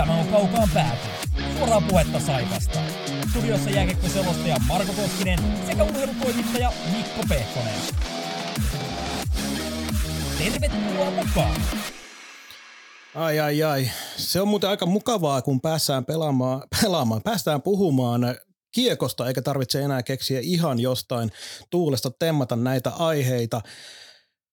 Tämä 0.00 0.20
on 0.20 0.26
Kaukaan 0.26 0.68
pääty. 0.74 1.08
Suoraa 1.58 1.80
puhetta 1.80 2.20
Saipasta. 2.20 2.78
Studiossa 3.30 3.70
jääkiekkoselostaja 3.70 4.56
Marko 4.68 4.92
Koskinen 4.92 5.38
sekä 5.66 5.84
urheilutoimittaja 5.84 6.72
Mikko 6.96 7.22
Pehkonen. 7.28 7.74
Tervetuloa 10.38 11.10
mukaan! 11.10 11.60
Ai 13.14 13.40
ai 13.40 13.62
ai. 13.62 13.90
Se 14.16 14.40
on 14.40 14.48
muuten 14.48 14.70
aika 14.70 14.86
mukavaa, 14.86 15.42
kun 15.42 15.60
päästään 15.60 16.04
pelaamaan, 16.04 16.62
pelaamaan 16.82 17.22
päästään 17.22 17.62
puhumaan 17.62 18.36
kiekosta, 18.72 19.28
eikä 19.28 19.42
tarvitse 19.42 19.82
enää 19.82 20.02
keksiä 20.02 20.40
ihan 20.42 20.80
jostain 20.80 21.30
tuulesta 21.70 22.10
temmata 22.10 22.56
näitä 22.56 22.90
aiheita. 22.90 23.60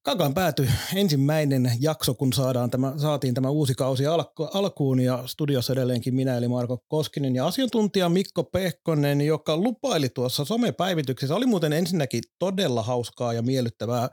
Kakan 0.08 0.34
pääty 0.34 0.70
ensimmäinen 0.96 1.72
jakso, 1.80 2.14
kun 2.14 2.34
saadaan 2.34 2.72
tämä, 2.72 2.94
saatiin 2.98 3.34
tämä 3.34 3.50
uusi 3.50 3.76
kausi 3.76 4.06
alku, 4.06 4.44
alkuun 4.54 5.00
ja 5.00 5.24
studiossa 5.26 5.74
edelleenkin 5.74 6.16
minä 6.16 6.38
eli 6.38 6.48
Marko 6.48 6.84
Koskinen 6.88 7.36
ja 7.36 7.48
asiantuntija 7.48 8.10
Mikko 8.10 8.44
Pehkonen, 8.44 9.22
joka 9.22 9.58
lupaili 9.58 10.10
tuossa 10.10 10.46
somepäivityksessä. 10.46 11.36
Oli 11.36 11.46
muuten 11.46 11.74
ensinnäkin 11.74 12.24
todella 12.40 12.84
hauskaa 12.84 13.34
ja 13.34 13.42
miellyttävää 13.42 14.10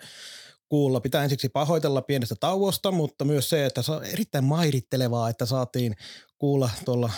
kuulla. 0.69 1.01
Pitää 1.01 1.23
ensiksi 1.23 1.49
pahoitella 1.49 2.03
pienestä 2.03 2.35
tauosta, 2.41 2.91
mutta 2.91 3.25
myös 3.25 3.49
se, 3.49 3.67
että 3.67 3.83
se 3.83 3.93
on 3.93 4.05
erittäin 4.05 4.45
mairittelevaa, 4.45 5.29
että 5.29 5.47
saatiin 5.47 5.95
kuulla 6.45 6.71
tuolla 6.85 7.11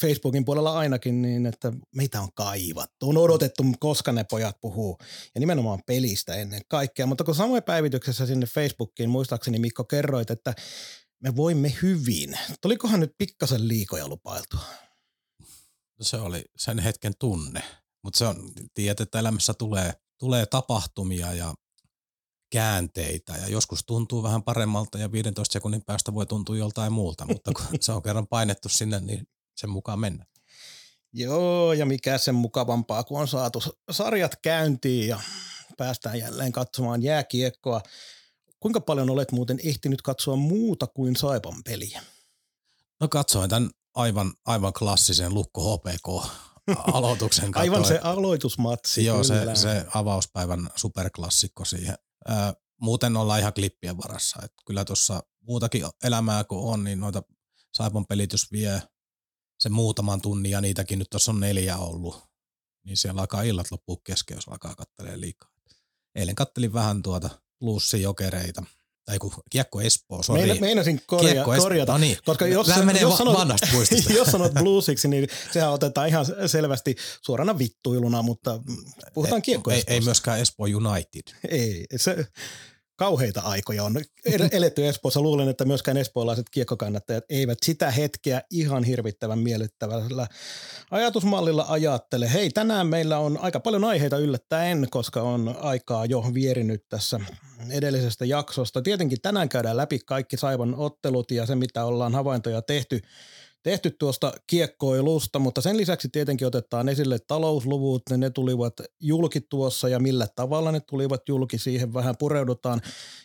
Facebookin 0.00 0.44
puolella 0.44 0.78
ainakin 0.78 1.22
niin, 1.22 1.46
että 1.46 1.72
meitä 1.94 2.20
on 2.20 2.28
kaivattu. 2.34 3.08
On 3.08 3.16
odotettu, 3.16 3.62
koska 3.80 4.12
ne 4.12 4.24
pojat 4.24 4.60
puhuu. 4.60 4.98
Ja 5.34 5.40
nimenomaan 5.40 5.82
pelistä 5.86 6.34
ennen 6.34 6.60
kaikkea. 6.68 7.06
Mutta 7.06 7.24
kun 7.24 7.34
samoin 7.34 7.62
päivityksessä 7.62 8.26
sinne 8.26 8.46
Facebookiin, 8.46 9.10
muistaakseni 9.10 9.58
Mikko 9.58 9.84
kerroit, 9.84 10.30
että 10.30 10.54
me 11.22 11.36
voimme 11.36 11.72
hyvin. 11.82 12.38
Tulikohan 12.62 13.00
nyt 13.00 13.14
pikkasen 13.18 13.68
liikoja 13.68 14.08
lupailtua? 14.08 14.64
No 15.98 16.04
se 16.04 16.16
oli 16.16 16.44
sen 16.56 16.78
hetken 16.78 17.12
tunne. 17.18 17.62
Mutta 18.04 18.18
se 18.18 18.26
on, 18.26 18.52
tiedät, 18.74 19.00
että 19.00 19.18
elämässä 19.18 19.54
tulee, 19.54 19.92
tulee 20.18 20.46
tapahtumia 20.46 21.34
ja 21.34 21.54
käänteitä 22.50 23.32
ja 23.32 23.48
joskus 23.48 23.84
tuntuu 23.86 24.22
vähän 24.22 24.42
paremmalta 24.42 24.98
ja 24.98 25.12
15 25.12 25.52
sekunnin 25.52 25.82
päästä 25.86 26.14
voi 26.14 26.26
tuntua 26.26 26.56
joltain 26.56 26.92
muulta, 26.92 27.26
mutta 27.26 27.52
kun 27.52 27.66
se 27.80 27.92
on 27.92 28.02
kerran 28.02 28.26
painettu 28.26 28.68
sinne, 28.68 29.00
niin 29.00 29.28
sen 29.56 29.70
mukaan 29.70 29.98
mennä. 29.98 30.26
Joo, 31.12 31.72
ja 31.72 31.86
mikä 31.86 32.18
sen 32.18 32.34
mukavampaa, 32.34 33.04
kun 33.04 33.20
on 33.20 33.28
saatu 33.28 33.62
sarjat 33.90 34.36
käyntiin 34.42 35.08
ja 35.08 35.20
päästään 35.76 36.18
jälleen 36.18 36.52
katsomaan 36.52 37.02
jääkiekkoa. 37.02 37.80
Kuinka 38.60 38.80
paljon 38.80 39.10
olet 39.10 39.32
muuten 39.32 39.60
ehtinyt 39.64 40.02
katsoa 40.02 40.36
muuta 40.36 40.86
kuin 40.86 41.16
Saipan 41.16 41.62
peliä? 41.64 42.02
No 43.00 43.08
katsoin 43.08 43.50
tämän 43.50 43.70
aivan, 43.94 44.32
aivan 44.44 44.72
klassisen 44.72 45.34
Lukko 45.34 45.76
HPK 45.76 46.08
aloituksen. 46.94 47.56
aivan 47.56 47.84
se 47.84 47.98
aloitusmatsi. 47.98 49.04
Joo, 49.04 49.24
se, 49.24 49.34
se 49.54 49.84
avauspäivän 49.94 50.70
superklassikko 50.76 51.64
siihen 51.64 51.96
muuten 52.80 53.16
ollaan 53.16 53.40
ihan 53.40 53.54
klippien 53.54 53.98
varassa. 53.98 54.42
Et 54.44 54.52
kyllä 54.66 54.84
tuossa 54.84 55.22
muutakin 55.40 55.84
elämää 56.04 56.44
kun 56.44 56.72
on, 56.72 56.84
niin 56.84 57.00
noita 57.00 57.22
Saipon 57.74 58.06
pelitys 58.06 58.52
vie 58.52 58.82
sen 59.60 59.72
muutaman 59.72 60.20
tunnin 60.20 60.52
ja 60.52 60.60
niitäkin 60.60 60.98
nyt 60.98 61.10
tuossa 61.10 61.30
on 61.32 61.40
neljä 61.40 61.76
ollut. 61.76 62.28
Niin 62.84 62.96
siellä 62.96 63.20
alkaa 63.20 63.42
illat 63.42 63.70
loppua 63.70 63.96
kesken, 64.04 64.34
jos 64.34 64.48
alkaa 64.48 64.74
kattelee 64.74 65.20
liikaa. 65.20 65.50
Eilen 66.14 66.34
kattelin 66.34 66.72
vähän 66.72 67.02
tuota 67.02 67.30
Lussi 67.60 68.02
jokereita– 68.02 68.62
tai 69.08 69.18
kun 69.18 69.32
Kiekko 69.50 69.80
Espoo, 69.80 70.22
sori. 70.22 70.40
Meina, 70.40 70.60
meinasin 70.60 71.00
korja, 71.06 71.32
Kiekko 71.32 71.52
Espoo, 71.52 71.64
korjata, 71.64 71.92
no 71.92 71.98
niin. 71.98 72.18
koska 72.24 72.46
jos, 72.46 72.66
menee 72.84 73.02
jos, 73.02 73.18
sanot, 73.18 73.48
jos 74.18 74.28
sanot 74.28 74.52
bluesiksi, 74.54 75.08
niin 75.08 75.28
sehän 75.52 75.72
otetaan 75.72 76.08
ihan 76.08 76.26
selvästi 76.46 76.96
suorana 77.22 77.58
vittuiluna, 77.58 78.22
mutta 78.22 78.60
puhutaan 79.14 79.42
Kiekko 79.42 79.70
ei, 79.70 79.82
ei 79.86 80.00
myöskään 80.00 80.40
Espoo 80.40 80.66
United. 80.66 81.22
Ei, 81.48 81.86
se, 81.96 82.26
kauheita 82.98 83.40
aikoja 83.40 83.84
on 83.84 83.94
eletty 84.52 84.88
Espoossa. 84.88 85.20
Luulen, 85.20 85.48
että 85.48 85.64
myöskään 85.64 85.96
espoolaiset 85.96 86.50
kiekkokannattajat 86.50 87.24
eivät 87.28 87.58
sitä 87.62 87.90
hetkeä 87.90 88.42
ihan 88.50 88.84
hirvittävän 88.84 89.38
miellyttävällä 89.38 90.26
ajatusmallilla 90.90 91.66
ajattele. 91.68 92.32
Hei, 92.32 92.50
tänään 92.50 92.86
meillä 92.86 93.18
on 93.18 93.38
aika 93.42 93.60
paljon 93.60 93.84
aiheita 93.84 94.18
yllättäen, 94.18 94.86
koska 94.90 95.22
on 95.22 95.56
aikaa 95.60 96.06
jo 96.06 96.24
vierinyt 96.34 96.84
tässä 96.88 97.20
edellisestä 97.70 98.24
jaksosta. 98.24 98.82
Tietenkin 98.82 99.20
tänään 99.22 99.48
käydään 99.48 99.76
läpi 99.76 99.98
kaikki 99.98 100.36
Saivan 100.36 100.74
ottelut 100.74 101.30
ja 101.30 101.46
se, 101.46 101.54
mitä 101.54 101.84
ollaan 101.84 102.14
havaintoja 102.14 102.62
tehty 102.62 103.00
tehty 103.62 103.90
tuosta 103.90 104.32
kiekkoilusta, 104.46 105.38
mutta 105.38 105.60
sen 105.60 105.76
lisäksi 105.76 106.08
tietenkin 106.08 106.46
otetaan 106.46 106.88
esille 106.88 107.18
talousluvut, 107.18 108.02
ne 108.16 108.30
tulivat 108.30 108.74
julki 109.00 109.40
tuossa 109.40 109.88
ja 109.88 109.98
millä 109.98 110.26
tavalla 110.36 110.72
ne 110.72 110.80
tulivat 110.80 111.28
julki, 111.28 111.58
siihen 111.58 111.94
vähän 111.94 112.16
pureudutaan. 112.18 112.80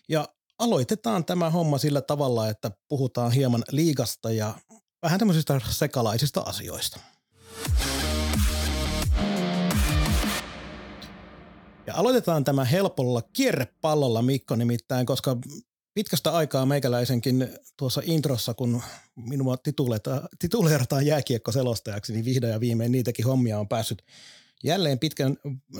Ja 0.10 0.28
aloitetaan 0.60 1.26
tämä 1.26 1.50
homma 1.50 1.78
sillä 1.78 2.02
tavalla, 2.02 2.50
että 2.50 2.72
puhutaan 2.88 3.32
hieman 3.32 3.64
liigasta 3.72 4.32
ja 4.32 4.54
vähän 5.02 5.20
tämmöisistä 5.20 5.62
sekalaisista 5.70 6.42
asioista. 6.42 7.00
Ja 11.88 11.94
aloitetaan 11.96 12.44
tämä 12.44 12.66
helpolla 12.66 13.22
kierrepallolla, 13.22 14.22
Mikko 14.22 14.56
nimittäin, 14.56 15.06
koska 15.06 15.38
pitkästä 15.94 16.32
aikaa 16.32 16.66
meikäläisenkin 16.66 17.48
tuossa 17.78 18.02
introssa, 18.06 18.54
kun 18.54 18.82
minua 19.16 19.56
tituleerataan 20.40 21.06
jääkiekko-selostajaksi, 21.06 22.14
niin 22.14 22.26
vihdoin 22.26 22.54
ja 22.54 22.60
viimein 22.60 22.92
niitäkin 22.92 23.26
hommia 23.26 23.60
on 23.60 23.68
päässyt 23.68 24.04
jälleen 24.64 25.00
pitkän 25.00 25.38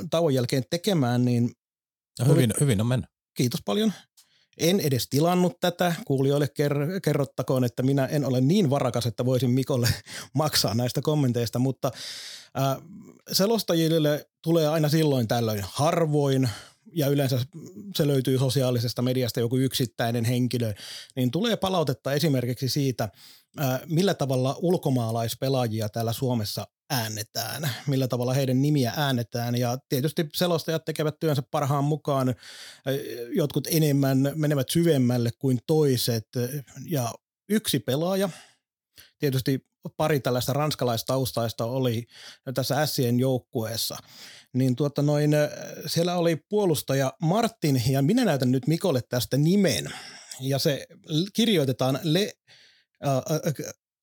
tauon 0.10 0.34
jälkeen 0.34 0.64
tekemään, 0.70 1.26
niin 1.26 1.52
no 2.20 2.26
hyvin, 2.26 2.52
oli, 2.52 2.60
hyvin 2.60 2.82
on 2.82 2.88
mennyt. 2.88 3.10
Kiitos 3.34 3.62
paljon. 3.66 3.94
En 4.58 4.80
edes 4.80 5.08
tilannut 5.10 5.60
tätä. 5.60 5.96
Kuulijoille 6.06 6.46
ker- 6.46 7.00
kerrottakoon, 7.04 7.64
että 7.64 7.84
minä 7.84 8.06
en 8.06 8.26
ole 8.26 8.42
niin 8.42 8.70
varakas, 8.70 9.06
että 9.06 9.26
voisin 9.26 9.50
Mikolle 9.50 9.88
maksaa 10.34 10.74
näistä 10.74 11.02
kommenteista, 11.02 11.60
mutta 11.60 11.92
äh, 12.58 12.78
selostajille 13.32 14.30
tulee 14.42 14.68
aina 14.68 14.90
silloin 14.90 15.28
tällöin 15.28 15.64
harvoin 15.68 16.50
ja 16.96 17.08
yleensä 17.08 17.40
se 17.96 18.08
löytyy 18.08 18.38
sosiaalisesta 18.38 19.02
mediasta 19.02 19.40
joku 19.40 19.58
yksittäinen 19.58 20.26
henkilö, 20.26 20.74
niin 21.16 21.32
tulee 21.32 21.56
palautetta 21.56 22.14
esimerkiksi 22.14 22.70
siitä, 22.70 23.10
millä 23.86 24.14
tavalla 24.14 24.56
ulkomaalaispelaajia 24.62 25.90
täällä 25.90 26.14
Suomessa 26.14 26.68
äännetään, 26.90 27.70
millä 27.88 28.08
tavalla 28.08 28.34
heidän 28.34 28.62
nimiä 28.62 28.94
äännetään. 28.98 29.56
Ja 29.56 29.78
tietysti 29.90 30.30
selostajat 30.34 30.86
tekevät 30.86 31.20
työnsä 31.20 31.42
parhaan 31.52 31.84
mukaan, 31.84 32.36
jotkut 33.36 33.68
enemmän 33.72 34.32
menevät 34.36 34.70
syvemmälle 34.70 35.30
kuin 35.40 35.60
toiset. 35.68 36.28
Ja 36.86 37.14
yksi 37.50 37.80
pelaaja, 37.80 38.30
tietysti 39.20 39.66
pari 39.98 40.20
tällaista 40.20 40.54
ranskalaistaustaista 40.54 41.66
oli 41.66 42.08
tässä 42.54 42.82
Ässien 42.82 43.20
joukkueessa, 43.20 43.98
niin 44.54 44.76
tuota 44.76 45.02
noin, 45.02 45.32
siellä 45.88 46.16
oli 46.16 46.36
puolustaja 46.36 47.14
Martin 47.22 47.84
ja 47.88 48.02
minä 48.02 48.26
näytän 48.26 48.52
nyt 48.52 48.68
Mikolle 48.68 49.02
tästä 49.10 49.38
nimen 49.38 49.94
ja 50.40 50.60
se 50.60 50.88
kirjoitetaan 51.34 52.00
Le, 52.04 52.34
äh, 53.08 53.54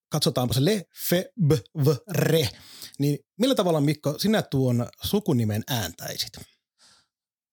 katsotaanpa 0.09 0.55
se 0.55 0.65
Le 0.65 0.85
Fe 1.09 1.33
B 1.47 1.53
V 1.85 1.87
Re, 2.11 2.49
niin 2.99 3.19
millä 3.39 3.55
tavalla 3.55 3.81
Mikko 3.81 4.19
sinä 4.19 4.43
tuon 4.43 4.89
sukunimen 5.03 5.63
ääntäisit? 5.69 6.33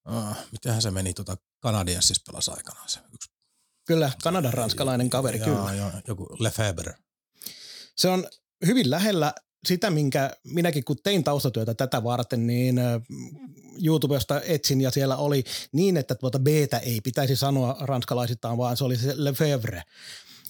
Uh, 0.09 0.35
mitähän 0.51 0.81
se 0.81 0.91
meni 0.91 1.13
tuota 1.13 1.37
Kanadienssis 1.59 2.23
pelasi 2.27 2.51
aikanaan 2.51 2.89
se 2.89 2.99
yksi. 3.13 3.31
Kyllä, 3.87 4.11
Kanadan 4.23 4.53
ranskalainen 4.53 5.09
kaveri, 5.09 5.39
joo, 5.39 5.47
kyllä. 5.47 5.73
Joo, 5.73 5.91
joku 6.07 6.27
Lefebvre. 6.39 6.95
Se 7.97 8.07
on 8.07 8.27
hyvin 8.65 8.89
lähellä 8.89 9.33
sitä, 9.65 9.89
minkä 9.89 10.31
minäkin 10.43 10.83
kun 10.83 10.97
tein 11.03 11.23
taustatyötä 11.23 11.73
tätä 11.73 12.03
varten, 12.03 12.47
niin 12.47 12.79
YouTubesta 13.83 14.41
etsin 14.41 14.81
ja 14.81 14.91
siellä 14.91 15.17
oli 15.17 15.43
niin, 15.71 15.97
että 15.97 16.15
tuota 16.15 16.39
b 16.39 16.47
ei 16.81 17.01
pitäisi 17.03 17.35
sanoa 17.35 17.77
ranskalaisittain, 17.79 18.57
vaan 18.57 18.77
se 18.77 18.83
oli 18.83 18.97
se 18.97 19.13
Lefebvre 19.15 19.83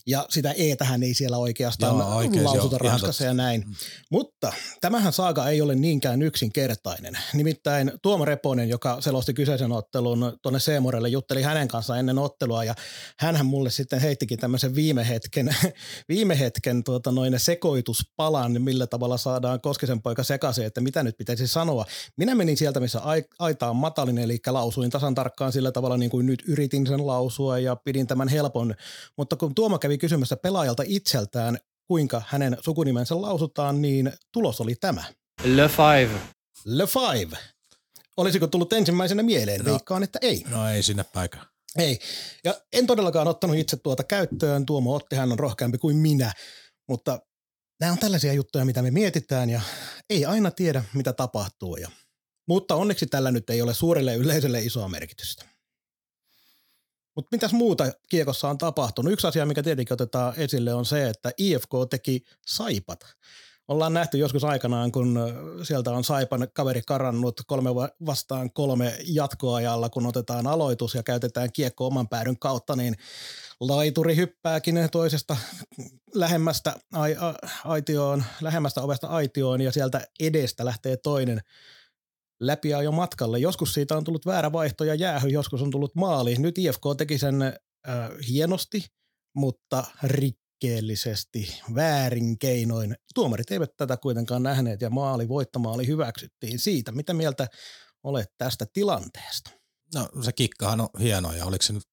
ja 0.08 0.26
sitä 0.30 0.52
e 0.58 0.76
tähän 0.76 1.04
ei 1.04 1.14
siellä 1.14 1.38
oikeastaan 1.38 1.98
Joo, 1.98 2.16
oikein, 2.16 2.44
lausuta 2.44 2.76
jo, 2.76 2.90
Ranskassa 2.90 3.24
ja 3.24 3.34
näin. 3.34 3.64
Mm. 3.68 3.76
Mutta 4.12 4.54
tämähän 4.82 5.14
saaga 5.14 5.50
ei 5.50 5.62
ole 5.62 5.76
niinkään 5.76 6.22
yksinkertainen. 6.22 7.18
Nimittäin 7.34 7.92
Tuomo 8.02 8.26
Reponen, 8.26 8.70
joka 8.70 9.02
selosti 9.02 9.34
kyseisen 9.34 9.72
ottelun 9.72 10.38
tuonne 10.42 10.60
Seemorelle, 10.60 11.10
jutteli 11.10 11.42
hänen 11.42 11.68
kanssaan 11.68 12.00
ennen 12.00 12.18
ottelua 12.18 12.64
ja 12.64 12.76
hänhän 13.20 13.46
mulle 13.46 13.70
sitten 13.70 14.02
heittikin 14.02 14.40
tämmöisen 14.40 14.76
viime 14.76 15.08
hetken, 15.08 15.56
viime 16.10 16.40
hetken 16.40 16.84
tuota 16.84 17.12
noin 17.12 17.40
sekoituspalan, 17.40 18.62
millä 18.62 18.88
tavalla 18.88 19.18
saadaan 19.18 19.62
Koskisen 19.62 20.02
poika 20.02 20.24
sekaisin, 20.24 20.66
että 20.66 20.82
mitä 20.82 21.04
nyt 21.04 21.18
pitäisi 21.18 21.48
sanoa. 21.48 21.86
Minä 22.18 22.36
menin 22.36 22.58
sieltä, 22.58 22.80
missä 22.80 23.02
aitaan 23.40 23.76
matalin, 23.76 24.18
eli 24.18 24.40
lausuin 24.48 24.90
tasan 24.90 25.16
tarkkaan 25.16 25.52
sillä 25.52 25.72
tavalla 25.72 25.98
niin 25.98 26.12
kuin 26.12 26.26
nyt 26.26 26.44
yritin 26.48 26.88
sen 26.88 27.08
lausua 27.08 27.60
ja 27.60 27.76
pidin 27.76 28.08
tämän 28.08 28.28
helpon, 28.28 28.76
mutta 29.18 29.36
kun 29.36 29.56
Tuomo 29.56 29.80
kävi 29.80 29.97
kysymässä 29.98 30.38
pelaajalta 30.38 30.84
itseltään 30.86 31.58
kuinka 31.88 32.22
hänen 32.28 32.58
sukunimensä 32.62 33.22
lausutaan, 33.22 33.82
niin 33.82 34.14
tulos 34.34 34.62
oli 34.62 34.76
tämä. 34.76 35.04
Le 35.44 35.70
Five. 35.70 36.20
Le 36.66 36.88
Five. 36.88 37.38
Olisiko 38.18 38.48
tullut 38.48 38.74
ensimmäisenä 38.74 39.24
mieleen? 39.24 39.62
No. 39.62 39.72
Veikkaan, 39.72 40.04
että 40.04 40.20
ei. 40.22 40.44
No 40.50 40.70
ei 40.70 40.84
sinne 40.84 41.04
päikään. 41.14 41.46
Ei. 41.78 42.00
Ja 42.44 42.62
en 42.74 42.88
todellakaan 42.88 43.28
ottanut 43.28 43.58
itse 43.58 43.78
tuota 43.78 44.04
käyttöön. 44.04 44.66
Tuomo 44.66 44.96
otti, 44.96 45.16
hän 45.16 45.32
on 45.32 45.40
rohkeampi 45.40 45.78
kuin 45.78 45.96
minä. 45.96 46.34
Mutta 46.90 47.20
nämä 47.80 47.92
on 47.92 47.98
tällaisia 47.98 48.34
juttuja, 48.34 48.66
mitä 48.66 48.82
me 48.82 48.92
mietitään 48.92 49.50
ja 49.50 49.62
ei 50.10 50.26
aina 50.26 50.52
tiedä, 50.52 50.84
mitä 50.94 51.14
tapahtuu. 51.14 51.78
Ja, 51.78 51.92
mutta 52.48 52.76
onneksi 52.76 53.06
tällä 53.06 53.32
nyt 53.32 53.50
ei 53.50 53.62
ole 53.62 53.74
suurelle 53.74 54.16
yleisölle 54.16 54.62
isoa 54.62 54.88
merkitystä. 54.88 55.46
Mutta 57.18 57.30
mitäs 57.32 57.54
muuta 57.54 57.92
kiekossa 58.10 58.50
on 58.50 58.58
tapahtunut? 58.58 59.14
Yksi 59.14 59.28
asia, 59.28 59.46
mikä 59.46 59.64
tietenkin 59.64 59.94
otetaan 59.94 60.34
esille, 60.38 60.74
on 60.74 60.86
se, 60.86 61.10
että 61.10 61.32
IFK 61.38 61.70
teki 61.90 62.24
saipat. 62.46 63.00
Ollaan 63.68 63.94
nähty 63.94 64.18
joskus 64.18 64.44
aikanaan, 64.44 64.92
kun 64.92 65.20
sieltä 65.64 65.92
on 65.92 66.04
Saipan 66.04 66.48
kaveri 66.54 66.82
karannut 66.86 67.42
kolme 67.48 67.70
vastaan 68.06 68.52
kolme 68.54 68.98
jatkoajalla, 69.08 69.90
kun 69.90 70.06
otetaan 70.06 70.48
aloitus 70.48 70.96
ja 70.96 71.04
käytetään 71.04 71.52
kiekko 71.52 71.88
oman 71.88 72.08
päädyn 72.08 72.40
kautta, 72.40 72.76
niin 72.76 72.96
laituri 73.60 74.16
hyppääkin 74.16 74.90
toisesta 74.92 75.38
lähemmästä 76.14 76.74
aitioon, 77.66 78.24
lähemmästä 78.42 78.82
ovesta 78.82 79.08
aitioon 79.08 79.62
ja 79.62 79.72
sieltä 79.72 80.08
edestä 80.20 80.66
lähtee 80.66 80.98
toinen 80.98 81.42
läpi 82.40 82.70
jo 82.70 82.92
matkalle. 82.92 83.40
Joskus 83.40 83.74
siitä 83.74 83.98
on 83.98 84.04
tullut 84.04 84.26
väärä 84.26 84.52
vaihto 84.52 84.84
ja 84.84 84.96
jäähy, 84.96 85.30
joskus 85.30 85.62
on 85.62 85.72
tullut 85.72 85.96
maali. 85.96 86.36
Nyt 86.36 86.58
IFK 86.58 86.82
teki 86.98 87.18
sen 87.18 87.42
äh, 87.42 87.54
hienosti, 88.30 88.86
mutta 89.36 89.84
rikkeellisesti, 90.04 91.62
väärin 91.76 92.40
keinoin. 92.40 92.96
Tuomarit 93.16 93.52
eivät 93.52 93.70
tätä 93.78 93.98
kuitenkaan 93.98 94.44
nähneet 94.44 94.82
ja 94.82 94.90
maali, 94.90 95.28
voittomaali 95.28 95.88
hyväksyttiin 95.88 96.60
siitä. 96.60 96.92
Mitä 96.92 97.14
mieltä 97.14 97.48
olet 98.04 98.30
tästä 98.38 98.66
tilanteesta? 98.74 99.50
No 99.96 100.10
se 100.22 100.32
kikkahan 100.32 100.82
on 100.82 100.90
hieno 101.00 101.34
ja 101.34 101.46
oliko 101.46 101.64
se 101.64 101.74
nyt 101.74 101.84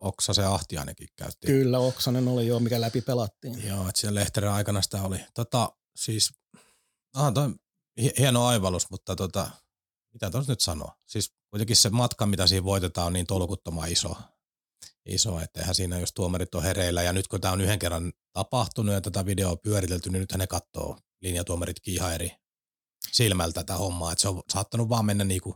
Oksa 0.00 0.34
se 0.34 0.44
Ahtiainenkin 0.44 1.08
käytti? 1.16 1.46
Kyllä, 1.46 1.78
Oksanen 1.78 2.28
oli 2.28 2.46
jo, 2.46 2.60
mikä 2.60 2.80
läpi 2.80 3.00
pelattiin. 3.00 3.66
Joo, 3.66 3.88
että 3.88 4.00
siellä 4.00 4.20
Lehteren 4.20 4.50
aikana 4.50 4.82
sitä 4.82 5.02
oli. 5.02 5.18
Tota, 5.34 5.72
siis, 5.96 6.32
aha, 7.14 7.32
toi 7.32 7.54
hieno 8.18 8.46
aivallus, 8.46 8.90
mutta 8.90 9.16
tota, 9.16 9.50
mitä 10.14 10.30
tuossa 10.30 10.52
nyt 10.52 10.60
sanoa? 10.60 10.96
Siis 11.06 11.32
kuitenkin 11.50 11.76
se 11.76 11.90
matka, 11.90 12.26
mitä 12.26 12.46
siinä 12.46 12.64
voitetaan, 12.64 13.06
on 13.06 13.12
niin 13.12 13.26
tolkuttoman 13.26 13.92
iso. 13.92 14.16
Iso, 15.06 15.40
että 15.40 15.60
eihän 15.60 15.74
siinä, 15.74 15.98
jos 15.98 16.12
tuomarit 16.12 16.54
on 16.54 16.62
hereillä. 16.62 17.02
Ja 17.02 17.12
nyt 17.12 17.28
kun 17.28 17.40
tämä 17.40 17.52
on 17.52 17.60
yhden 17.60 17.78
kerran 17.78 18.12
tapahtunut 18.32 18.94
ja 18.94 19.00
tätä 19.00 19.26
videoa 19.26 19.50
on 19.50 19.58
pyöritelty, 19.58 20.10
niin 20.10 20.20
nythän 20.20 20.38
ne 20.38 20.46
katsoo 20.46 20.98
linjatuomaritkin 21.22 21.94
ihan 21.94 22.14
eri 22.14 22.32
silmältä 23.12 23.60
tätä 23.60 23.74
hommaa. 23.74 24.12
Että 24.12 24.22
se 24.22 24.28
on 24.28 24.42
saattanut 24.52 24.88
vaan 24.88 25.04
mennä 25.04 25.24
niinku, 25.24 25.54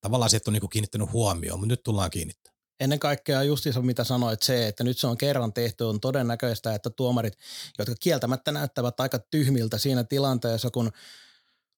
tavallaan 0.00 0.30
sieltä 0.30 0.50
on 0.50 0.52
niinku 0.52 0.68
kiinnittänyt 0.68 1.12
huomioon, 1.12 1.60
mutta 1.60 1.72
nyt 1.72 1.82
tullaan 1.82 2.10
kiinnittämään. 2.10 2.58
Ennen 2.80 2.98
kaikkea 2.98 3.42
justiinsa 3.42 3.82
mitä 3.82 4.04
sanoit 4.04 4.42
se, 4.42 4.68
että 4.68 4.84
nyt 4.84 4.98
se 4.98 5.06
on 5.06 5.18
kerran 5.18 5.52
tehty, 5.52 5.84
on 5.84 6.00
todennäköistä, 6.00 6.74
että 6.74 6.90
tuomarit, 6.90 7.38
jotka 7.78 7.94
kieltämättä 8.00 8.52
näyttävät 8.52 9.00
aika 9.00 9.18
tyhmiltä 9.18 9.78
siinä 9.78 10.04
tilanteessa, 10.04 10.70
kun 10.70 10.92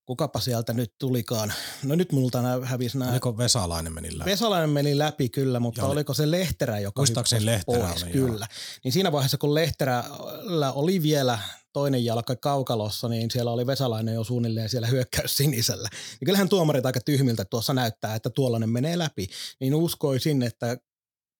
kukapa 0.06 0.40
sieltä 0.40 0.72
nyt 0.72 0.92
tulikaan. 0.98 1.52
No 1.82 1.94
nyt 1.94 2.12
multa 2.12 2.42
hävisi 2.62 2.98
nämä. 2.98 3.10
Oliko 3.10 3.38
Vesalainen 3.38 3.92
meni 3.94 4.18
läpi? 4.18 4.30
Vesalainen 4.30 4.70
meni 4.70 4.98
läpi 4.98 5.28
kyllä, 5.28 5.60
mutta 5.60 5.80
Ja 5.80 5.84
oli- 5.86 5.92
oliko 5.92 6.14
se 6.14 6.30
Lehterä, 6.30 6.78
joka 6.80 7.00
Muistaakseni 7.00 7.46
Lehterä 7.46 7.88
pois? 7.88 8.02
oli, 8.02 8.12
Kyllä. 8.12 8.46
Niin 8.84 8.92
siinä 8.92 9.12
vaiheessa, 9.12 9.38
kun 9.38 9.54
Lehterällä 9.54 10.72
oli 10.72 11.02
vielä 11.02 11.38
toinen 11.72 12.04
jalka 12.04 12.36
kaukalossa, 12.36 13.08
niin 13.08 13.30
siellä 13.30 13.50
oli 13.50 13.66
Vesalainen 13.66 14.14
jo 14.14 14.24
suunnilleen 14.24 14.68
siellä 14.68 14.86
hyökkäys 14.88 15.36
sinisellä. 15.36 15.88
Niin 15.92 16.26
kyllähän 16.26 16.48
tuomarit 16.48 16.86
aika 16.86 17.00
tyhmiltä 17.04 17.44
tuossa 17.44 17.74
näyttää, 17.74 18.14
että 18.14 18.30
tuollainen 18.30 18.68
menee 18.70 18.98
läpi. 18.98 19.28
Niin 19.60 19.74
uskoisin, 19.74 20.42
että 20.42 20.76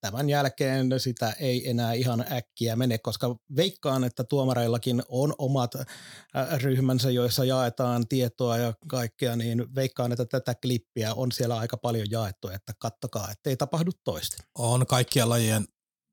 tämän 0.04 0.28
jälkeen 0.28 1.00
sitä 1.00 1.30
ei 1.30 1.70
enää 1.70 1.92
ihan 1.92 2.24
äkkiä 2.32 2.76
mene, 2.76 2.98
koska 2.98 3.36
veikkaan, 3.56 4.04
että 4.04 4.24
tuomareillakin 4.24 5.02
on 5.08 5.34
omat 5.38 5.74
äh, 5.74 5.86
ryhmänsä, 6.60 7.10
joissa 7.10 7.44
jaetaan 7.44 8.08
tietoa 8.08 8.58
ja 8.58 8.74
kaikkea, 8.88 9.36
niin 9.36 9.74
veikkaan, 9.74 10.12
että 10.12 10.24
tätä 10.24 10.54
klippiä 10.54 11.14
on 11.14 11.32
siellä 11.32 11.58
aika 11.58 11.76
paljon 11.76 12.06
jaettu, 12.10 12.48
että 12.48 12.72
kattokaa, 12.78 13.30
ettei 13.30 13.56
tapahdu 13.56 13.90
toista. 14.04 14.42
On 14.58 14.86
kaikkia 14.86 15.28
lajien, 15.28 15.64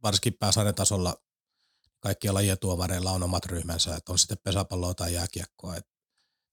varsinkin 0.03 0.33
pääsarjan 0.39 0.75
tasolla, 0.75 1.15
kaikkia 1.99 2.33
lajien 2.33 2.59
tuomareilla 2.59 3.11
on 3.11 3.23
omat 3.23 3.45
ryhmänsä, 3.45 3.95
että 3.95 4.11
on 4.11 4.19
sitten 4.19 4.37
pesäpalloa 4.43 4.93
tai 4.93 5.13
jääkiekkoa. 5.13 5.75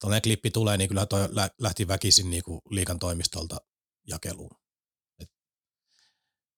Tuollainen 0.01 0.21
klippi 0.21 0.51
tulee, 0.51 0.77
niin 0.77 0.87
kyllä 0.87 1.05
toi 1.05 1.29
lä- 1.31 1.49
lähti 1.59 1.87
väkisin 1.87 2.29
niin 2.29 2.43
kuin 2.43 2.61
liikan 2.69 2.99
toimistolta 2.99 3.57
jakeluun. 4.07 4.68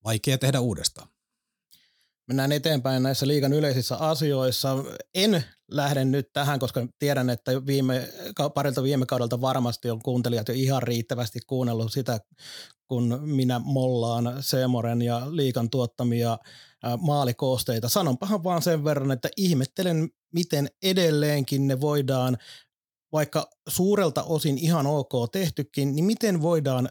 Vaikea 0.03 0.37
tehdä 0.37 0.59
uudestaan. 0.59 1.07
Mennään 2.27 2.51
eteenpäin 2.51 3.03
näissä 3.03 3.27
liigan 3.27 3.53
yleisissä 3.53 3.95
asioissa. 3.95 4.77
En 5.15 5.43
lähde 5.71 6.05
nyt 6.05 6.33
tähän, 6.33 6.59
koska 6.59 6.87
tiedän, 6.99 7.29
että 7.29 7.65
viime, 7.65 8.09
parilta 8.53 8.83
viime 8.83 9.05
kaudelta 9.05 9.41
varmasti 9.41 9.89
on 9.89 10.01
kuuntelijat 10.01 10.47
jo 10.47 10.53
ihan 10.53 10.83
riittävästi 10.83 11.39
kuunnellut 11.47 11.93
sitä, 11.93 12.19
kun 12.87 13.19
minä 13.21 13.59
mollaan 13.59 14.37
Seemoren 14.39 15.01
ja 15.01 15.21
liikan 15.29 15.69
tuottamia 15.69 16.37
maalikoosteita. 16.99 17.89
Sanonpahan 17.89 18.43
vaan 18.43 18.61
sen 18.61 18.83
verran, 18.83 19.11
että 19.11 19.29
ihmettelen, 19.37 20.09
miten 20.33 20.67
edelleenkin 20.83 21.67
ne 21.67 21.81
voidaan, 21.81 22.37
vaikka 23.11 23.49
suurelta 23.69 24.23
osin 24.23 24.57
ihan 24.57 24.87
ok 24.87 25.31
tehtykin, 25.31 25.95
niin 25.95 26.05
miten 26.05 26.41
voidaan 26.41 26.89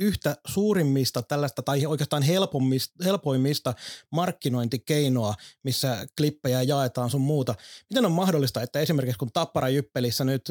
yhtä 0.00 0.36
suurimmista 0.46 1.22
tällaista 1.22 1.62
tai 1.62 1.86
oikeastaan 1.86 2.22
helpoimmista 3.04 3.74
markkinointikeinoa, 4.10 5.34
missä 5.62 6.06
klippejä 6.16 6.62
jaetaan 6.62 7.10
sun 7.10 7.20
muuta. 7.20 7.54
Miten 7.90 8.06
on 8.06 8.12
mahdollista, 8.12 8.62
että 8.62 8.80
esimerkiksi 8.80 9.18
kun 9.18 9.32
Tappara 9.32 9.68
Jyppelissä 9.68 10.24
nyt, 10.24 10.48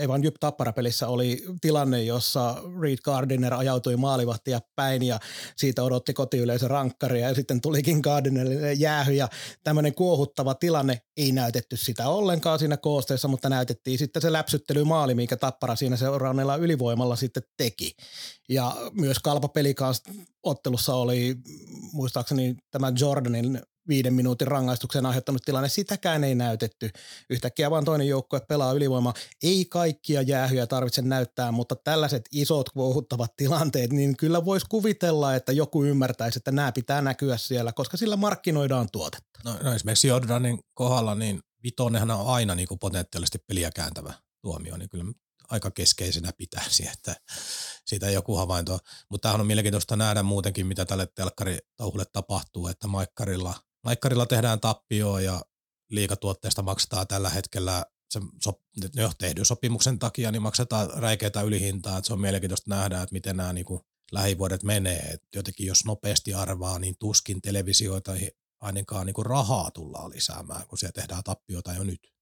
ei 0.00 0.08
vaan 0.08 0.22
Tappara 0.40 0.72
pelissä 0.72 1.08
oli 1.08 1.44
tilanne, 1.60 2.02
jossa 2.02 2.62
Reed 2.80 2.98
Gardiner 3.04 3.54
ajautui 3.54 3.96
maalivahtia 3.96 4.60
päin 4.76 5.02
ja 5.02 5.20
siitä 5.56 5.82
odotti 5.82 6.14
kotiyleisö 6.14 6.68
rankkaria 6.68 7.28
ja 7.28 7.34
sitten 7.34 7.60
tulikin 7.60 8.00
Gardinerille 8.00 8.72
jäähy 8.72 9.12
ja 9.12 9.28
tämmöinen 9.64 9.94
kuohuttava 9.94 10.54
tilanne 10.54 11.00
ei 11.16 11.32
näytetty 11.32 11.76
sitä 11.76 12.08
ollenkaan 12.08 12.58
siinä 12.58 12.76
koosteessa, 12.76 13.28
mutta 13.28 13.48
näytettiin 13.48 13.98
sitten 13.98 14.22
se 14.22 14.32
läpsyttelymaali, 14.32 15.14
minkä 15.14 15.36
Tappara 15.36 15.76
siinä 15.76 15.96
seuraavalla 15.96 16.56
ylivoimalla 16.56 17.16
sitten 17.16 17.42
teki. 17.56 17.92
Ja 18.48 18.76
myös 18.92 19.18
Kalpa 19.18 19.50
kanssa 19.76 20.12
ottelussa 20.42 20.94
oli 20.94 21.36
muistaakseni 21.92 22.56
tämä 22.70 22.92
Jordanin 23.00 23.60
viiden 23.88 24.14
minuutin 24.14 24.48
rangaistuksen 24.48 25.06
aiheuttanut 25.06 25.42
tilanne, 25.42 25.68
sitäkään 25.68 26.24
ei 26.24 26.34
näytetty. 26.34 26.90
Yhtäkkiä 27.30 27.70
vaan 27.70 27.84
toinen 27.84 28.08
joukkue 28.08 28.40
pelaa 28.40 28.72
ylivoimaa. 28.72 29.14
Ei 29.42 29.64
kaikkia 29.64 30.22
jäähyjä 30.22 30.66
tarvitse 30.66 31.02
näyttää, 31.02 31.52
mutta 31.52 31.76
tällaiset 31.76 32.24
isot 32.32 32.70
kuohuttavat 32.70 33.36
tilanteet, 33.36 33.92
niin 33.92 34.16
kyllä 34.16 34.44
voisi 34.44 34.66
kuvitella, 34.68 35.34
että 35.34 35.52
joku 35.52 35.84
ymmärtäisi, 35.84 36.38
että 36.38 36.52
nämä 36.52 36.72
pitää 36.72 37.02
näkyä 37.02 37.36
siellä, 37.36 37.72
koska 37.72 37.96
sillä 37.96 38.16
markkinoidaan 38.16 38.88
tuotetta. 38.92 39.40
No, 39.44 39.58
no 39.62 39.74
esimerkiksi 39.74 40.08
Jordanin 40.08 40.58
kohdalla, 40.74 41.14
niin 41.14 41.40
vitonenhan 41.62 42.10
on 42.10 42.26
aina 42.26 42.54
niin 42.54 42.68
kuin 42.68 42.78
potentiaalisesti 42.78 43.38
peliä 43.38 43.70
kääntävä 43.70 44.12
tuomio, 44.42 44.76
niin 44.76 44.88
kyllä 44.88 45.04
aika 45.50 45.70
keskeisenä 45.70 46.32
pitäisi, 46.38 46.88
että 46.92 47.16
siitä 47.88 48.10
joku 48.10 48.36
havainto. 48.36 48.78
Mutta 49.10 49.22
tämähän 49.22 49.40
on 49.40 49.46
mielenkiintoista 49.46 49.96
nähdä 49.96 50.22
muutenkin, 50.22 50.66
mitä 50.66 50.84
tälle 50.84 51.06
telkkaritauhulle 51.14 52.04
tapahtuu, 52.12 52.68
että 52.68 52.86
Maikkarilla, 52.86 53.54
Maikkarilla 53.84 54.26
tehdään 54.26 54.60
tappioa 54.60 55.20
ja 55.20 55.42
liikatuotteesta 55.90 56.62
maksetaan 56.62 57.06
tällä 57.06 57.28
hetkellä 57.28 57.84
se 58.10 58.20
sop, 58.44 58.60
jo 58.94 59.12
tehdyn 59.18 59.44
sopimuksen 59.44 59.98
takia, 59.98 60.32
niin 60.32 60.42
maksetaan 60.42 60.90
räikeitä 60.90 61.42
ylihintaa, 61.42 61.98
että 61.98 62.06
se 62.06 62.12
on 62.12 62.20
mielenkiintoista 62.20 62.70
nähdä, 62.70 63.02
että 63.02 63.12
miten 63.12 63.36
nämä 63.36 63.52
niin 63.52 63.64
kuin 63.64 63.80
lähivuodet 64.12 64.62
menee. 64.62 64.98
Et 64.98 65.22
jotenkin 65.34 65.66
jos 65.66 65.84
nopeasti 65.84 66.34
arvaa, 66.34 66.78
niin 66.78 66.96
tuskin 66.98 67.42
televisioita 67.42 68.12
ainakaan 68.60 69.06
niin 69.06 69.14
kuin 69.14 69.26
rahaa 69.26 69.70
tullaan 69.70 70.10
lisäämään, 70.10 70.66
kun 70.66 70.78
siellä 70.78 70.92
tehdään 70.92 71.24
tappiota 71.24 71.72
jo 71.72 71.84
nyt. 71.84 72.17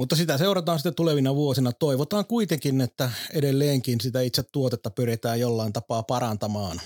Mutta 0.00 0.16
sitä 0.16 0.38
seurataan 0.38 0.78
sitten 0.78 0.94
tulevina 0.94 1.34
vuosina. 1.34 1.72
Toivotaan 1.72 2.26
kuitenkin, 2.26 2.80
että 2.80 3.10
edelleenkin 3.32 4.00
sitä 4.00 4.20
itse 4.20 4.42
tuotetta 4.42 4.90
pyritään 4.90 5.40
jollain 5.40 5.72
tapaa 5.72 6.02
parantamaan. 6.02 6.80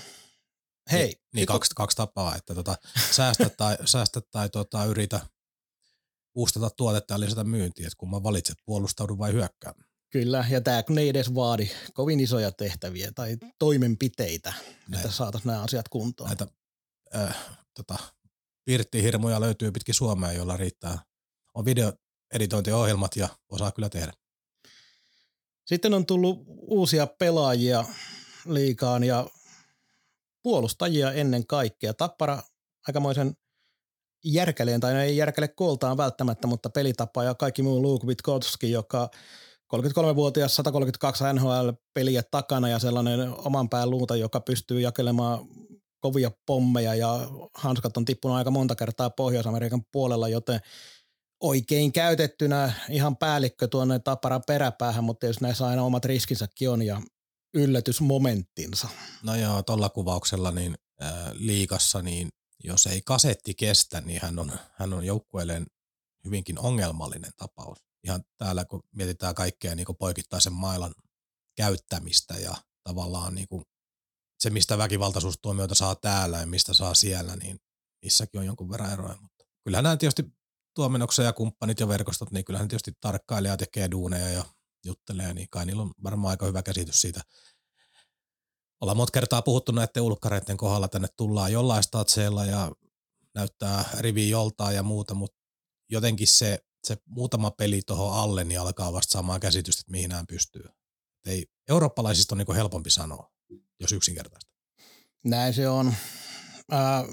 Hei. 0.91 1.05
Niin, 1.07 1.17
niin 1.33 1.45
kaksi, 1.45 1.71
kaksi 1.75 1.97
tapaa, 1.97 2.35
että 2.35 2.55
tota, 2.55 2.75
säästä 3.11 3.49
tai, 3.49 3.77
säästä 3.85 4.21
tai 4.31 4.49
tota, 4.49 4.85
yritä 4.85 5.19
uustata 6.35 6.69
tuotetta 6.69 7.13
ja 7.13 7.19
lisätä 7.19 7.43
myyntiä, 7.43 7.87
että 7.87 7.97
kun 7.97 8.09
mä 8.09 8.23
valitset 8.23 8.57
puolustaudu 8.65 9.17
vai 9.17 9.33
hyökkää. 9.33 9.73
Kyllä, 10.09 10.45
ja 10.49 10.61
tämä 10.61 10.83
kun 10.83 10.97
ei 10.97 11.09
edes 11.09 11.35
vaadi 11.35 11.69
kovin 11.93 12.19
isoja 12.19 12.51
tehtäviä 12.51 13.11
tai 13.15 13.37
toimenpiteitä, 13.59 14.53
Näin. 14.87 15.01
että 15.03 15.15
saataisiin 15.15 15.49
nämä 15.49 15.63
asiat 15.63 15.89
kuntoon. 15.89 16.27
Näitä 16.27 16.47
äh, 17.15 17.37
tota, 17.73 17.97
pirttihirmuja 18.65 19.41
löytyy 19.41 19.71
pitkin 19.71 19.95
Suomea, 19.95 20.31
joilla 20.31 20.57
riittää 20.57 20.99
on 21.53 21.65
videoeditointiohjelmat 22.33 23.15
ja 23.15 23.27
osaa 23.49 23.71
kyllä 23.71 23.89
tehdä. 23.89 24.13
Sitten 25.65 25.93
on 25.93 26.05
tullut 26.05 26.43
uusia 26.47 27.07
pelaajia 27.07 27.85
liikaan 28.45 29.03
ja 29.03 29.27
puolustajia 30.43 31.11
ennen 31.11 31.47
kaikkea. 31.47 31.93
Tappara 31.93 32.43
aikamoisen 32.87 33.37
järkäleen, 34.25 34.79
tai 34.79 34.93
no 34.93 34.99
ei 34.99 35.17
järkäle 35.17 35.47
kooltaan 35.47 35.97
välttämättä, 35.97 36.47
mutta 36.47 36.69
pelitapa 36.69 37.23
ja 37.23 37.35
kaikki 37.35 37.61
muu 37.61 37.81
Luke 37.81 38.07
Witkowski, 38.07 38.71
joka 38.71 39.09
33-vuotias 39.75 40.55
132 40.55 41.23
NHL-peliä 41.33 42.23
takana 42.31 42.69
ja 42.69 42.79
sellainen 42.79 43.29
oman 43.37 43.69
pään 43.69 43.89
luuta, 43.89 44.15
joka 44.15 44.39
pystyy 44.39 44.81
jakelemaan 44.81 45.39
kovia 45.99 46.31
pommeja 46.45 46.95
ja 46.95 47.19
hanskat 47.53 47.97
on 47.97 48.05
tippunut 48.05 48.37
aika 48.37 48.51
monta 48.51 48.75
kertaa 48.75 49.09
Pohjois-Amerikan 49.09 49.85
puolella, 49.91 50.29
joten 50.29 50.59
oikein 51.39 51.91
käytettynä 51.91 52.73
ihan 52.89 53.17
päällikkö 53.17 53.67
tuonne 53.67 53.99
Tapparan 53.99 54.43
peräpäähän, 54.47 55.03
mutta 55.03 55.25
jos 55.25 55.41
näissä 55.41 55.67
aina 55.67 55.83
omat 55.83 56.05
riskinsäkin 56.05 56.69
on 56.69 56.81
ja 56.81 57.01
yllätysmomenttinsa. 57.53 58.87
No 59.23 59.35
joo, 59.35 59.63
tuolla 59.63 59.89
kuvauksella 59.89 60.51
niin 60.51 60.75
äh, 61.03 61.31
liikassa, 61.33 62.01
niin 62.01 62.29
jos 62.63 62.87
ei 62.87 63.01
kasetti 63.05 63.53
kestä, 63.53 64.01
niin 64.01 64.21
hän 64.21 64.39
on, 64.39 64.51
hän 64.73 64.93
on 64.93 65.05
joukkueelleen 65.05 65.65
hyvinkin 66.25 66.59
ongelmallinen 66.59 67.31
tapaus. 67.37 67.77
Ihan 68.03 68.23
täällä, 68.37 68.65
kun 68.65 68.83
mietitään 68.95 69.35
kaikkea 69.35 69.75
niin 69.75 69.87
poikittaisen 69.99 70.53
mailan 70.53 70.93
käyttämistä 71.57 72.33
ja 72.33 72.55
tavallaan 72.83 73.35
niin 73.35 73.47
kuin 73.47 73.63
se, 74.39 74.49
mistä 74.49 74.77
väkivaltaisuustuomioita 74.77 75.75
saa 75.75 75.95
täällä 75.95 76.37
ja 76.37 76.47
mistä 76.47 76.73
saa 76.73 76.93
siellä, 76.93 77.35
niin 77.35 77.57
niissäkin 78.03 78.39
on 78.39 78.45
jonkun 78.45 78.69
verran 78.69 78.93
eroja. 78.93 79.17
Mutta 79.21 79.45
kyllähän 79.63 79.83
nämä 79.83 79.97
tietysti 79.97 80.23
tuomenoksa 80.75 81.23
ja 81.23 81.33
kumppanit 81.33 81.79
ja 81.79 81.87
verkostot, 81.87 82.31
niin 82.31 82.45
kyllähän 82.45 82.67
tietysti 82.67 82.91
tarkkailee 83.01 83.51
ja 83.51 83.57
tekee 83.57 83.91
duuneja 83.91 84.29
ja 84.29 84.45
juttelee, 84.85 85.33
niin 85.33 85.47
kai 85.49 85.65
niillä 85.65 85.81
on 85.81 85.91
varmaan 86.03 86.31
aika 86.31 86.45
hyvä 86.45 86.63
käsitys 86.63 87.01
siitä. 87.01 87.21
Ollaan 88.81 88.97
monta 88.97 89.11
kertaa 89.11 89.41
puhuttu 89.41 89.71
näiden 89.71 90.03
ulkkareiden 90.03 90.57
kohdalla, 90.57 90.87
tänne 90.87 91.07
tullaan 91.17 91.51
jollain 91.51 91.83
statseilla 91.83 92.45
ja 92.45 92.71
näyttää 93.35 93.89
rivi 93.99 94.29
joltain 94.29 94.75
ja 94.75 94.83
muuta, 94.83 95.13
mutta 95.13 95.37
jotenkin 95.89 96.27
se, 96.27 96.59
se 96.83 96.97
muutama 97.05 97.51
peli 97.51 97.81
tuohon 97.81 98.13
alle, 98.13 98.43
niin 98.43 98.59
alkaa 98.59 98.93
vasta 98.93 99.11
saamaan 99.11 99.39
käsitystä, 99.39 99.79
että 99.79 99.91
mihin 99.91 100.09
nämä 100.09 100.23
pystyy. 100.29 100.65
Ei, 101.25 101.45
eurooppalaisista 101.69 102.35
on 102.35 102.37
niin 102.37 102.55
helpompi 102.55 102.89
sanoa, 102.89 103.31
jos 103.79 103.91
yksinkertaista. 103.91 104.51
Näin 105.25 105.53
se 105.53 105.69
on. 105.69 105.93
Äh, 106.73 107.03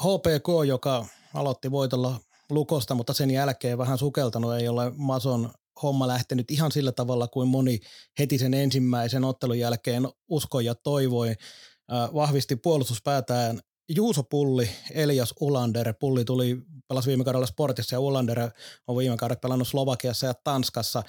HPK, 0.00 0.66
joka 0.66 1.06
aloitti 1.34 1.70
voitolla 1.70 2.20
Lukosta, 2.50 2.94
mutta 2.94 3.12
sen 3.12 3.30
jälkeen 3.30 3.78
vähän 3.78 3.98
sukeltanut, 3.98 4.54
ei 4.54 4.68
ole 4.68 4.92
Mason 4.96 5.50
homma 5.82 6.08
lähtenyt 6.08 6.50
ihan 6.50 6.72
sillä 6.72 6.92
tavalla 6.92 7.28
kuin 7.28 7.48
moni 7.48 7.78
heti 8.18 8.38
sen 8.38 8.54
ensimmäisen 8.54 9.24
ottelun 9.24 9.58
jälkeen 9.58 10.08
uskoi 10.28 10.64
ja 10.64 10.74
toivoi. 10.74 11.34
Vahvisti 12.14 12.56
puolustuspäätään 12.56 13.60
Juuso 13.96 14.22
Pulli, 14.22 14.70
Elias 14.90 15.34
Ulander. 15.40 15.94
Pulli 16.00 16.24
tuli, 16.24 16.56
pelasi 16.88 17.08
viime 17.08 17.24
kaudella 17.24 17.46
Sportissa 17.46 17.94
ja 17.94 18.00
Ulander 18.00 18.50
on 18.86 18.96
viime 18.96 19.16
kaudella 19.16 19.40
pelannut 19.40 19.68
Slovakiassa 19.68 20.26
ja 20.26 20.34
Tanskassa. 20.44 21.02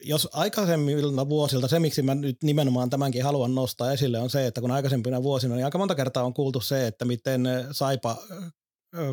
Jos 0.00 0.28
aikaisemmilta 0.32 1.28
vuosilta, 1.28 1.68
se 1.68 1.78
miksi 1.78 2.02
mä 2.02 2.14
nyt 2.14 2.36
nimenomaan 2.42 2.90
tämänkin 2.90 3.24
haluan 3.24 3.54
nostaa 3.54 3.92
esille, 3.92 4.18
on 4.18 4.30
se, 4.30 4.46
että 4.46 4.60
kun 4.60 4.70
aikaisempina 4.70 5.22
vuosina, 5.22 5.54
niin 5.54 5.64
aika 5.64 5.78
monta 5.78 5.94
kertaa 5.94 6.24
on 6.24 6.34
kuultu 6.34 6.60
se, 6.60 6.86
että 6.86 7.04
miten 7.04 7.48
Saipa 7.72 8.16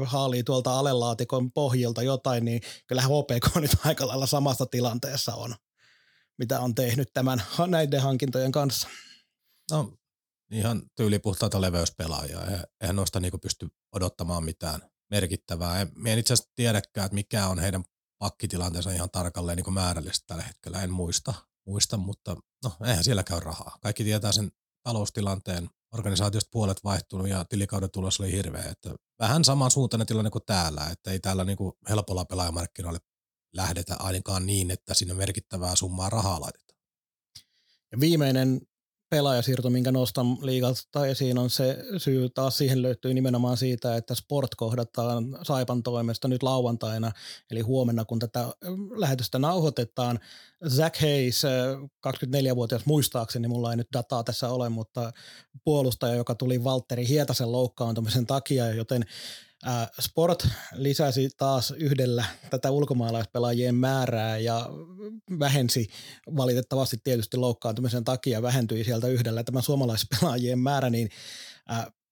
haalii 0.06 0.44
tuolta 0.44 0.80
alelaatikon 0.80 1.52
pohjilta 1.52 2.04
jotain, 2.04 2.46
niin 2.46 2.62
kyllä 2.88 3.02
HPK 3.02 3.56
nyt 3.56 3.72
aika 3.86 4.08
lailla 4.08 4.28
samassa 4.28 4.66
tilanteessa 4.66 5.36
on, 5.36 5.56
mitä 6.38 6.60
on 6.60 6.76
tehnyt 6.76 7.10
tämän 7.14 7.44
näiden 7.68 8.02
hankintojen 8.02 8.52
kanssa. 8.52 8.88
No 9.72 9.94
ihan 10.52 10.82
tyylipuhtaita 10.96 11.62
leveyspelaajia. 11.62 12.40
Eihän 12.82 12.96
noista 12.96 13.20
niinku 13.20 13.38
pysty 13.38 13.68
odottamaan 13.92 14.44
mitään 14.44 14.82
merkittävää. 15.12 15.82
En, 15.82 15.92
en 16.06 16.20
itse 16.20 16.34
asiassa 16.34 16.52
tiedäkään, 16.56 17.06
että 17.06 17.16
mikä 17.16 17.48
on 17.48 17.60
heidän 17.60 17.84
pakkitilanteensa 18.18 18.92
ihan 18.92 19.10
tarkalleen 19.12 19.58
niin 19.58 19.74
määrällisesti 19.74 20.28
tällä 20.28 20.44
hetkellä. 20.44 20.84
En 20.84 20.92
muista, 20.92 21.34
muista, 21.68 21.98
mutta 21.98 22.36
no, 22.64 22.72
eihän 22.86 23.04
siellä 23.04 23.24
käy 23.24 23.40
rahaa. 23.40 23.78
Kaikki 23.82 24.04
tietää 24.04 24.32
sen 24.32 24.52
taloustilanteen. 24.86 25.70
Organisaatiosta 25.94 26.50
puolet 26.52 26.84
vaihtunut 26.84 27.30
ja 27.30 27.46
tilikauden 27.46 27.92
tulos 27.92 28.20
oli 28.20 28.32
hirveä. 28.32 28.64
Että 28.64 28.96
vähän 29.20 29.44
samansuuntainen 29.44 30.08
tilanne 30.08 30.30
kuin 30.32 30.46
täällä, 30.46 30.88
että 30.92 31.12
ei 31.12 31.20
täällä 31.20 31.44
niin 31.44 31.58
kuin 31.58 31.74
helpolla 31.90 32.26
pelaajamarkkinoille 32.26 33.00
lähdetä 33.54 33.96
ainakaan 34.00 34.46
niin, 34.46 34.72
että 34.72 34.94
sinne 34.94 35.14
merkittävää 35.14 35.76
summaa 35.76 36.10
rahaa 36.10 36.42
laitetaan. 36.42 36.80
Ja 37.92 38.00
viimeinen 38.00 38.62
pelaajasiirto, 39.10 39.70
minkä 39.70 39.92
nostan 39.92 40.38
liigalta 40.42 41.08
esiin, 41.08 41.38
on 41.38 41.50
se 41.50 41.78
syy 41.98 42.30
taas 42.30 42.58
siihen 42.58 42.82
löytyy 42.82 43.14
nimenomaan 43.14 43.58
siitä, 43.58 43.96
että 43.96 44.16
Sport 44.16 44.56
kohdataan 44.56 45.38
Saipan 45.44 45.84
toimesta 45.84 46.28
nyt 46.28 46.44
lauantaina, 46.44 47.12
eli 47.52 47.62
huomenna, 47.62 48.06
kun 48.06 48.20
tätä 48.20 48.46
lähetystä 48.96 49.40
nauhoitetaan. 49.40 50.20
Zach 50.68 51.02
Hayes, 51.02 51.44
24-vuotias 52.08 52.86
muistaakseni, 52.86 53.48
mulla 53.48 53.72
ei 53.72 53.78
nyt 53.78 53.88
dataa 53.94 54.24
tässä 54.24 54.50
ole, 54.50 54.70
mutta 54.70 55.12
puolustaja, 55.64 56.16
joka 56.16 56.36
tuli 56.36 56.64
Valtteri 56.64 57.08
Hietasen 57.08 57.52
loukkaantumisen 57.52 58.26
takia, 58.26 58.74
joten 58.74 59.06
Sport 60.00 60.48
lisäsi 60.74 61.30
taas 61.38 61.72
yhdellä 61.72 62.26
tätä 62.50 62.72
ulkomaalaispelaajien 62.72 63.76
määrää 63.76 64.38
ja 64.38 64.70
vähensi 65.40 65.88
valitettavasti 66.38 66.98
tietysti 67.04 67.38
loukkaantumisen 67.38 68.04
takia 68.04 68.42
vähentyi 68.42 68.84
sieltä 68.84 69.08
yhdellä 69.08 69.44
tämä 69.44 69.62
suomalaispelaajien 69.62 70.60
määrä, 70.60 70.90
niin 70.90 71.10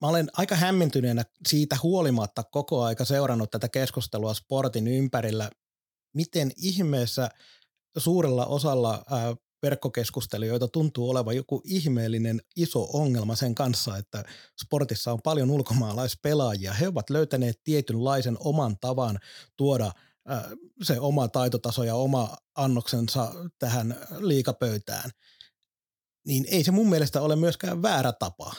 Mä 0.03 0.09
olen 0.09 0.29
aika 0.37 0.55
hämmentyneenä 0.55 1.23
siitä 1.47 1.77
huolimatta 1.83 2.43
koko 2.43 2.83
aika 2.83 3.05
seurannut 3.05 3.51
tätä 3.51 3.69
keskustelua 3.69 4.33
sportin 4.33 4.87
ympärillä, 4.87 5.49
miten 6.15 6.51
ihmeessä 6.57 7.29
suurella 7.97 8.45
osalla 8.45 9.05
verkkokeskustelijoita 9.63 10.67
tuntuu 10.67 11.09
olevan 11.09 11.35
joku 11.35 11.61
ihmeellinen 11.65 12.41
iso 12.55 12.89
ongelma 12.93 13.35
sen 13.35 13.55
kanssa, 13.55 13.97
että 13.97 14.23
sportissa 14.63 15.11
on 15.11 15.21
paljon 15.23 15.51
ulkomaalaispelaajia. 15.51 16.73
He 16.73 16.87
ovat 16.87 17.09
löytäneet 17.09 17.59
tietynlaisen 17.63 18.37
oman 18.39 18.77
tavan 18.81 19.19
tuoda 19.57 19.91
se 20.83 20.99
oma 20.99 21.27
taitotaso 21.27 21.83
ja 21.83 21.95
oma 21.95 22.37
annoksensa 22.55 23.33
tähän 23.59 23.97
liikapöytään. 24.19 25.11
Niin 26.27 26.45
ei 26.51 26.63
se 26.63 26.71
mun 26.71 26.89
mielestä 26.89 27.21
ole 27.21 27.35
myöskään 27.35 27.81
väärä 27.81 28.11
tapa. 28.11 28.53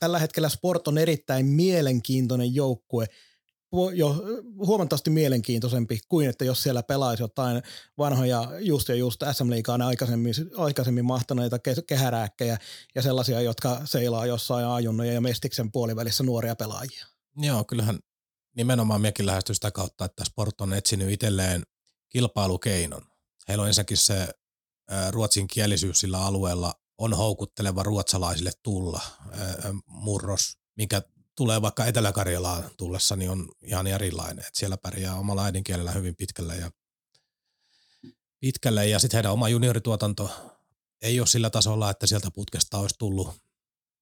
Tällä 0.00 0.18
hetkellä 0.18 0.48
sport 0.48 0.88
on 0.88 0.98
erittäin 0.98 1.46
mielenkiintoinen 1.46 2.54
joukkue– 2.54 3.06
jo 3.94 4.16
huomattavasti 4.66 5.10
mielenkiintoisempi 5.10 6.00
kuin 6.08 6.28
että 6.28 6.44
jos 6.44 6.62
siellä 6.62 6.82
pelaisi 6.82 7.22
jotain 7.22 7.62
vanhoja 7.98 8.50
just 8.60 8.88
ja 8.88 8.94
just 8.94 9.22
SM 9.32 9.50
Liigaan 9.50 9.82
aikaisemmin, 9.82 10.34
aikaisemmin 10.56 11.04
mahtaneita 11.04 11.58
kehärääkkejä 11.86 12.58
ja 12.94 13.02
sellaisia, 13.02 13.40
jotka 13.40 13.80
seilaa 13.84 14.26
jossain 14.26 14.66
ajunnoja 14.66 15.12
ja 15.12 15.20
mestiksen 15.20 15.72
puolivälissä 15.72 16.24
nuoria 16.24 16.56
pelaajia. 16.56 17.06
Joo, 17.36 17.64
kyllähän 17.64 17.98
nimenomaan 18.56 19.00
mekin 19.00 19.26
lähesty 19.26 19.54
sitä 19.54 19.70
kautta, 19.70 20.04
että 20.04 20.24
Sport 20.24 20.60
on 20.60 20.72
etsinyt 20.72 21.10
itselleen 21.10 21.62
kilpailukeinon. 22.08 23.02
Heillä 23.48 23.62
on 23.62 23.68
ensinnäkin 23.68 23.96
se 23.96 24.28
ruotsin 25.10 25.48
kielisyys 25.48 26.00
sillä 26.00 26.24
alueella 26.24 26.74
on 26.98 27.14
houkutteleva 27.14 27.82
ruotsalaisille 27.82 28.52
tulla 28.62 29.00
murros, 29.86 30.58
mikä 30.76 31.02
tulee 31.38 31.62
vaikka 31.62 31.84
Etelä-Karjalaan 31.86 32.70
tullessa, 32.76 33.16
niin 33.16 33.30
on 33.30 33.48
ihan 33.62 33.86
erilainen. 33.86 34.38
Että 34.38 34.58
siellä 34.58 34.76
pärjää 34.76 35.14
omalla 35.14 35.44
äidinkielellä 35.44 35.90
hyvin 35.90 36.16
pitkälle 36.16 36.56
ja, 36.56 36.70
pitkälle. 38.40 38.86
ja 38.86 38.98
sitten 38.98 39.16
heidän 39.16 39.32
oma 39.32 39.48
juniorituotanto 39.48 40.30
ei 41.02 41.20
ole 41.20 41.26
sillä 41.26 41.50
tasolla, 41.50 41.90
että 41.90 42.06
sieltä 42.06 42.30
putkesta 42.30 42.78
olisi 42.78 42.94
tullut 42.98 43.28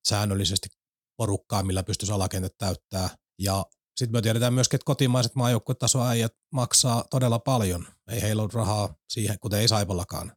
säännöllisesti 0.09 0.69
porukkaa, 1.17 1.63
millä 1.63 1.83
pystyisi 1.83 2.13
alakentät 2.13 2.59
täyttää. 2.59 3.11
Ja 3.39 3.67
sitten 3.97 4.19
me 4.19 4.23
tiedetään 4.23 4.55
myöskin, 4.55 4.77
että 4.77 4.87
kotimaiset 4.87 5.35
maajoukkuetasoäijät 5.35 6.33
maksaa 6.53 7.05
todella 7.11 7.39
paljon. 7.39 7.87
Ei 8.09 8.23
heillä 8.23 8.43
ole 8.43 8.51
rahaa 8.53 8.95
siihen, 9.09 9.39
kuten 9.41 9.61
ei 9.61 9.69
Saipallakaan 9.69 10.33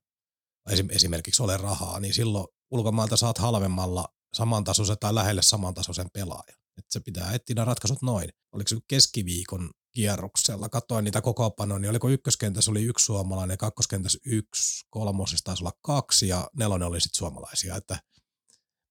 esimerkiksi 0.89 1.43
ole 1.43 1.57
rahaa, 1.57 1.99
niin 1.99 2.13
silloin 2.13 2.47
ulkomailta 2.71 3.17
saat 3.17 3.37
halvemmalla 3.37 4.07
samantasoisen 4.33 4.97
tai 4.99 5.15
lähelle 5.15 5.41
samantasoisen 5.41 6.09
pelaajan. 6.13 6.59
Että 6.79 6.93
se 6.93 6.99
pitää 6.99 7.33
etsiä 7.33 7.65
ratkaisut 7.65 8.01
noin. 8.01 8.29
Oliko 8.51 8.67
se 8.67 8.77
keskiviikon 8.87 9.71
kierroksella, 9.91 10.69
katsoin 10.69 11.03
niitä 11.05 11.21
kokoopanoja, 11.21 11.79
niin 11.79 11.89
oliko 11.89 12.09
ykköskentässä 12.09 12.71
oli 12.71 12.83
yksi 12.83 13.05
suomalainen, 13.05 13.57
kakkoskentässä 13.57 14.19
yksi, 14.25 14.85
kolmosessa 14.89 15.43
taisi 15.43 15.63
olla 15.63 15.73
kaksi 15.81 16.27
ja 16.27 16.49
nelonen 16.57 16.87
oli 16.87 17.01
sitten 17.01 17.17
suomalaisia. 17.17 17.75
Että, 17.75 17.99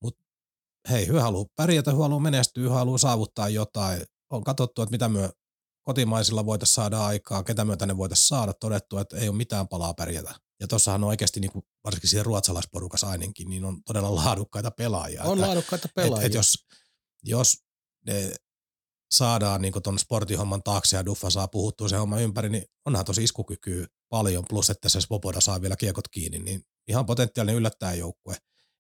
mut 0.03 0.19
hei, 0.91 1.07
hyvä 1.07 1.23
haluaa 1.23 1.47
pärjätä, 1.57 1.91
hyvä 1.91 2.03
haluaa 2.03 2.21
menestyä, 2.21 2.63
hyvä 2.63 2.75
haluaa 2.75 2.99
saavuttaa 2.99 3.49
jotain. 3.49 4.03
On 4.31 4.45
katsottu, 4.45 4.83
että 4.83 4.91
mitä 4.91 5.09
me 5.09 5.31
kotimaisilla 5.83 6.47
voitaisiin 6.47 6.75
saada 6.75 7.07
aikaa, 7.07 7.45
ketä 7.45 7.65
myötä 7.65 7.87
ne 7.87 7.97
voitaisiin 7.97 8.29
saada, 8.29 8.53
todettu, 8.53 8.99
että 8.99 9.17
ei 9.17 9.29
ole 9.29 9.37
mitään 9.37 9.69
palaa 9.69 9.95
pärjätä. 9.95 10.35
Ja 10.61 10.69
tuossahan 10.69 11.05
on 11.05 11.09
oikeasti, 11.09 11.41
niin 11.41 11.53
kuin, 11.53 11.65
varsinkin 11.85 12.11
siinä 12.11 12.23
ruotsalaisporukassa 12.23 13.09
ainakin, 13.09 13.49
niin 13.49 13.65
on 13.65 13.83
todella 13.83 14.15
laadukkaita 14.25 14.71
pelaajia. 14.71 15.23
On 15.23 15.39
että, 15.39 15.47
laadukkaita 15.47 15.89
pelaajia. 15.95 16.27
Et, 16.27 16.27
et 16.27 16.35
jos, 16.35 16.67
jos 17.23 17.68
ne 18.09 18.35
saadaan 19.15 19.63
niin 19.63 19.83
tuon 19.83 19.99
sportihomman 19.99 20.63
taakse 20.63 20.97
ja 20.97 21.07
Duffa 21.07 21.31
saa 21.31 21.49
puhuttua 21.49 21.89
se 21.89 21.97
homma 21.97 22.21
ympäri, 22.21 22.49
niin 22.49 22.65
onhan 22.85 23.05
tosi 23.05 23.25
iskukykyä 23.25 23.87
paljon, 24.09 24.45
plus 24.49 24.71
että 24.71 24.89
se 24.89 25.01
Svoboda 25.01 25.41
saa 25.41 25.63
vielä 25.63 25.77
kiekot 25.77 26.09
kiinni, 26.09 26.39
niin 26.39 26.63
ihan 26.89 27.07
potentiaalinen 27.07 27.57
yllättää 27.57 27.95
joukkue. 27.95 28.37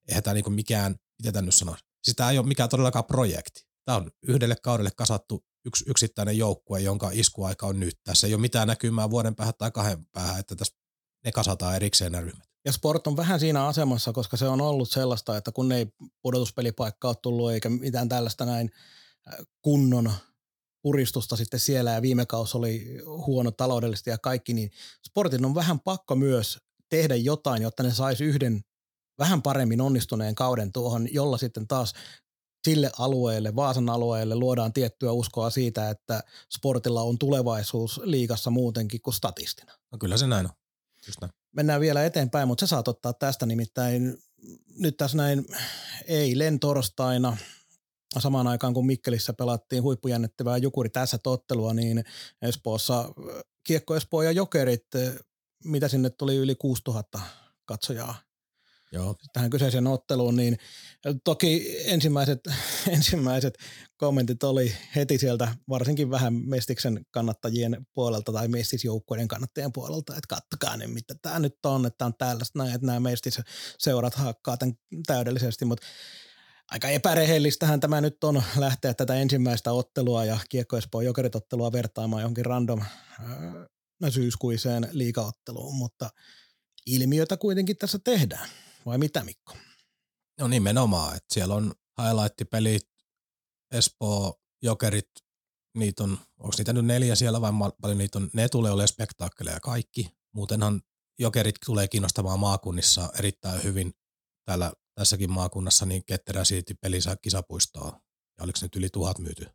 Eihän 0.08 0.23
tämä 0.23 0.35
niin 0.35 0.52
mikään, 0.52 0.97
miten 1.18 1.32
tämä 1.32 1.47
nyt 1.47 1.54
sanoisi, 1.54 1.85
siis 2.04 2.16
tämä 2.16 2.30
ei 2.30 2.38
ole 2.38 2.47
mikään 2.47 2.68
todellakaan 2.68 3.04
projekti. 3.04 3.66
Tämä 3.85 3.97
on 3.97 4.11
yhdelle 4.23 4.56
kaudelle 4.62 4.90
kasattu 4.97 5.44
yksi 5.64 5.85
yksittäinen 5.88 6.38
joukkue, 6.38 6.80
jonka 6.80 7.11
iskuaika 7.12 7.66
on 7.66 7.80
nyt. 7.80 7.99
Tässä 8.04 8.26
ei 8.26 8.35
ole 8.35 8.40
mitään 8.40 8.68
näkymää 8.68 9.11
vuoden 9.11 9.35
päähän 9.35 9.54
tai 9.58 9.70
kahden 9.70 10.06
päähän, 10.12 10.40
että 10.40 10.56
tässä 10.56 10.75
ne 11.25 11.32
kasataan 11.32 11.76
erikseen 11.76 12.12
nämä 12.12 12.25
ryhmät. 12.25 12.49
Ja 12.64 12.73
sport 12.73 13.06
on 13.06 13.16
vähän 13.16 13.40
siinä 13.40 13.66
asemassa, 13.66 14.12
koska 14.12 14.37
se 14.37 14.49
on 14.49 14.61
ollut 14.61 14.90
sellaista, 14.90 15.37
että 15.37 15.52
kun 15.52 15.73
ei 15.73 15.87
pudotuspelipaikka 16.23 17.08
ole 17.08 17.16
tullut 17.23 17.52
eikä 17.52 17.68
mitään 17.68 18.08
tällaista 18.08 18.44
näin 18.44 18.70
kunnon 19.62 20.12
puristusta 20.82 21.37
sitten 21.37 21.61
siellä 21.61 21.90
ja 21.90 22.02
viime 22.02 22.26
kausi 22.26 22.56
oli 22.56 22.99
huono 23.06 23.50
taloudellisesti 23.50 24.11
ja 24.11 24.18
kaikki, 24.18 24.54
niin 24.54 24.70
sportin 25.08 25.44
on 25.44 25.54
vähän 25.54 25.80
pakko 25.80 26.16
myös 26.16 26.58
tehdä 26.88 27.16
jotain, 27.16 27.62
jotta 27.62 27.82
ne 27.82 27.94
saisi 27.94 28.25
yhden 28.25 28.61
vähän 29.18 29.42
paremmin 29.42 29.80
onnistuneen 29.80 30.35
kauden 30.35 30.73
tuohon, 30.73 31.14
jolla 31.14 31.38
sitten 31.38 31.68
taas 31.68 31.92
sille 32.64 32.90
alueelle, 32.99 33.56
Vaasan 33.56 33.88
alueelle 33.88 34.35
luodaan 34.35 34.73
tiettyä 34.73 35.12
uskoa 35.12 35.50
siitä, 35.50 35.90
että 35.90 36.20
sportilla 36.50 37.02
on 37.02 37.18
tulevaisuus 37.18 38.00
liikassa 38.04 38.50
muutenkin 38.50 39.02
kuin 39.02 39.14
statistina. 39.14 39.73
No 39.92 39.99
kyllä 39.99 40.16
se 40.16 40.26
näin 40.26 40.47
on. 40.47 40.52
Just 41.06 41.20
näin. 41.20 41.32
Mennään 41.52 41.80
vielä 41.80 42.04
eteenpäin, 42.04 42.49
mutta 42.49 42.66
sä 42.66 42.70
saat 42.70 42.88
ottaa 42.88 43.12
tästä 43.12 43.47
nimittäin 43.47 44.18
nyt 44.78 44.97
tässä 44.97 45.16
näin 45.16 45.47
eilen 46.06 46.61
torstaina 46.61 47.37
samaan 48.19 48.47
aikaan 48.47 48.75
kun 48.75 48.87
Mikkelissä 48.87 49.33
pelattiin 49.33 49.83
huippujännittävää 49.83 50.57
Jukuri 50.57 50.88
tässä 50.88 51.19
tottelua, 51.19 51.75
niin 51.75 52.05
Espoossa 52.43 53.11
Kiekko 53.65 53.97
Espoo 53.97 54.23
ja 54.23 54.33
Jokerit, 54.33 54.87
mitä 55.65 55.88
sinne 55.88 56.11
tuli 56.11 56.37
yli 56.37 56.55
6000 56.55 57.21
katsojaa 57.65 58.15
Joo. 58.93 59.17
tähän 59.33 59.50
kyseiseen 59.50 59.87
otteluun, 59.87 60.37
niin 60.37 60.59
toki 61.25 61.77
ensimmäiset, 61.85 62.41
ensimmäiset 62.97 63.59
kommentit 63.97 64.43
oli 64.43 64.73
heti 64.97 65.19
sieltä 65.19 65.57
varsinkin 65.69 66.11
vähän 66.11 66.35
Mestiksen 66.35 67.07
kannattajien 67.11 67.87
puolelta 67.95 68.33
tai 68.33 68.49
Mestisjoukkueiden 68.49 69.29
kannattajien 69.29 69.73
puolelta, 69.73 70.12
että 70.12 70.29
kattokaa 70.29 70.77
ne, 70.77 70.87
mitä 70.87 71.15
tämä 71.23 71.38
nyt 71.38 71.55
on, 71.67 71.87
että 71.87 72.07
on 72.07 72.15
tällaista 72.19 72.59
näin, 72.59 72.75
että 72.75 72.87
nämä 72.87 73.00
Mestis 73.00 73.41
seurat 73.79 74.15
hakkaa 74.15 74.57
tämän 74.57 74.75
täydellisesti, 75.07 75.65
mutta 75.65 75.87
aika 76.71 76.89
epärehellistähän 76.89 77.81
tämä 77.81 78.01
nyt 78.01 78.25
on 78.25 78.43
lähteä 78.57 78.95
tätä 78.95 79.15
ensimmäistä 79.15 79.73
ottelua 79.73 80.25
ja 80.25 80.39
Kiekko 80.49 80.77
Espoon 80.77 81.05
jokeritottelua 81.05 81.73
vertaamaan 81.73 82.23
johonkin 82.23 82.47
random 82.47 82.81
äh, 82.81 84.11
syyskuiseen 84.11 84.89
liikaotteluun, 84.93 85.75
mutta 85.75 86.11
ilmiötä 86.87 87.37
kuitenkin 87.37 87.77
tässä 87.77 87.99
tehdään. 88.05 88.49
Vai 88.87 88.99
mitä 88.99 89.25
Mikko? 89.25 89.57
No 90.41 90.49
nimenomaan, 90.49 91.17
että 91.17 91.35
siellä 91.35 91.54
on 91.54 91.73
highlight-pelit, 92.02 92.89
Espoo, 93.73 94.41
Jokerit, 94.63 95.11
niitä 95.78 96.04
on, 96.04 96.19
onko 96.39 96.54
niitä 96.59 96.73
nyt 96.73 96.85
neljä 96.85 97.15
siellä 97.15 97.41
vai 97.41 97.52
paljon 97.81 97.99
niitä 97.99 98.19
on, 98.19 98.31
ne 98.33 98.49
tulee 98.49 98.73
olemaan 98.73 98.89
spektaakkeleja 98.89 99.61
kaikki. 99.61 100.11
Muutenhan 100.35 100.81
Jokerit 101.19 101.54
tulee 101.67 101.89
kiinnostamaan 101.89 102.41
maakunnissa 102.41 103.11
erittäin 103.19 103.63
hyvin 103.65 103.93
täällä 104.45 104.73
tässäkin 104.99 105.32
maakunnassa 105.32 105.87
niin 105.87 106.04
ketterä 106.04 106.45
siirti 106.45 106.75
pelissä 106.75 107.17
kisapuistoa. 107.23 108.00
Ja 108.39 108.45
oliko 108.45 108.58
nyt 108.63 108.76
yli 108.76 108.89
tuhat 108.91 109.19
myyty 109.19 109.47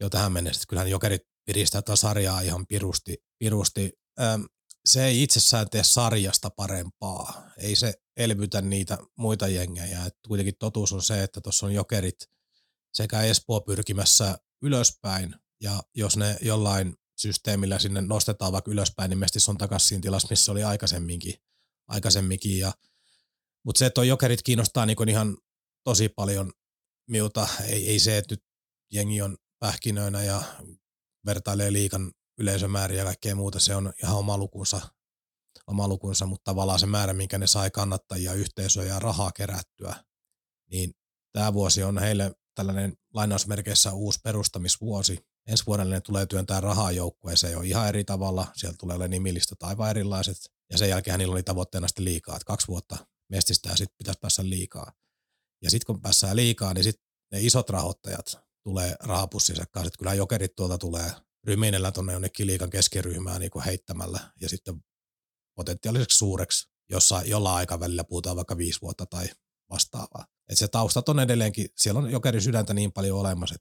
jo 0.00 0.10
tähän 0.10 0.32
mennessä. 0.32 0.62
Kyllähän 0.68 0.90
Jokerit 0.90 1.22
piristää 1.44 1.82
tätä 1.82 1.96
sarjaa 1.96 2.40
ihan 2.40 2.66
pirusti. 2.66 3.16
pirusti. 3.38 3.92
Ähm, 4.20 4.42
se 4.84 5.04
ei 5.04 5.22
itsessään 5.22 5.70
tee 5.70 5.84
sarjasta 5.84 6.50
parempaa. 6.50 7.50
Ei 7.58 7.76
se 7.76 7.94
elvytä 8.16 8.62
niitä 8.62 8.98
muita 9.18 9.48
jengejä. 9.48 10.04
Et 10.06 10.14
kuitenkin 10.28 10.54
totuus 10.58 10.92
on 10.92 11.02
se, 11.02 11.22
että 11.22 11.40
tuossa 11.40 11.66
on 11.66 11.74
Jokerit 11.74 12.18
sekä 12.94 13.22
Espoo 13.22 13.60
pyrkimässä 13.60 14.38
ylöspäin. 14.62 15.34
Ja 15.60 15.82
jos 15.94 16.16
ne 16.16 16.36
jollain 16.42 16.94
systeemillä 17.16 17.78
sinne 17.78 18.00
nostetaan 18.00 18.52
vaikka 18.52 18.70
ylöspäin, 18.70 19.08
niin 19.08 19.18
Mestis 19.18 19.48
on 19.48 19.58
takaisin 19.58 19.88
siinä 19.88 20.02
tilassa, 20.02 20.28
missä 20.30 20.52
oli 20.52 20.64
aikaisemminkin. 20.64 21.34
aikaisemminkin 21.88 22.58
ja 22.58 22.72
mutta 23.64 23.78
se, 23.78 23.86
että 23.86 24.04
jokerit 24.04 24.42
kiinnostaa 24.42 24.86
niin 24.86 25.08
ihan 25.08 25.36
tosi 25.84 26.08
paljon 26.08 26.52
miuta. 27.08 27.48
Ei, 27.64 27.90
ei 27.90 27.98
se, 27.98 28.18
että 28.18 28.34
nyt 28.34 28.44
jengi 28.92 29.22
on 29.22 29.36
pähkinöinä 29.58 30.22
ja 30.22 30.42
vertailee 31.26 31.72
liikan 31.72 32.12
yleisömääriä 32.38 32.98
ja 32.98 33.04
kaikkea 33.04 33.34
muuta. 33.34 33.60
Se 33.60 33.74
on 33.74 33.92
ihan 34.02 34.16
oma 34.16 34.38
lukunsa, 34.38 34.80
oma 35.66 35.88
lukunsa, 35.88 36.26
mutta 36.26 36.50
tavallaan 36.50 36.78
se 36.78 36.86
määrä, 36.86 37.12
minkä 37.12 37.38
ne 37.38 37.46
sai 37.46 37.70
kannattajia, 37.70 38.34
yhteisöä 38.34 38.84
ja 38.84 38.98
rahaa 38.98 39.32
kerättyä, 39.32 39.94
niin 40.70 40.92
tämä 41.32 41.52
vuosi 41.52 41.82
on 41.82 41.98
heille 41.98 42.32
tällainen 42.54 42.96
lainausmerkeissä 43.14 43.92
uusi 43.92 44.20
perustamisvuosi. 44.24 45.18
Ensi 45.46 45.66
vuodelle 45.66 45.94
ne 45.94 46.00
tulee 46.00 46.26
työntää 46.26 46.60
rahaa 46.60 46.92
joukkueeseen 46.92 47.52
jo 47.52 47.60
ihan 47.60 47.88
eri 47.88 48.04
tavalla. 48.04 48.46
Sieltä 48.54 48.76
tulee 48.78 48.96
olla 48.96 49.08
nimilistat 49.08 49.62
aivan 49.62 49.90
erilaiset. 49.90 50.36
Ja 50.70 50.78
sen 50.78 50.88
jälkeen 50.88 51.18
niillä 51.18 51.32
oli 51.32 51.42
tavoitteena 51.42 51.88
sitten 51.88 52.04
liikaa, 52.04 52.36
että 52.36 52.46
kaksi 52.46 52.68
vuotta 52.68 53.06
mestistä 53.30 53.68
ja 53.68 53.76
sitten 53.76 53.98
pitäisi 53.98 54.20
päässä 54.20 54.48
liikaa. 54.48 54.92
Ja 55.62 55.70
sitten 55.70 55.86
kun 55.86 56.02
päässään 56.02 56.36
liikaa, 56.36 56.74
niin 56.74 56.84
sitten 56.84 57.04
ne 57.32 57.40
isot 57.40 57.70
rahoittajat 57.70 58.38
tulee 58.62 58.96
rahapussinsa 59.00 59.66
kanssa. 59.66 59.86
Että 59.86 59.98
kyllä 59.98 60.14
jokerit 60.14 60.56
tuolta 60.56 60.78
tulee 60.78 61.12
ryminellä 61.44 61.92
tuonne 61.92 62.12
jonnekin 62.12 62.46
liikan 62.46 62.70
keskiryhmään 62.70 63.40
niin 63.40 63.50
kuin 63.50 63.64
heittämällä 63.64 64.32
ja 64.40 64.48
sitten 64.48 64.84
potentiaaliseksi 65.56 66.18
suureksi 66.18 66.68
jossain, 66.90 67.30
jollain 67.30 67.56
aikavälillä 67.56 68.04
puhutaan 68.04 68.36
vaikka 68.36 68.56
viisi 68.56 68.80
vuotta 68.82 69.06
tai 69.06 69.28
vastaavaa. 69.70 70.26
Et 70.48 70.58
se 70.58 70.68
taustat 70.68 71.08
on 71.08 71.20
edelleenkin, 71.20 71.68
siellä 71.76 72.00
on 72.00 72.10
jokerin 72.10 72.42
sydäntä 72.42 72.74
niin 72.74 72.92
paljon 72.92 73.18
olemassa. 73.18 73.54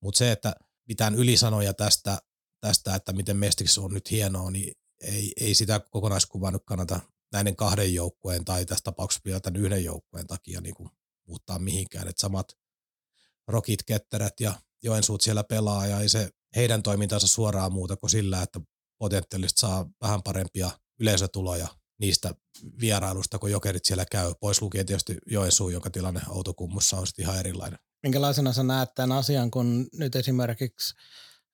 Mutta 0.00 0.18
se, 0.18 0.32
että 0.32 0.54
mitään 0.88 1.14
ylisanoja 1.14 1.74
tästä, 1.74 2.18
tästä, 2.60 2.94
että 2.94 3.12
miten 3.12 3.36
Mestiks 3.36 3.78
on 3.78 3.94
nyt 3.94 4.10
hienoa, 4.10 4.50
niin 4.50 4.74
ei, 5.00 5.32
ei 5.40 5.54
sitä 5.54 5.80
kokonaiskuvaa 5.80 6.50
nyt 6.50 6.62
kannata 6.64 7.00
näiden 7.32 7.56
kahden 7.56 7.94
joukkueen 7.94 8.44
tai 8.44 8.66
tässä 8.66 8.84
tapauksessa 8.84 9.22
vielä 9.24 9.40
tämän 9.40 9.60
yhden 9.60 9.84
joukkueen 9.84 10.26
takia 10.26 10.60
niin 10.60 10.74
kuin 10.74 10.90
muuttaa 11.28 11.58
mihinkään. 11.58 12.08
Et 12.08 12.18
samat 12.18 12.56
rokit, 13.48 13.82
ketterät 13.82 14.40
ja 14.40 14.54
Joensuut 14.82 15.20
siellä 15.20 15.44
pelaa 15.44 15.86
ja 15.86 16.00
ei 16.00 16.08
se 16.08 16.30
heidän 16.56 16.82
toimintansa 16.82 17.26
suoraan 17.26 17.72
muuta 17.72 17.96
kuin 17.96 18.10
sillä, 18.10 18.42
että 18.42 18.60
potentiaalisesti 18.98 19.60
saa 19.60 19.88
vähän 20.00 20.22
parempia 20.22 20.70
yleisötuloja 21.00 21.68
niistä 22.00 22.34
vierailusta, 22.80 23.38
kun 23.38 23.50
jokerit 23.50 23.84
siellä 23.84 24.04
käy. 24.04 24.34
Pois 24.40 24.62
lukien 24.62 24.86
tietysti 24.86 25.18
Joensuu, 25.26 25.68
jonka 25.68 25.90
tilanne 25.90 26.20
Outokummussa 26.28 26.96
on 26.96 27.06
sitten 27.06 27.22
ihan 27.22 27.38
erilainen. 27.38 27.78
Minkälaisena 28.02 28.52
sä 28.52 28.62
näet 28.62 28.94
tämän 28.94 29.18
asian, 29.18 29.50
kun 29.50 29.88
nyt 29.92 30.16
esimerkiksi 30.16 30.94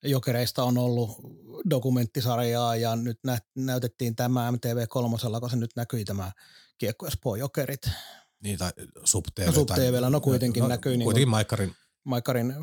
jokereista 0.03 0.63
on 0.63 0.77
ollut 0.77 1.09
dokumenttisarjaa 1.69 2.75
ja 2.75 2.95
nyt 2.95 3.19
nä- 3.23 3.39
näytettiin 3.55 4.15
tämä 4.15 4.51
MTV3, 4.51 5.39
kun 5.39 5.49
se 5.49 5.55
nyt 5.55 5.71
näkyi 5.75 6.05
tämä 6.05 6.31
Kiekko 6.77 7.07
Espoo 7.07 7.35
Jokerit. 7.35 7.81
Niin, 8.43 8.57
tai 8.57 8.71
SubTV. 9.03 9.45
No 9.45 9.51
SubTVllä, 9.51 10.09
no 10.09 10.21
kuitenkin 10.21 10.61
no, 10.61 10.67
näkyi. 10.67 10.97
Niin 10.97 11.05
kuitenkin 11.05 11.29
Maikkarin. 11.29 11.75
Maikkarin 12.03 12.53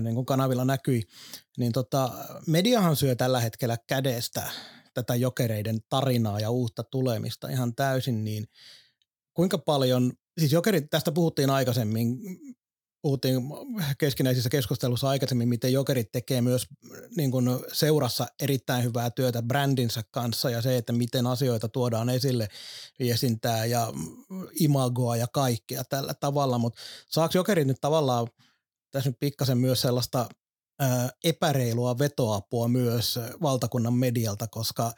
niin 0.00 0.14
kuin 0.14 0.26
kanavilla 0.26 0.64
näkyi. 0.64 1.02
Niin 1.58 1.72
tota, 1.72 2.12
mediahan 2.46 2.96
syö 2.96 3.14
tällä 3.14 3.40
hetkellä 3.40 3.78
kädestä 3.86 4.50
tätä 4.94 5.14
jokereiden 5.14 5.80
tarinaa 5.88 6.40
ja 6.40 6.50
uutta 6.50 6.84
tulemista 6.84 7.48
ihan 7.48 7.74
täysin, 7.74 8.24
niin 8.24 8.46
kuinka 9.34 9.58
paljon, 9.58 10.12
siis 10.38 10.52
jokerit, 10.52 10.90
tästä 10.90 11.12
puhuttiin 11.12 11.50
aikaisemmin, 11.50 12.18
puhuttiin 13.02 13.42
keskinäisissä 13.98 14.50
keskustelussa 14.50 15.08
aikaisemmin, 15.08 15.48
miten 15.48 15.72
Jokerit 15.72 16.12
tekee 16.12 16.40
myös 16.40 16.66
niin 17.16 17.30
kuin 17.30 17.46
seurassa 17.72 18.26
erittäin 18.42 18.84
hyvää 18.84 19.10
työtä 19.10 19.42
brändinsä 19.42 20.02
kanssa 20.10 20.50
ja 20.50 20.62
se, 20.62 20.76
että 20.76 20.92
miten 20.92 21.26
asioita 21.26 21.68
tuodaan 21.68 22.08
esille, 22.08 22.48
viestintää 22.98 23.64
ja 23.64 23.92
imagoa 24.60 25.16
ja 25.16 25.26
kaikkea 25.26 25.84
tällä 25.84 26.14
tavalla, 26.14 26.58
mutta 26.58 26.80
saako 27.08 27.32
Jokerit 27.34 27.66
nyt 27.66 27.80
tavallaan 27.80 28.28
tässä 28.90 29.10
nyt 29.10 29.20
pikkasen 29.20 29.58
myös 29.58 29.80
sellaista 29.80 30.28
ää, 30.78 31.10
epäreilua 31.24 31.98
vetoapua 31.98 32.68
myös 32.68 33.18
valtakunnan 33.42 33.94
medialta, 33.94 34.46
koska 34.46 34.92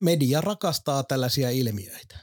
media 0.00 0.40
rakastaa 0.40 1.04
tällaisia 1.04 1.50
ilmiöitä. 1.50 2.18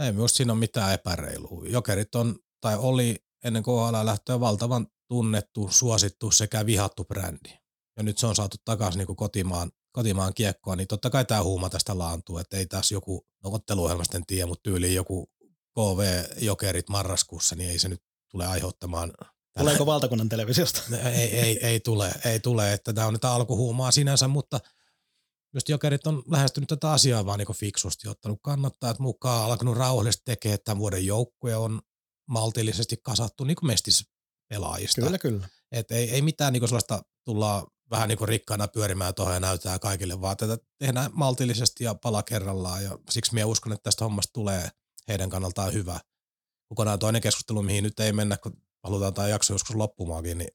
Ei 0.00 0.12
minusta 0.12 0.36
siinä 0.36 0.52
ole 0.52 0.60
mitään 0.60 0.94
epäreilua. 0.94 1.64
Jokerit 1.66 2.14
on, 2.14 2.38
tai 2.60 2.76
oli 2.76 3.27
ennen 3.44 3.62
KHL 3.62 4.06
lähtöä 4.06 4.40
valtavan 4.40 4.86
tunnettu, 5.08 5.68
suosittu 5.70 6.30
sekä 6.30 6.66
vihattu 6.66 7.04
brändi. 7.04 7.50
ja 7.96 8.02
nyt 8.02 8.18
se 8.18 8.26
on 8.26 8.36
saatu 8.36 8.56
takaisin 8.64 8.98
niin 8.98 9.16
kotimaan, 9.16 9.70
kotimaan 9.92 10.34
kiekkoa, 10.34 10.76
niin 10.76 10.88
totta 10.88 11.10
kai 11.10 11.24
tämä 11.24 11.42
huuma 11.42 11.70
tästä 11.70 11.98
laantuu, 11.98 12.38
että 12.38 12.56
ei 12.56 12.66
tässä 12.66 12.94
joku, 12.94 13.26
no 13.44 13.50
otteluohjelmasta 13.52 14.16
en 14.16 14.26
tiedä, 14.26 14.46
mutta 14.46 14.62
tyyliin 14.62 14.94
joku 14.94 15.30
KV-jokerit 15.78 16.88
marraskuussa, 16.88 17.56
niin 17.56 17.70
ei 17.70 17.78
se 17.78 17.88
nyt 17.88 18.02
tule 18.30 18.46
aiheuttamaan 18.46 19.12
Tuleeko 19.58 19.86
valtakunnan 19.86 20.28
televisiosta? 20.28 20.82
Ei, 21.14 21.38
ei, 21.38 21.66
ei 21.66 21.80
tule, 21.80 22.12
ei 22.24 22.40
tule, 22.40 22.72
että 22.72 22.92
tämä 22.92 23.06
on 23.06 23.12
nyt 23.12 23.24
alkuhuumaa 23.24 23.90
sinänsä, 23.90 24.28
mutta 24.28 24.60
just 25.54 25.68
jokerit 25.68 26.06
on 26.06 26.22
lähestynyt 26.30 26.68
tätä 26.68 26.92
asiaa 26.92 27.26
vaan 27.26 27.38
niin 27.38 27.56
fiksusti, 27.56 28.08
ottanut 28.08 28.38
kannattaa, 28.42 28.90
että 28.90 29.02
mukaan 29.02 29.44
alkanut 29.50 29.76
rauhallisesti 29.76 30.22
tekemään, 30.24 30.58
tämän 30.64 30.78
vuoden 30.78 31.06
joukkue 31.06 31.56
on 31.56 31.80
maltillisesti 32.28 32.96
kasattu 33.02 33.44
niin 33.44 33.56
kuin 33.56 33.66
mestispelaajista. 33.66 35.00
Kyllä, 35.00 35.18
kyllä. 35.18 35.48
Et 35.72 35.90
ei, 35.90 36.10
ei 36.10 36.22
mitään 36.22 36.52
niin 36.52 36.68
sellaista 36.68 37.02
tulla 37.24 37.66
vähän 37.90 38.08
niin 38.08 38.18
kuin 38.18 38.28
rikkaana 38.28 38.68
pyörimään 38.68 39.14
tuohon 39.14 39.34
ja 39.34 39.40
näyttää 39.40 39.78
kaikille, 39.78 40.20
vaan 40.20 40.36
tätä 40.36 40.58
tehdään 40.78 41.10
maltillisesti 41.14 41.84
ja 41.84 41.94
pala 41.94 42.22
kerrallaan 42.22 42.84
ja 42.84 42.98
siksi 43.10 43.34
minä 43.34 43.46
uskon, 43.46 43.72
että 43.72 43.82
tästä 43.82 44.04
hommasta 44.04 44.32
tulee 44.32 44.70
heidän 45.08 45.30
kannaltaan 45.30 45.72
hyvä. 45.72 46.00
Kokonaan 46.68 46.98
toinen 46.98 47.22
keskustelu, 47.22 47.62
mihin 47.62 47.84
nyt 47.84 48.00
ei 48.00 48.12
mennä, 48.12 48.36
kun 48.36 48.62
halutaan 48.84 49.14
tämä 49.14 49.28
jakso 49.28 49.54
joskus 49.54 49.76
loppumaankin, 49.76 50.38
niin 50.38 50.50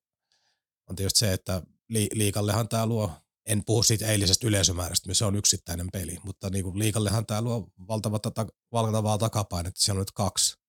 on 0.90 0.96
tietysti 0.96 1.20
se, 1.20 1.34
että 1.34 1.62
li- 1.90 2.10
liikallehan 2.14 2.70
tämä 2.70 2.86
luo, 2.86 3.12
en 3.46 3.64
puhu 3.66 3.84
siitä 3.84 4.08
eilisestä 4.08 4.48
yleisömäärästä, 4.48 5.14
se 5.14 5.26
on 5.26 5.36
yksittäinen 5.36 5.88
peli, 5.94 6.18
mutta 6.24 6.50
niin 6.50 6.64
kuin 6.64 6.80
liikallehan 6.80 7.26
tämä 7.26 7.42
luo 7.42 7.68
valtavaa, 7.88 8.20
ta- 8.20 8.48
valtavaa 8.72 9.18
takapainetta, 9.18 9.82
siellä 9.82 10.00
on 10.00 10.02
nyt 10.02 10.12
kaksi 10.12 10.63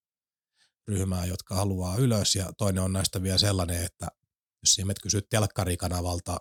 ryhmää, 0.87 1.25
jotka 1.25 1.55
haluaa 1.55 1.97
ylös 1.97 2.35
ja 2.35 2.53
toinen 2.57 2.83
on 2.83 2.93
näistä 2.93 3.23
vielä 3.23 3.37
sellainen, 3.37 3.85
että 3.85 4.07
jos 4.63 4.73
sinä 4.73 4.93
kysyt 5.03 5.29
telkkarikanavalta, 5.29 6.37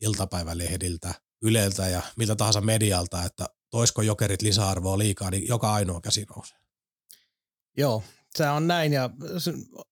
iltapäivälehdiltä, 0.00 1.14
Yleltä 1.42 1.88
ja 1.88 2.02
miltä 2.16 2.36
tahansa 2.36 2.60
medialta, 2.60 3.24
että 3.24 3.46
toisko 3.70 4.02
jokerit 4.02 4.42
lisäarvoa 4.42 4.98
liikaa, 4.98 5.30
niin 5.30 5.48
joka 5.48 5.72
ainoa 5.72 6.00
käsi 6.00 6.26
nousee. 6.36 6.58
Joo, 7.76 8.02
se 8.36 8.48
on 8.48 8.66
näin 8.66 8.92
ja 8.92 9.10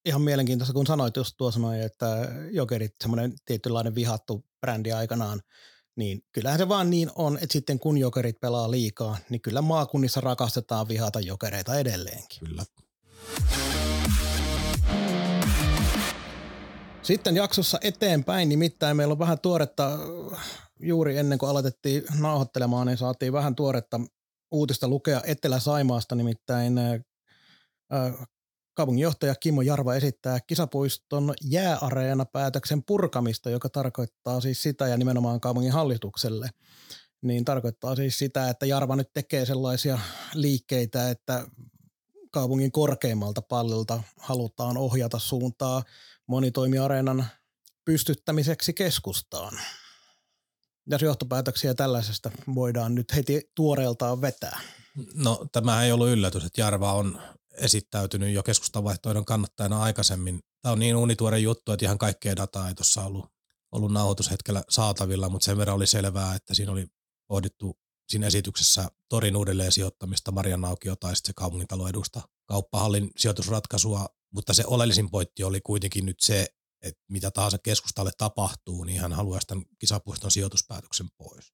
ihan 0.04 0.22
mielenkiintoista, 0.22 0.72
kun 0.72 0.86
sanoit 0.86 1.16
just 1.16 1.34
tuossa 1.36 1.60
noin, 1.60 1.80
että 1.80 2.06
Jokerit 2.50 2.94
semmoinen 3.02 3.34
tietynlainen 3.44 3.94
vihattu 3.94 4.44
brändi 4.60 4.92
aikanaan, 4.92 5.40
niin 5.96 6.22
kyllähän 6.32 6.58
se 6.58 6.68
vaan 6.68 6.90
niin 6.90 7.10
on, 7.14 7.36
että 7.36 7.52
sitten 7.52 7.78
kun 7.78 7.98
Jokerit 7.98 8.40
pelaa 8.40 8.70
liikaa, 8.70 9.16
niin 9.30 9.40
kyllä 9.40 9.62
maakunnissa 9.62 10.20
rakastetaan 10.20 10.88
vihata 10.88 11.20
Jokereita 11.20 11.78
edelleenkin. 11.78 12.38
Kyllä. 12.48 12.64
Sitten 17.02 17.36
jaksossa 17.36 17.78
eteenpäin, 17.82 18.48
nimittäin 18.48 18.96
meillä 18.96 19.12
on 19.12 19.18
vähän 19.18 19.38
tuoretta, 19.38 19.98
juuri 20.80 21.18
ennen 21.18 21.38
kuin 21.38 21.50
aloitettiin 21.50 22.02
nauhoittelemaan, 22.18 22.86
niin 22.86 22.98
saatiin 22.98 23.32
vähän 23.32 23.54
tuoretta 23.54 24.00
uutista 24.50 24.88
lukea 24.88 25.20
Etelä-Saimaasta, 25.26 26.14
nimittäin 26.14 26.74
Kaupunginjohtaja 28.74 29.34
Kimmo 29.34 29.62
Jarva 29.62 29.94
esittää 29.94 30.40
kisapuiston 30.40 31.34
jääareena-päätöksen 31.44 32.82
purkamista, 32.86 33.50
joka 33.50 33.68
tarkoittaa 33.68 34.40
siis 34.40 34.62
sitä 34.62 34.88
ja 34.88 34.96
nimenomaan 34.96 35.40
kaupungin 35.40 35.72
hallitukselle. 35.72 36.50
Niin 37.22 37.44
tarkoittaa 37.44 37.96
siis 37.96 38.18
sitä, 38.18 38.48
että 38.48 38.66
Jarva 38.66 38.96
nyt 38.96 39.10
tekee 39.14 39.46
sellaisia 39.46 39.98
liikkeitä, 40.34 41.10
että 41.10 41.46
kaupungin 42.30 42.72
korkeimmalta 42.72 43.42
pallilta 43.42 44.02
halutaan 44.16 44.76
ohjata 44.76 45.18
suuntaa 45.18 45.82
monitoimiareenan 46.28 47.26
pystyttämiseksi 47.84 48.72
keskustaan. 48.72 49.60
Ja 50.90 50.98
johtopäätöksiä 51.00 51.74
tällaisesta 51.74 52.30
voidaan 52.54 52.94
nyt 52.94 53.14
heti 53.14 53.50
tuoreeltaan 53.54 54.20
vetää. 54.20 54.60
No 55.14 55.46
tämä 55.52 55.82
ei 55.82 55.92
ollut 55.92 56.08
yllätys, 56.08 56.44
että 56.44 56.60
Jarva 56.60 56.92
on 56.92 57.20
esittäytynyt 57.52 58.34
jo 58.34 58.42
keskustavaihtoehdon 58.42 59.24
kannattajana 59.24 59.82
aikaisemmin. 59.82 60.40
Tämä 60.62 60.72
on 60.72 60.78
niin 60.78 60.96
unituore 60.96 61.38
juttu, 61.38 61.72
että 61.72 61.86
ihan 61.86 61.98
kaikkea 61.98 62.36
dataa 62.36 62.68
ei 62.68 62.74
tuossa 62.74 63.04
ollut, 63.04 63.26
ollut 63.72 63.92
nauhoitushetkellä 63.92 64.62
saatavilla, 64.68 65.28
mutta 65.28 65.44
sen 65.44 65.58
verran 65.58 65.76
oli 65.76 65.86
selvää, 65.86 66.34
että 66.34 66.54
siinä 66.54 66.72
oli 66.72 66.86
pohdittu 67.28 67.78
siinä 68.08 68.26
esityksessä 68.26 68.88
torin 69.08 69.36
uudelleen 69.36 69.72
sijoittamista 69.72 70.32
Marian 70.32 70.64
Aukio 70.64 70.96
tai 70.96 71.16
sitten 71.16 71.28
se 71.28 71.36
kaupungintalo 71.36 71.88
edusta 71.88 72.20
kauppahallin 72.44 73.10
sijoitusratkaisua, 73.16 74.08
mutta 74.34 74.54
se 74.54 74.64
oleellisin 74.66 75.10
pointti 75.10 75.44
oli 75.44 75.60
kuitenkin 75.60 76.06
nyt 76.06 76.20
se, 76.20 76.46
että 76.82 77.04
mitä 77.08 77.30
tahansa 77.30 77.58
keskustalle 77.58 78.10
tapahtuu, 78.18 78.84
niin 78.84 79.00
hän 79.00 79.12
haluaa 79.12 79.40
tämän 79.46 79.64
kisapuiston 79.78 80.30
sijoituspäätöksen 80.30 81.08
pois. 81.16 81.52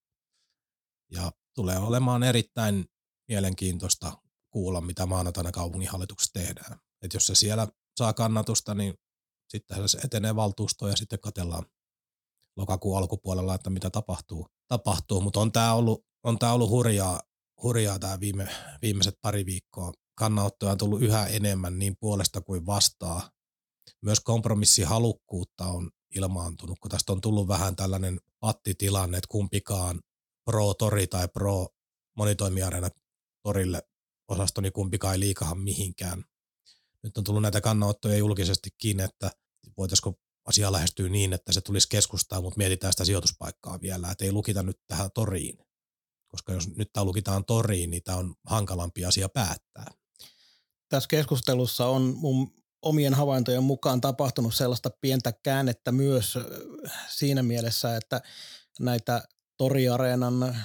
Ja 1.11 1.33
tulee 1.55 1.79
olemaan 1.79 2.23
erittäin 2.23 2.85
mielenkiintoista 3.29 4.13
kuulla, 4.51 4.81
mitä 4.81 5.07
maanantaina 5.07 5.53
kaupunginhallituksessa 5.53 6.33
tehdään. 6.33 6.79
Et 7.03 7.15
jos 7.15 7.27
se 7.27 7.35
siellä 7.35 7.69
saa 7.97 8.13
kannatusta, 8.13 8.75
niin 8.75 8.95
sitten 9.49 9.89
se 9.89 9.99
etenee 10.05 10.37
valtuustoon 10.37 10.91
ja 10.91 10.97
sitten 10.97 11.21
katellaan 11.21 11.67
lokakuun 12.57 12.99
alkupuolella, 12.99 13.55
että 13.55 13.71
mitä 13.71 13.91
tapahtuu. 13.91 14.47
tapahtuu. 14.69 15.21
Mutta 15.21 15.41
on 15.41 15.53
tämä 15.53 15.75
ollut, 15.75 16.07
on 16.23 16.39
tää 16.39 16.53
ollut 16.53 16.71
hurjaa, 16.71 17.21
hurjaa 17.63 17.99
tämä 17.99 18.21
viime, 18.21 18.49
viimeiset 18.83 19.19
pari 19.23 19.47
viikkoa. 19.47 19.93
Kannanottoja 20.15 20.73
on 20.73 20.79
tullut 20.79 21.03
yhä 21.03 21.27
enemmän 21.27 21.79
niin 21.79 21.97
puolesta 22.01 22.41
kuin 22.41 22.67
vastaa. 22.67 23.31
Myös 24.03 24.21
kompromissihalukkuutta 24.21 25.67
on 25.67 25.91
ilmaantunut, 26.15 26.79
kun 26.81 26.91
tästä 26.91 27.13
on 27.13 27.21
tullut 27.21 27.49
vähän 27.49 27.77
tällainen 27.77 28.21
pattitilanne, 28.41 29.19
että 29.19 29.29
kumpikaan 29.31 30.01
pro-tori 30.45 31.07
tai 31.07 31.29
pro-monitoimiareena 31.29 32.89
torille 33.43 33.83
osastoni 34.29 34.71
kumpikaan 34.71 35.15
ei 35.15 35.21
liikahan 35.21 35.59
mihinkään. 35.59 36.25
Nyt 37.03 37.19
on 37.19 37.25
tullut 37.25 37.43
näitä 37.43 37.61
kannanottoja 37.61 38.17
julkisestikin, 38.17 39.01
että 39.01 39.31
voitaisiko 39.79 40.15
asia 40.45 40.73
lähestyä 40.73 41.09
niin, 41.09 41.33
että 41.33 41.53
se 41.53 41.61
tulisi 41.61 41.89
keskustaa, 41.89 42.41
mutta 42.41 42.59
mietitään 42.59 42.93
sitä 42.93 43.05
sijoituspaikkaa 43.05 43.81
vielä, 43.81 44.11
että 44.11 44.25
ei 44.25 44.33
lukita 44.33 44.63
nyt 44.63 44.81
tähän 44.89 45.11
toriin. 45.15 45.59
Koska 46.29 46.53
jos 46.53 46.77
nyt 46.77 46.93
tämä 46.93 47.05
lukitaan 47.05 47.45
toriin, 47.45 47.91
niin 47.91 48.03
tämä 48.03 48.19
on 48.19 48.35
hankalampi 48.47 49.05
asia 49.05 49.29
päättää. 49.29 49.91
Tässä 50.89 51.09
keskustelussa 51.09 51.87
on 51.87 52.03
mun 52.17 52.65
omien 52.83 53.15
havaintojen 53.15 53.63
mukaan 53.63 54.01
tapahtunut 54.01 54.55
sellaista 54.55 54.91
pientä 55.01 55.33
käännettä 55.43 55.93
myös 55.93 56.39
siinä 57.09 57.43
mielessä, 57.43 57.97
että 57.97 58.21
näitä 58.81 59.23
toriareenan, 59.57 60.57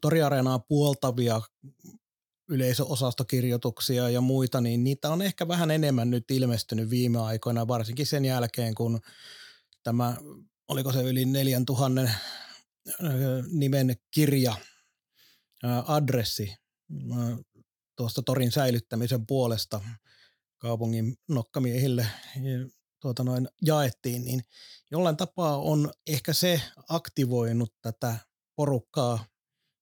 toriareenaa 0.00 0.58
puoltavia 0.58 1.40
yleisöosastokirjoituksia 2.48 4.10
ja 4.10 4.20
muita, 4.20 4.60
niin 4.60 4.84
niitä 4.84 5.10
on 5.10 5.22
ehkä 5.22 5.48
vähän 5.48 5.70
enemmän 5.70 6.10
nyt 6.10 6.30
ilmestynyt 6.30 6.90
viime 6.90 7.20
aikoina, 7.20 7.68
varsinkin 7.68 8.06
sen 8.06 8.24
jälkeen, 8.24 8.74
kun 8.74 9.00
tämä, 9.82 10.16
oliko 10.68 10.92
se 10.92 11.02
yli 11.02 11.24
4000 11.24 12.08
nimen 13.52 13.96
kirja, 14.10 14.54
adressi 15.86 16.56
tuosta 17.96 18.22
torin 18.22 18.52
säilyttämisen 18.52 19.26
puolesta 19.26 19.80
kaupungin 20.58 21.16
nokkamiehille 21.28 22.06
tuota 23.00 23.24
noin 23.24 23.48
jaettiin, 23.62 24.24
niin 24.24 24.42
jollain 24.90 25.16
tapaa 25.16 25.58
on 25.58 25.92
ehkä 26.06 26.32
se 26.32 26.62
aktivoinut 26.88 27.74
tätä 27.82 28.16
porukkaa, 28.56 29.24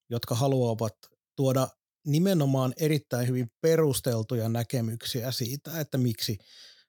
jotka 0.09 0.35
haluavat 0.35 0.93
tuoda 1.35 1.67
nimenomaan 2.05 2.73
erittäin 2.77 3.27
hyvin 3.27 3.51
perusteltuja 3.61 4.49
näkemyksiä 4.49 5.31
siitä, 5.31 5.79
että 5.79 5.97
miksi 5.97 6.37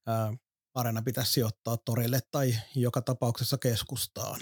ää, 0.07 0.35
arena 0.75 1.03
pitäisi 1.03 1.33
sijoittaa 1.33 1.77
torille 1.77 2.21
tai 2.31 2.57
joka 2.75 3.03
tapauksessa 3.03 3.59
keskustaan. 3.59 4.41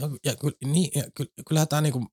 Ja, 0.00 0.08
ja, 0.24 0.34
niin, 0.64 0.90
ja 0.94 1.04
kyllähän 1.48 1.68
tämä 1.68 1.80
niinku, 1.80 2.06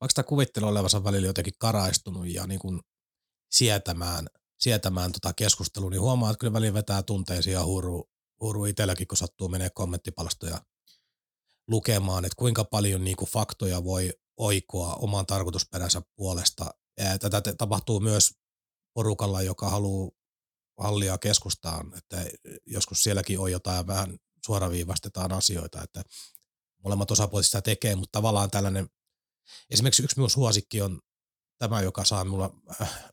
vaikka 0.00 0.14
tämä 0.14 0.28
kuvittelu 0.28 0.66
olevansa 0.66 1.04
välillä 1.04 1.26
jotenkin 1.26 1.54
karaistunut 1.58 2.26
ja 2.26 2.46
niinku 2.46 2.80
sietämään, 3.50 4.26
sietämään 4.60 5.12
tota 5.12 5.32
keskustelua, 5.32 5.90
niin 5.90 6.00
huomaa, 6.00 6.30
että 6.30 6.38
kyllä 6.38 6.52
välillä 6.52 6.74
vetää 6.74 7.02
tunteisiin 7.02 7.54
ja 7.54 7.64
huuruu, 7.64 8.10
huuruu 8.40 8.64
itselläkin, 8.64 9.06
kun 9.06 9.16
sattuu 9.16 9.48
menee 9.48 9.70
kommenttipalstoja 9.70 10.60
lukemaan, 11.68 12.24
että 12.24 12.36
kuinka 12.36 12.64
paljon 12.64 13.04
niinku 13.04 13.26
faktoja 13.26 13.84
voi 13.84 14.12
oikoa 14.36 14.94
oman 14.94 15.26
tarkoitusperänsä 15.26 16.02
puolesta. 16.16 16.70
Tätä 17.20 17.42
tapahtuu 17.58 18.00
myös 18.00 18.34
porukalla, 18.94 19.42
joka 19.42 19.70
haluaa 19.70 20.10
hallia 20.78 21.18
keskustaan, 21.18 21.92
että 21.96 22.24
joskus 22.66 23.02
sielläkin 23.02 23.38
on 23.38 23.52
jotain 23.52 23.86
vähän 23.86 24.18
suoraviivastetaan 24.46 25.32
asioita, 25.32 25.82
että 25.82 26.02
molemmat 26.84 27.10
osapuolet 27.10 27.46
sitä 27.46 27.62
tekee, 27.62 27.96
mutta 27.96 28.18
tavallaan 28.18 28.50
tällainen, 28.50 28.88
esimerkiksi 29.70 30.02
yksi 30.02 30.16
minun 30.16 30.30
suosikki 30.30 30.82
on 30.82 31.00
tämä, 31.58 31.82
joka 31.82 32.04
saa 32.04 32.24
mulla 32.24 32.50
äh, 32.80 33.04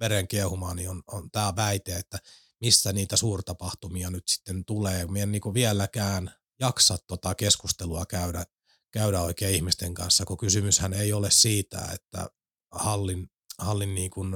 veren 0.00 0.28
kiehumaan, 0.28 0.76
niin 0.76 0.90
on, 0.90 1.02
on 1.06 1.30
tämä 1.30 1.56
väite, 1.56 1.96
että 1.96 2.18
missä 2.60 2.92
niitä 2.92 3.16
suurtapahtumia 3.16 4.10
nyt 4.10 4.28
sitten 4.28 4.64
tulee. 4.64 5.06
Minä 5.06 5.22
en 5.22 5.32
niin 5.32 5.54
vieläkään 5.54 6.34
jaksa 6.60 6.98
tota 7.06 7.34
keskustelua 7.34 8.06
käydä, 8.06 8.44
käydä 8.90 9.20
oikein 9.20 9.54
ihmisten 9.54 9.94
kanssa, 9.94 10.24
kun 10.24 10.36
kysymyshän 10.36 10.92
ei 10.92 11.12
ole 11.12 11.30
siitä, 11.30 11.88
että 11.92 12.28
hallin, 12.72 13.30
hallin 13.58 13.94
niin 13.94 14.10
kuin, 14.10 14.34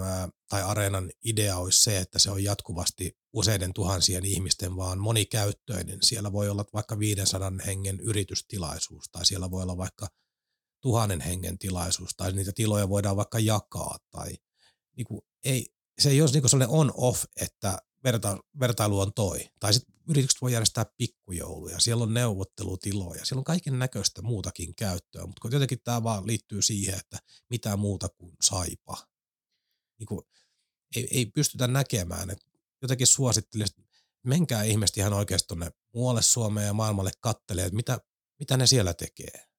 tai 0.48 0.62
areenan 0.62 1.10
idea 1.24 1.56
olisi 1.56 1.82
se, 1.82 1.98
että 1.98 2.18
se 2.18 2.30
on 2.30 2.44
jatkuvasti 2.44 3.18
useiden 3.32 3.72
tuhansien 3.72 4.24
ihmisten, 4.24 4.76
vaan 4.76 4.98
monikäyttöinen. 4.98 5.98
Siellä 6.02 6.32
voi 6.32 6.48
olla 6.48 6.64
vaikka 6.72 6.98
500 6.98 7.52
hengen 7.66 8.00
yritystilaisuus, 8.00 9.08
tai 9.12 9.26
siellä 9.26 9.50
voi 9.50 9.62
olla 9.62 9.76
vaikka 9.76 10.08
tuhannen 10.82 11.20
hengen 11.20 11.58
tilaisuus, 11.58 12.14
tai 12.16 12.32
niitä 12.32 12.52
tiloja 12.54 12.88
voidaan 12.88 13.16
vaikka 13.16 13.38
jakaa, 13.38 13.98
tai 14.10 14.38
niin 14.96 15.04
kuin, 15.04 15.20
ei, 15.44 15.66
se 15.98 16.10
ei 16.10 16.22
ole 16.22 16.30
niin 16.30 16.48
sellainen 16.48 16.76
on-off, 16.76 17.24
että 17.40 17.78
verta, 18.04 18.38
vertailu 18.60 19.00
on 19.00 19.12
toi. 19.12 19.48
Tai 19.60 19.74
sitten 19.74 19.94
yritykset 20.08 20.42
voi 20.42 20.52
järjestää 20.52 20.86
pikkujouluja, 20.96 21.80
siellä 21.80 22.02
on 22.02 22.14
neuvottelutiloja, 22.14 23.24
siellä 23.24 23.40
on 23.40 23.44
kaiken 23.44 23.78
näköistä 23.78 24.22
muutakin 24.22 24.74
käyttöä, 24.74 25.26
mutta 25.26 25.48
jotenkin 25.50 25.80
tämä 25.84 26.02
vaan 26.02 26.26
liittyy 26.26 26.62
siihen, 26.62 26.98
että 26.98 27.18
mitä 27.50 27.76
muuta 27.76 28.08
kuin 28.08 28.36
saipa. 28.42 29.06
Niin 29.98 30.06
kuin, 30.06 30.22
ei, 30.96 31.08
ei 31.10 31.26
pystytä 31.26 31.66
näkemään, 31.66 32.30
että 32.30 32.46
jotenkin 32.82 33.06
suosittelisin, 33.06 33.84
menkää 34.26 34.62
ihmiset 34.62 34.96
ihan 34.96 35.12
oikeasti 35.12 35.46
tuonne 35.46 35.70
muualle 35.94 36.22
Suomeen 36.22 36.66
ja 36.66 36.72
maailmalle 36.72 37.10
kattelee, 37.20 37.64
että 37.64 37.76
mitä, 37.76 38.00
mitä 38.38 38.56
ne 38.56 38.66
siellä 38.66 38.94
tekee. 38.94 39.51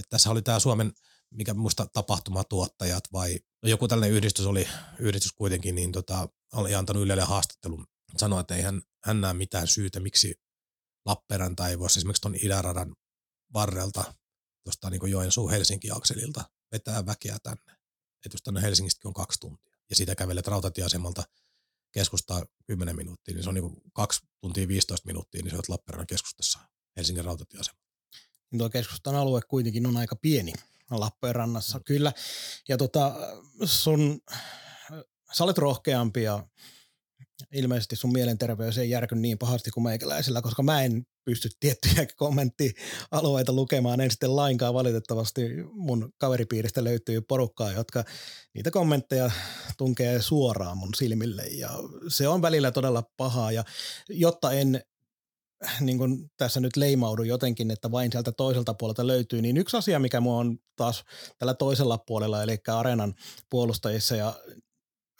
Että 0.00 0.10
tässä 0.10 0.30
oli 0.30 0.42
tämä 0.42 0.58
Suomen, 0.58 0.92
mikä 1.30 1.54
muista 1.54 1.86
tapahtumatuottajat 1.92 3.04
vai 3.12 3.40
no 3.62 3.68
joku 3.68 3.88
tällainen 3.88 4.16
yhdistys 4.16 4.46
oli, 4.46 4.68
yhdistys 4.98 5.32
kuitenkin, 5.32 5.74
niin 5.74 5.92
tota, 5.92 6.28
oli 6.52 6.74
antanut 6.74 7.02
Ylelle 7.02 7.22
haastattelun, 7.22 7.86
sanoa, 8.16 8.40
että 8.40 8.56
ei 8.56 8.62
hän, 8.62 8.82
hän 9.04 9.20
näe 9.20 9.34
mitään 9.34 9.66
syytä, 9.66 10.00
miksi 10.00 10.34
Lappeenranta 11.06 11.68
ei 11.68 11.78
voisi 11.78 11.98
esimerkiksi 11.98 12.20
tuon 12.20 12.34
itäradan 12.42 12.96
varrelta 13.52 14.14
tuosta 14.64 14.90
niin 14.90 15.10
Joensuu 15.10 15.48
Helsinki-akselilta 15.48 16.44
vetää 16.72 17.06
väkeä 17.06 17.38
tänne. 17.42 17.72
Että 18.24 18.34
jos 18.34 18.42
tänne 18.42 18.62
Helsingistäkin 18.62 19.08
on 19.08 19.14
kaksi 19.14 19.40
tuntia 19.40 19.78
ja 19.90 19.96
siitä 19.96 20.14
kävelet 20.14 20.46
rautatieasemalta 20.46 21.22
keskustaa 21.92 22.44
10 22.66 22.96
minuuttia, 22.96 23.34
niin 23.34 23.42
se 23.42 23.48
on 23.48 23.54
niin 23.54 23.82
2 23.94 24.20
tuntia 24.40 24.68
15 24.68 25.06
minuuttia, 25.06 25.42
niin 25.42 25.50
se 25.50 25.56
on 25.56 25.62
Lappeenrannan 25.68 26.06
keskustassa 26.06 26.58
Helsingin 26.96 27.24
rautatieasema. 27.24 27.78
Niin 28.50 28.58
tuo 28.58 28.70
keskustan 28.70 29.14
alue 29.14 29.40
kuitenkin 29.48 29.86
on 29.86 29.96
aika 29.96 30.16
pieni 30.16 30.52
Lappeenrannassa, 30.90 31.78
mm. 31.78 31.84
kyllä. 31.84 32.12
Ja 32.68 32.76
tota, 32.76 33.14
sun, 33.64 34.20
sä 35.32 35.44
olet 35.44 35.58
rohkeampi 35.58 36.22
ja 36.22 36.46
ilmeisesti 37.52 37.96
sun 37.96 38.12
mielenterveys 38.12 38.78
ei 38.78 38.90
järky 38.90 39.14
niin 39.14 39.38
pahasti 39.38 39.70
kuin 39.70 39.84
meikäläisellä, 39.84 40.42
koska 40.42 40.62
mä 40.62 40.82
en 40.82 41.06
pysty 41.24 41.48
tiettyjä 41.60 42.06
kommenttialueita 42.16 43.52
lukemaan 43.52 44.00
en 44.00 44.10
sitten 44.10 44.36
lainkaan 44.36 44.74
valitettavasti. 44.74 45.42
Mun 45.72 46.12
kaveripiiristä 46.18 46.84
löytyy 46.84 47.20
porukkaa, 47.20 47.72
jotka 47.72 48.04
niitä 48.54 48.70
kommentteja 48.70 49.30
tunkee 49.78 50.22
suoraan 50.22 50.78
mun 50.78 50.94
silmille 50.96 51.42
ja 51.42 51.70
se 52.08 52.28
on 52.28 52.42
välillä 52.42 52.70
todella 52.70 53.02
pahaa 53.16 53.52
ja 53.52 53.64
jotta 54.08 54.52
en 54.52 54.82
niin 55.80 55.98
kuin 55.98 56.30
tässä 56.36 56.60
nyt 56.60 56.76
leimaudu 56.76 57.22
jotenkin, 57.22 57.70
että 57.70 57.90
vain 57.90 58.12
sieltä 58.12 58.32
toiselta 58.32 58.74
puolelta 58.74 59.06
löytyy, 59.06 59.42
niin 59.42 59.56
yksi 59.56 59.76
asia, 59.76 59.98
mikä 59.98 60.20
mua 60.20 60.38
on 60.38 60.58
taas 60.76 61.04
tällä 61.38 61.54
toisella 61.54 61.98
puolella, 61.98 62.42
eli 62.42 62.58
areenan 62.66 63.14
puolustajissa 63.50 64.16
ja 64.16 64.34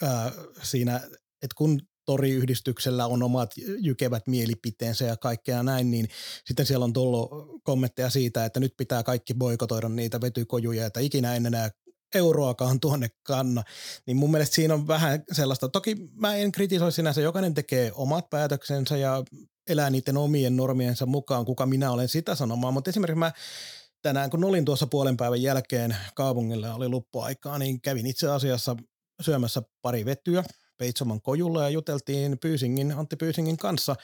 ää, 0.03 0.33
siinä, 0.62 0.96
että 1.42 1.55
kun 1.57 1.81
toriyhdistyksellä 2.05 3.07
on 3.07 3.22
omat 3.22 3.50
jykevät 3.79 4.26
mielipiteensä 4.26 5.05
ja 5.05 5.16
kaikkea 5.16 5.62
näin, 5.62 5.90
niin 5.90 6.09
sitten 6.44 6.66
siellä 6.66 6.85
on 6.85 6.92
tullut 6.92 7.31
kommentteja 7.62 8.11
siitä, 8.11 8.44
että 8.44 8.61
nyt 8.61 8.74
pitää 8.76 9.03
kaikki 9.03 9.35
boikotoida 9.35 9.88
niitä 9.88 10.20
vetykojuja, 10.20 10.87
että 10.87 11.00
ikinä 11.00 11.35
en 11.35 11.46
enää 11.46 11.70
euroakaan 12.14 12.81
tuonne 12.81 13.09
kanna. 13.22 13.62
Niin 14.07 14.16
mun 14.16 14.31
mielestä 14.31 14.55
siinä 14.55 14.74
on 14.74 14.87
vähän 14.87 15.22
sellaista, 15.33 15.68
toki 15.68 15.96
mä 16.14 16.35
en 16.35 16.53
kritisoi 16.53 16.92
sinänsä, 16.92 17.20
jokainen 17.20 17.55
tekee 17.55 17.92
omat 17.94 18.31
päätöksensä 18.31 18.96
ja 18.96 19.22
elää 19.70 19.90
niiden 19.90 20.16
omien 20.16 20.56
normiensa 20.56 21.06
mukaan, 21.06 21.44
kuka 21.44 21.66
minä 21.66 21.90
olen 21.90 22.09
sitä 22.09 22.35
sanomaan, 22.35 22.74
mutta 22.74 22.90
esimerkiksi 22.90 23.18
mä 23.18 23.33
tänään, 24.02 24.30
kun 24.30 24.44
olin 24.44 24.64
tuossa 24.64 24.87
puolen 24.87 25.16
päivän 25.16 25.42
jälkeen 25.42 25.96
kaupungilla 26.14 26.74
oli 26.74 26.88
luppuaikaa, 26.88 27.59
niin 27.59 27.80
kävin 27.80 28.06
itse 28.06 28.28
asiassa 28.28 28.76
syömässä 29.20 29.62
pari 29.83 30.04
vetyä 30.04 30.44
Peitsoman 30.78 31.20
kojulla 31.20 31.62
ja 31.62 31.68
juteltiin 31.68 32.38
Pyysingin, 32.38 32.92
Antti 32.92 33.16
Pyysingin 33.16 33.56
kanssa 33.56 33.96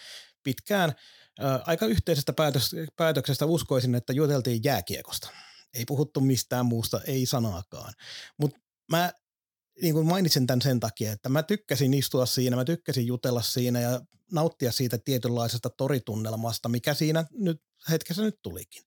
pitkään. 0.42 0.92
Ää, 1.40 1.60
aika 1.66 1.86
yhteisestä 1.86 2.32
päätös, 2.32 2.70
päätöksestä 2.96 3.46
uskoisin, 3.46 3.94
että 3.94 4.12
juteltiin 4.12 4.60
jääkiekosta. 4.64 5.28
Ei 5.74 5.84
puhuttu 5.84 6.20
mistään 6.20 6.66
muusta, 6.66 7.00
ei 7.06 7.26
sanaakaan. 7.26 7.92
Mutta 8.38 8.60
mä 8.90 9.12
niin 9.82 9.94
kuin 9.94 10.06
mainitsin 10.06 10.46
tämän 10.46 10.62
sen 10.62 10.80
takia, 10.80 11.12
että 11.12 11.28
mä 11.28 11.42
tykkäsin 11.42 11.94
istua 11.94 12.26
siinä, 12.26 12.56
mä 12.56 12.64
tykkäsin 12.64 13.06
jutella 13.06 13.42
siinä 13.42 13.80
ja 13.80 14.00
nauttia 14.32 14.72
siitä 14.72 14.98
tietynlaisesta 14.98 15.70
toritunnelmasta, 15.70 16.68
mikä 16.68 16.94
siinä 16.94 17.24
nyt 17.32 17.62
hetkessä 17.90 18.22
nyt 18.22 18.38
tulikin. 18.42 18.82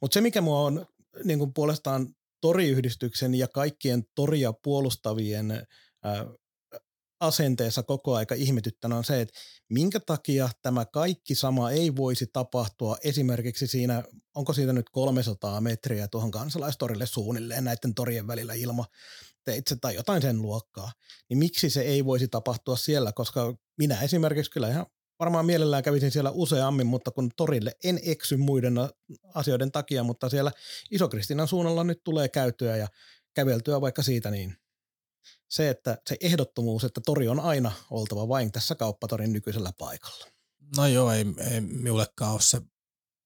Mutta 0.00 0.14
se, 0.14 0.20
mikä 0.20 0.40
mua 0.40 0.60
on 0.60 0.86
niin 1.24 1.38
kuin 1.38 1.54
puolestaan 1.54 2.08
toriyhdistyksen 2.40 3.34
ja 3.34 3.48
kaikkien 3.48 4.04
toria 4.14 4.52
puolustavien 4.52 5.50
ää, 5.50 6.26
asenteessa 7.20 7.82
koko 7.82 8.14
aika 8.14 8.34
ihmetyttänyt 8.34 8.98
on 8.98 9.04
se, 9.04 9.20
että 9.20 9.34
minkä 9.68 10.00
takia 10.00 10.48
tämä 10.62 10.84
kaikki 10.84 11.34
sama 11.34 11.70
ei 11.70 11.96
voisi 11.96 12.26
tapahtua 12.32 12.96
esimerkiksi 13.04 13.66
siinä, 13.66 14.02
onko 14.34 14.52
siitä 14.52 14.72
nyt 14.72 14.90
300 14.90 15.60
metriä 15.60 16.08
tuohon 16.08 16.30
kansalaistorille 16.30 17.06
suunnilleen 17.06 17.64
näiden 17.64 17.94
torien 17.94 18.26
välillä 18.26 18.54
ilma 18.54 18.84
teitse 19.44 19.76
tai 19.76 19.94
jotain 19.94 20.22
sen 20.22 20.42
luokkaa, 20.42 20.92
niin 21.28 21.38
miksi 21.38 21.70
se 21.70 21.80
ei 21.80 22.04
voisi 22.04 22.28
tapahtua 22.28 22.76
siellä, 22.76 23.12
koska 23.12 23.54
minä 23.78 24.00
esimerkiksi 24.00 24.50
kyllä 24.50 24.68
ihan 24.68 24.86
varmaan 25.18 25.46
mielellään 25.46 25.82
kävisin 25.82 26.10
siellä 26.10 26.30
useammin, 26.30 26.86
mutta 26.86 27.10
kun 27.10 27.30
torille 27.36 27.72
en 27.84 28.00
eksy 28.02 28.36
muiden 28.36 28.74
asioiden 29.34 29.72
takia, 29.72 30.02
mutta 30.02 30.28
siellä 30.28 30.52
Iso-Kristinan 30.90 31.48
suunnalla 31.48 31.84
nyt 31.84 32.04
tulee 32.04 32.28
käytyä 32.28 32.76
ja 32.76 32.88
käveltyä 33.34 33.80
vaikka 33.80 34.02
siitä, 34.02 34.30
niin 34.30 34.56
se, 35.48 35.70
että 35.70 35.98
se 36.08 36.16
ehdottomuus, 36.20 36.84
että 36.84 37.00
tori 37.06 37.28
on 37.28 37.40
aina 37.40 37.72
oltava 37.90 38.28
vain 38.28 38.52
tässä 38.52 38.74
kauppatorin 38.74 39.32
nykyisellä 39.32 39.72
paikalla. 39.78 40.26
No 40.76 40.86
joo, 40.86 41.12
ei, 41.12 41.24
ei 41.50 41.60
minullekaan 41.60 42.32
ole 42.32 42.40
se 42.40 42.60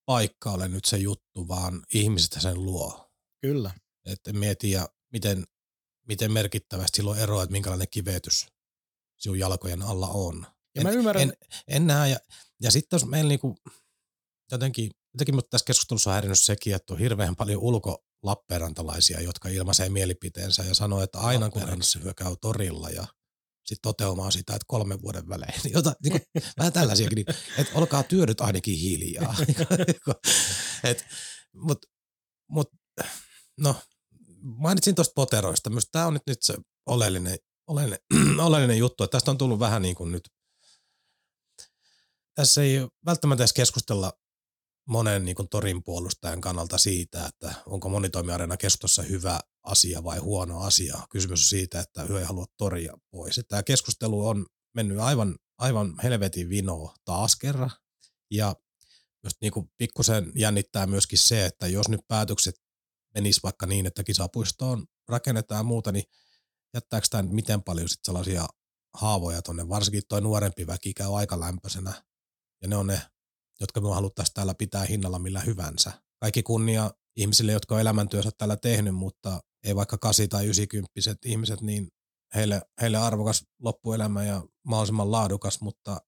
paikka 0.07 0.51
ole 0.51 0.69
nyt 0.69 0.85
se 0.85 0.97
juttu, 0.97 1.49
vaan 1.49 1.83
ihmiset 1.95 2.37
sen 2.39 2.65
luo. 2.65 3.11
Kyllä. 3.41 3.71
Että 4.07 4.33
mieti 4.33 4.71
ja 4.71 4.89
miten, 5.13 5.45
miten 6.09 6.33
merkittävästi 6.33 6.97
silloin 6.97 7.21
eroa, 7.21 7.43
että 7.43 7.53
minkälainen 7.53 7.89
kivetys 7.91 8.47
sinun 9.17 9.39
jalkojen 9.39 9.83
alla 9.83 10.09
on. 10.09 10.47
Ja 10.75 10.81
en, 10.81 10.87
mä 10.87 10.91
ymmärrän. 10.91 11.23
En, 11.23 11.33
en 11.69 11.87
näe. 11.87 12.11
Ja, 12.11 12.19
ja 12.63 12.71
sitten 12.71 12.97
jos 12.97 13.07
meillä 13.07 13.29
niinku, 13.29 13.57
jotenkin, 14.53 14.91
jotenkin 15.15 15.35
mutta 15.35 15.51
tässä 15.51 15.65
keskustelussa 15.65 16.11
on 16.11 16.13
häirinyt 16.13 16.39
sekin, 16.39 16.75
että 16.75 16.95
on 16.95 16.99
hirveän 16.99 17.37
paljon 17.37 17.63
ulko, 17.63 18.05
Lappeenrantalaisia, 18.23 19.21
jotka 19.21 19.49
ilmaisee 19.49 19.89
mielipiteensä 19.89 20.63
ja 20.63 20.75
sanoo, 20.75 21.03
että 21.03 21.19
aina 21.19 21.51
kun 21.51 21.83
se 21.83 22.03
hyökää 22.03 22.37
torilla 22.41 22.91
ja 22.91 23.07
sitten 23.67 23.83
toteumaa 23.83 24.31
sitä, 24.31 24.55
että 24.55 24.65
kolmen 24.67 25.03
vuoden 25.03 25.29
välein. 25.29 25.61
Jota, 25.75 25.93
niin 26.03 26.13
kuin, 26.13 26.23
vähän 26.59 26.73
tällaisiakin, 26.73 27.17
niin, 27.17 27.27
että 27.59 27.73
olkaa 27.75 28.03
työdyt 28.03 28.41
ainakin 28.41 28.79
hiljaa. 28.79 29.35
Mutta 31.67 31.89
mut, 32.51 32.69
no, 33.61 33.77
mainitsin 34.57 34.95
tuosta 34.95 35.13
poteroista. 35.15 35.71
Myös 35.71 35.89
tämä 35.93 36.07
on 36.07 36.15
nyt, 36.15 36.23
nyt 36.27 36.43
se 36.43 36.55
oleellinen, 36.87 37.39
oleellinen, 37.67 38.41
oleellinen 38.49 38.79
juttu, 38.79 39.05
että 39.05 39.17
tästä 39.17 39.31
on 39.31 39.39
tullut 39.39 39.61
vähän 39.61 39.83
niin 39.83 39.95
kuin 39.95 40.13
nyt, 40.13 40.29
tässä 42.35 42.63
ei 42.63 42.89
välttämättä 43.07 43.43
edes 43.43 43.53
keskustella 43.53 44.13
monen 44.89 45.25
niin 45.25 45.37
kuin 45.37 45.49
torin 45.49 45.85
puolustajan 45.85 46.41
kannalta 46.41 46.79
siitä, 46.79 47.27
että 47.27 47.55
onko 47.67 47.89
monitoimiareena 47.89 48.57
keskustassa 48.57 49.03
hyvä 49.03 49.41
asia 49.63 50.05
vai 50.05 50.19
huono 50.19 50.61
asia. 50.61 50.99
Kysymys 51.11 51.41
on 51.41 51.45
siitä, 51.45 51.81
että 51.81 52.03
hyö 52.03 52.19
ei 52.19 52.25
halua 52.25 52.47
toria 52.57 52.99
pois. 53.11 53.41
Tämä 53.49 53.63
keskustelu 53.63 54.29
on 54.29 54.47
mennyt 54.75 54.99
aivan, 54.99 55.37
aivan 55.59 55.95
helvetin 56.03 56.49
vinoa 56.49 56.95
taas 57.05 57.37
kerran. 57.37 57.71
Ja 58.31 58.57
just 59.25 59.37
niin 59.41 59.53
kuin 59.53 59.71
pikkusen 59.79 60.33
jännittää 60.35 60.87
myöskin 60.87 61.19
se, 61.19 61.47
että 61.47 61.67
jos 61.67 61.89
nyt 61.89 62.01
päätökset 62.09 62.55
menis 63.19 63.43
vaikka 63.43 63.67
niin, 63.67 63.87
että 63.87 64.05
kisapuistoon 64.05 64.87
rakennetaan 65.09 65.67
muuta, 65.67 65.93
niin 65.93 66.05
jättääkö 66.75 67.07
tämä 67.11 67.23
miten 67.23 67.63
paljon 67.63 67.89
sit 67.89 68.01
sellaisia 68.05 68.47
haavoja 68.95 69.43
tuonne, 69.43 69.69
varsinkin 69.69 70.03
tuo 70.09 70.21
nuorempi 70.21 70.67
väki 70.67 70.95
käy 70.95 71.19
aika 71.19 71.41
lämpöisenä. 71.41 72.03
Ja 72.63 72.69
ne 72.69 72.77
on 72.77 72.87
ne 72.87 73.01
jotka 73.61 73.81
me 73.81 73.95
haluttaisiin 73.95 74.35
täällä 74.35 74.55
pitää 74.55 74.85
hinnalla 74.85 75.19
millä 75.19 75.41
hyvänsä. 75.41 75.93
Kaikki 76.21 76.43
kunnia 76.43 76.91
ihmisille, 77.17 77.53
jotka 77.53 77.75
on 77.75 77.81
elämäntyönsä 77.81 78.31
täällä 78.39 78.57
tehnyt, 78.57 78.95
mutta 78.95 79.41
ei 79.65 79.77
vaikka 79.77 79.99
8 79.99 80.29
tai 80.29 80.47
90 80.47 80.91
ihmiset, 81.25 81.61
niin 81.61 81.89
heille, 82.35 82.63
heille 82.81 82.97
arvokas 82.97 83.45
loppuelämä 83.63 84.25
ja 84.25 84.43
mahdollisimman 84.65 85.13
laadukas, 85.13 85.61
mutta 85.61 86.01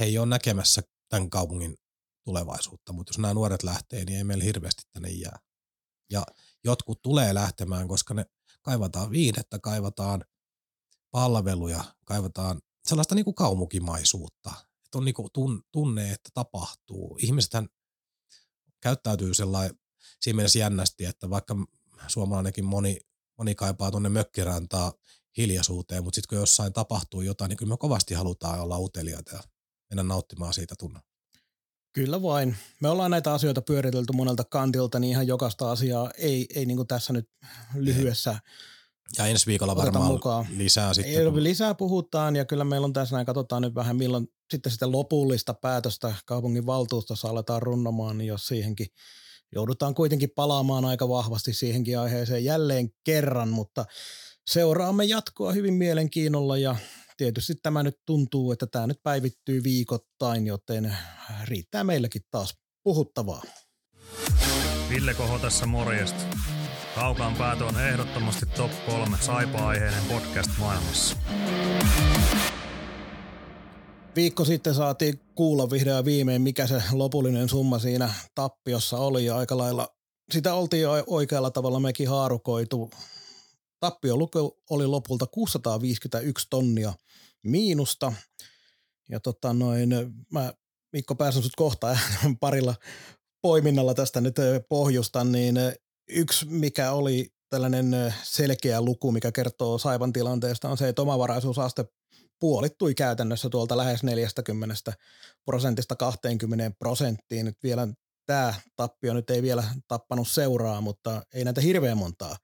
he 0.00 0.04
ei 0.04 0.18
ole 0.18 0.26
näkemässä 0.26 0.82
tämän 1.08 1.30
kaupungin 1.30 1.74
tulevaisuutta, 2.24 2.92
mutta 2.92 3.10
jos 3.10 3.18
nämä 3.18 3.34
nuoret 3.34 3.62
lähtee, 3.62 4.04
niin 4.04 4.18
ei 4.18 4.24
meillä 4.24 4.44
hirveästi 4.44 4.82
tänne 4.92 5.08
jää. 5.08 5.38
Ja 6.12 6.26
jotkut 6.64 7.02
tulee 7.02 7.34
lähtemään, 7.34 7.88
koska 7.88 8.14
ne 8.14 8.26
kaivataan 8.62 9.10
viidettä, 9.10 9.58
kaivataan 9.58 10.24
palveluja, 11.10 11.84
kaivataan 12.04 12.62
sellaista 12.86 13.14
niin 13.14 13.24
kuin 13.24 13.34
kaumunkimaisuutta. 13.34 14.52
Että 14.84 14.98
on 14.98 15.04
niin 15.04 15.14
kuin 15.14 15.28
tunne, 15.72 16.12
että 16.12 16.30
tapahtuu. 16.34 17.18
Ihmisethän 17.22 17.68
käyttäytyy 18.80 19.34
sellainen 19.34 19.78
siinä 20.20 20.36
mielessä 20.36 20.58
jännästi, 20.58 21.04
että 21.04 21.30
vaikka 21.30 21.56
suomalainenkin 22.08 22.64
moni, 22.64 23.00
moni 23.38 23.54
kaipaa 23.54 23.90
tuonne 23.90 24.08
mökkirantaa 24.08 24.92
hiljaisuuteen, 25.36 26.04
mutta 26.04 26.14
sitten 26.16 26.28
kun 26.28 26.38
jossain 26.38 26.72
tapahtuu 26.72 27.20
jotain, 27.20 27.48
niin 27.48 27.56
kyllä 27.56 27.70
me 27.70 27.76
kovasti 27.76 28.14
halutaan 28.14 28.60
olla 28.60 28.78
uteliaita 28.78 29.34
ja 29.34 29.42
mennä 29.90 30.02
nauttimaan 30.02 30.54
siitä 30.54 30.74
tunne. 30.78 31.00
Kyllä 31.92 32.22
vain. 32.22 32.56
Me 32.80 32.88
ollaan 32.88 33.10
näitä 33.10 33.32
asioita 33.32 33.62
pyöritelty 33.62 34.12
monelta 34.12 34.44
kantilta, 34.44 34.98
niin 34.98 35.10
ihan 35.10 35.26
jokaista 35.26 35.70
asiaa 35.70 36.10
ei, 36.18 36.46
ei 36.54 36.66
niin 36.66 36.86
tässä 36.86 37.12
nyt 37.12 37.28
lyhyessä 37.74 38.36
ja 39.18 39.26
ensi 39.26 39.46
viikolla 39.46 39.76
varmaan 39.76 40.06
mukaan. 40.06 40.46
lisää 40.56 40.94
sitten. 40.94 41.14
Ei, 41.14 41.30
kun... 41.30 41.42
Lisää 41.42 41.74
puhutaan 41.74 42.36
ja 42.36 42.44
kyllä 42.44 42.64
meillä 42.64 42.84
on 42.84 42.92
tässä 42.92 43.16
näin, 43.16 43.26
katsotaan 43.26 43.62
nyt 43.62 43.74
vähän 43.74 43.96
milloin 43.96 44.28
sitten 44.50 44.72
sitä 44.72 44.92
lopullista 44.92 45.54
päätöstä 45.54 46.14
kaupungin 46.26 46.66
valtuustossa 46.66 47.28
aletaan 47.28 47.62
runnomaan, 47.62 48.18
niin 48.18 48.28
jos 48.28 48.46
siihenkin 48.46 48.86
joudutaan 49.54 49.94
kuitenkin 49.94 50.30
palaamaan 50.34 50.84
aika 50.84 51.08
vahvasti 51.08 51.52
siihenkin 51.52 51.98
aiheeseen 51.98 52.44
jälleen 52.44 52.90
kerran, 53.04 53.48
mutta 53.48 53.84
seuraamme 54.50 55.04
jatkoa 55.04 55.52
hyvin 55.52 55.74
mielenkiinnolla 55.74 56.58
ja 56.58 56.76
tietysti 57.22 57.54
tämä 57.62 57.82
nyt 57.82 57.98
tuntuu, 58.06 58.52
että 58.52 58.66
tämä 58.66 58.86
nyt 58.86 59.02
päivittyy 59.02 59.62
viikoittain, 59.62 60.46
joten 60.46 60.96
riittää 61.44 61.84
meilläkin 61.84 62.22
taas 62.30 62.54
puhuttavaa. 62.82 63.42
Ville 64.88 65.14
Koho 65.14 65.38
tässä 65.38 65.66
morjesta. 65.66 66.24
Kaukaan 66.94 67.36
päätö 67.36 67.64
on 67.64 67.80
ehdottomasti 67.80 68.46
top 68.46 68.70
3 68.86 69.16
saipa-aiheinen 69.20 70.04
podcast 70.08 70.50
maailmassa. 70.58 71.16
Viikko 74.16 74.44
sitten 74.44 74.74
saatiin 74.74 75.20
kuulla 75.34 75.70
vihdoin 75.70 76.04
viimein, 76.04 76.42
mikä 76.42 76.66
se 76.66 76.82
lopullinen 76.92 77.48
summa 77.48 77.78
siinä 77.78 78.14
tappiossa 78.34 78.98
oli 78.98 79.24
ja 79.24 79.36
aika 79.36 79.58
lailla 79.58 79.88
sitä 80.32 80.54
oltiin 80.54 80.86
oikealla 81.06 81.50
tavalla 81.50 81.80
mekin 81.80 82.08
haarukoitu. 82.08 82.90
Tappio 83.82 84.16
luku 84.16 84.62
oli 84.70 84.86
lopulta 84.86 85.26
651 85.26 86.46
tonnia 86.50 86.94
miinusta. 87.42 88.12
Ja 89.08 89.20
tota 89.20 89.52
noin, 89.52 89.90
mä 90.32 90.54
Mikko 90.92 91.14
pääsen 91.14 91.42
sut 91.42 91.56
kohta 91.56 91.98
parilla 92.40 92.74
poiminnalla 93.42 93.94
tästä 93.94 94.20
nyt 94.20 94.36
pohjusta, 94.68 95.24
niin 95.24 95.56
yksi 96.08 96.46
mikä 96.46 96.92
oli 96.92 97.32
tällainen 97.48 98.14
selkeä 98.22 98.80
luku, 98.80 99.12
mikä 99.12 99.32
kertoo 99.32 99.78
Saivan 99.78 100.12
tilanteesta, 100.12 100.68
on 100.68 100.78
se, 100.78 100.88
että 100.88 101.02
omavaraisuusaste 101.02 101.84
puolittui 102.40 102.94
käytännössä 102.94 103.48
tuolta 103.48 103.76
lähes 103.76 104.02
40 104.02 104.92
prosentista 105.44 105.96
20 105.96 106.70
prosenttiin. 106.78 107.44
Nyt 107.44 107.58
vielä 107.62 107.88
tämä 108.26 108.54
tappio 108.76 109.14
nyt 109.14 109.30
ei 109.30 109.42
vielä 109.42 109.64
tappanut 109.88 110.28
seuraa, 110.28 110.80
mutta 110.80 111.22
ei 111.34 111.44
näitä 111.44 111.60
hirveän 111.60 111.98
montaa 111.98 112.36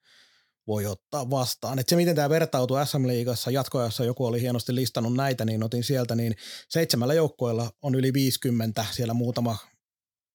voi 0.68 0.86
ottaa 0.86 1.30
vastaan. 1.30 1.78
Et 1.78 1.88
se, 1.88 1.96
miten 1.96 2.16
tämä 2.16 2.28
vertautuu 2.28 2.76
SM-liigassa 2.84 3.50
jatkoajassa, 3.50 4.04
joku 4.04 4.26
oli 4.26 4.40
hienosti 4.40 4.74
listannut 4.74 5.14
näitä, 5.14 5.44
niin 5.44 5.62
otin 5.62 5.84
sieltä, 5.84 6.14
niin 6.14 6.34
seitsemällä 6.68 7.14
joukkueella 7.14 7.70
on 7.82 7.94
yli 7.94 8.12
50, 8.12 8.84
siellä 8.90 9.14
muutama 9.14 9.56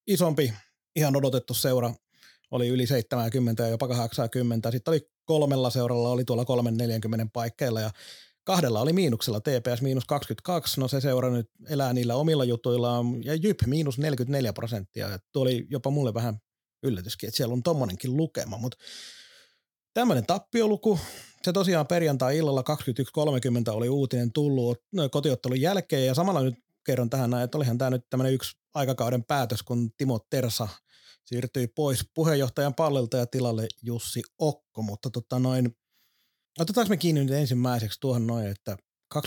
isompi, 0.07 0.53
ihan 0.95 1.15
odotettu 1.15 1.53
seura 1.53 1.93
oli 2.51 2.67
yli 2.67 2.87
70 2.87 3.63
ja 3.63 3.69
jopa 3.69 3.87
80. 3.87 4.71
Sitten 4.71 4.91
oli 4.91 5.09
kolmella 5.25 5.69
seuralla 5.69 6.09
oli 6.09 6.25
tuolla 6.25 6.45
340 6.45 7.27
paikkeilla 7.33 7.81
ja 7.81 7.91
kahdella 8.43 8.81
oli 8.81 8.93
miinuksella 8.93 9.39
TPS 9.39 9.81
miinus 9.81 10.05
22, 10.05 10.79
no 10.79 10.87
se 10.87 11.01
seura 11.01 11.29
nyt 11.29 11.49
elää 11.69 11.93
niillä 11.93 12.15
omilla 12.15 12.43
jutuillaan 12.43 13.23
ja 13.23 13.35
Jyp 13.35 13.59
miinus 13.65 13.97
44 13.97 14.53
prosenttia. 14.53 15.19
Tuo 15.31 15.41
oli 15.41 15.67
jopa 15.69 15.89
mulle 15.89 16.13
vähän 16.13 16.37
yllätyskin, 16.83 17.27
että 17.27 17.37
siellä 17.37 17.53
on 17.53 17.63
tommonenkin 17.63 18.17
lukema, 18.17 18.57
mutta 18.57 18.77
Tämmöinen 19.93 20.25
tappioluku. 20.25 20.99
Se 21.43 21.53
tosiaan 21.53 21.88
perjantai-illalla 21.88 22.63
21.30 23.69 23.71
oli 23.71 23.89
uutinen 23.89 24.32
tullut 24.32 24.77
kotiottelun 25.12 25.62
jälkeen 25.62 26.06
ja 26.06 26.13
samalla 26.13 26.41
nyt 26.41 26.56
kerron 26.86 27.10
tähän 27.10 27.29
näin, 27.29 27.43
että 27.43 27.58
olihan 27.58 27.77
tämä 27.77 27.89
nyt 27.89 28.10
tämmöinen 28.10 28.34
yksi 28.34 28.58
aikakauden 28.73 29.23
päätös, 29.23 29.63
kun 29.63 29.91
Timo 29.97 30.19
Tersa 30.29 30.67
siirtyi 31.25 31.67
pois 31.67 32.06
puheenjohtajan 32.13 32.73
pallilta 32.73 33.17
ja 33.17 33.25
tilalle 33.25 33.67
Jussi 33.82 34.21
Okko, 34.38 34.82
mutta 34.82 35.10
tota 35.10 35.39
noin, 35.39 35.75
otetaanko 36.60 36.89
me 36.89 36.97
kiinni 36.97 37.23
nyt 37.23 37.32
ensimmäiseksi 37.32 37.99
tuohon 37.99 38.27
noin, 38.27 38.47
että 38.47 38.77
21.30 39.15 39.21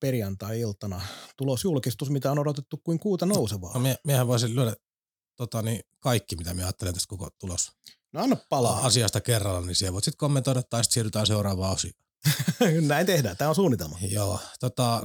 perjantai-iltana 0.00 1.00
tulosjulkistus, 1.36 2.10
mitä 2.10 2.32
on 2.32 2.38
odotettu 2.38 2.80
kuin 2.84 2.98
kuuta 2.98 3.26
nousevaa. 3.26 3.74
No, 3.74 3.80
mie, 3.80 3.96
miehän 4.04 4.26
voisin 4.26 4.54
lyödä 4.54 4.74
tota, 5.36 5.62
niin 5.62 5.80
kaikki, 6.00 6.36
mitä 6.36 6.54
me 6.54 6.64
ajattelen 6.64 6.94
tästä 6.94 7.08
koko 7.08 7.28
tulos 7.40 7.72
No 8.12 8.22
anna 8.22 8.36
palaa. 8.48 8.86
Asiasta 8.86 9.20
kerralla, 9.20 9.60
niin 9.60 9.76
siellä 9.76 9.92
voit 9.92 10.04
sitten 10.04 10.18
kommentoida 10.18 10.62
tai 10.62 10.84
sitten 10.84 10.94
siirrytään 10.94 11.26
seuraavaan 11.26 11.72
osioon. 11.72 11.94
Näin 12.88 13.06
tehdään, 13.06 13.36
tämä 13.36 13.48
on 13.48 13.54
suunnitelma. 13.54 13.98
Joo, 14.00 14.40
tota 14.60 15.02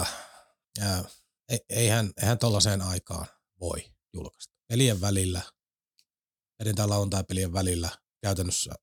21.30, 0.00 0.06
eihän, 1.68 2.12
eihän 2.22 2.38
tollaiseen 2.38 2.82
aikaan 2.82 3.26
voi 3.60 3.84
julkaista. 4.14 4.54
Pelien 4.68 5.00
välillä, 5.00 5.42
perjantai 6.58 6.88
lauantai 6.88 7.24
pelien 7.24 7.52
välillä 7.52 7.88
käytännössä 8.22 8.74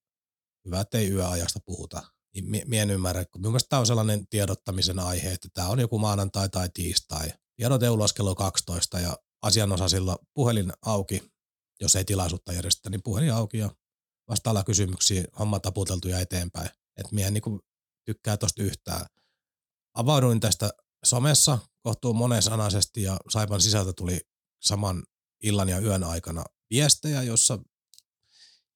hyvä, 0.66 0.80
ettei 0.80 1.12
yöajasta 1.12 1.60
puhuta. 1.66 2.04
Niin 2.34 2.70
mie 2.70 2.82
en 2.82 2.90
ymmärrä, 2.90 3.26
kun 3.26 3.42
mielestäni 3.42 3.70
tämä 3.70 3.80
on 3.80 3.86
sellainen 3.86 4.28
tiedottamisen 4.28 5.00
aihe, 5.00 5.32
että 5.32 5.48
tämä 5.54 5.68
on 5.68 5.80
joku 5.80 6.00
maanantai 6.00 6.50
tai 6.50 6.70
tiistai. 6.74 7.34
Tiedot 7.56 7.82
kello 8.16 8.36
12 8.36 9.00
ja 9.00 9.18
asianosaisilla 9.42 10.18
puhelin 10.34 10.74
auki 10.86 11.31
jos 11.82 11.96
ei 11.96 12.06
tilaisuutta 12.06 12.54
järjestä, 12.54 12.90
niin 12.90 13.04
puhelin 13.04 13.34
auki 13.34 13.58
ja 13.58 13.70
vastailla 14.28 14.64
kysymyksiin, 14.64 15.26
homma 15.40 15.60
taputeltu 15.60 16.08
ja 16.08 16.20
eteenpäin. 16.20 16.70
Että 16.98 17.16
mie 17.16 17.32
niin 17.32 17.62
tykkää 18.06 18.38
tosta 18.38 18.64
yhtään. 18.64 19.06
Avauduin 19.94 20.40
tästä 20.40 20.70
somessa 21.06 21.60
kohtuu 21.80 22.14
monensanaisesti 22.14 23.04
ja 23.04 23.18
Saipan 23.30 23.62
sisältä 23.62 23.94
tuli 23.94 24.20
saman 24.62 25.04
illan 25.44 25.70
ja 25.70 25.80
yön 25.80 26.04
aikana 26.04 26.44
viestejä, 26.70 27.24
jossa, 27.24 27.60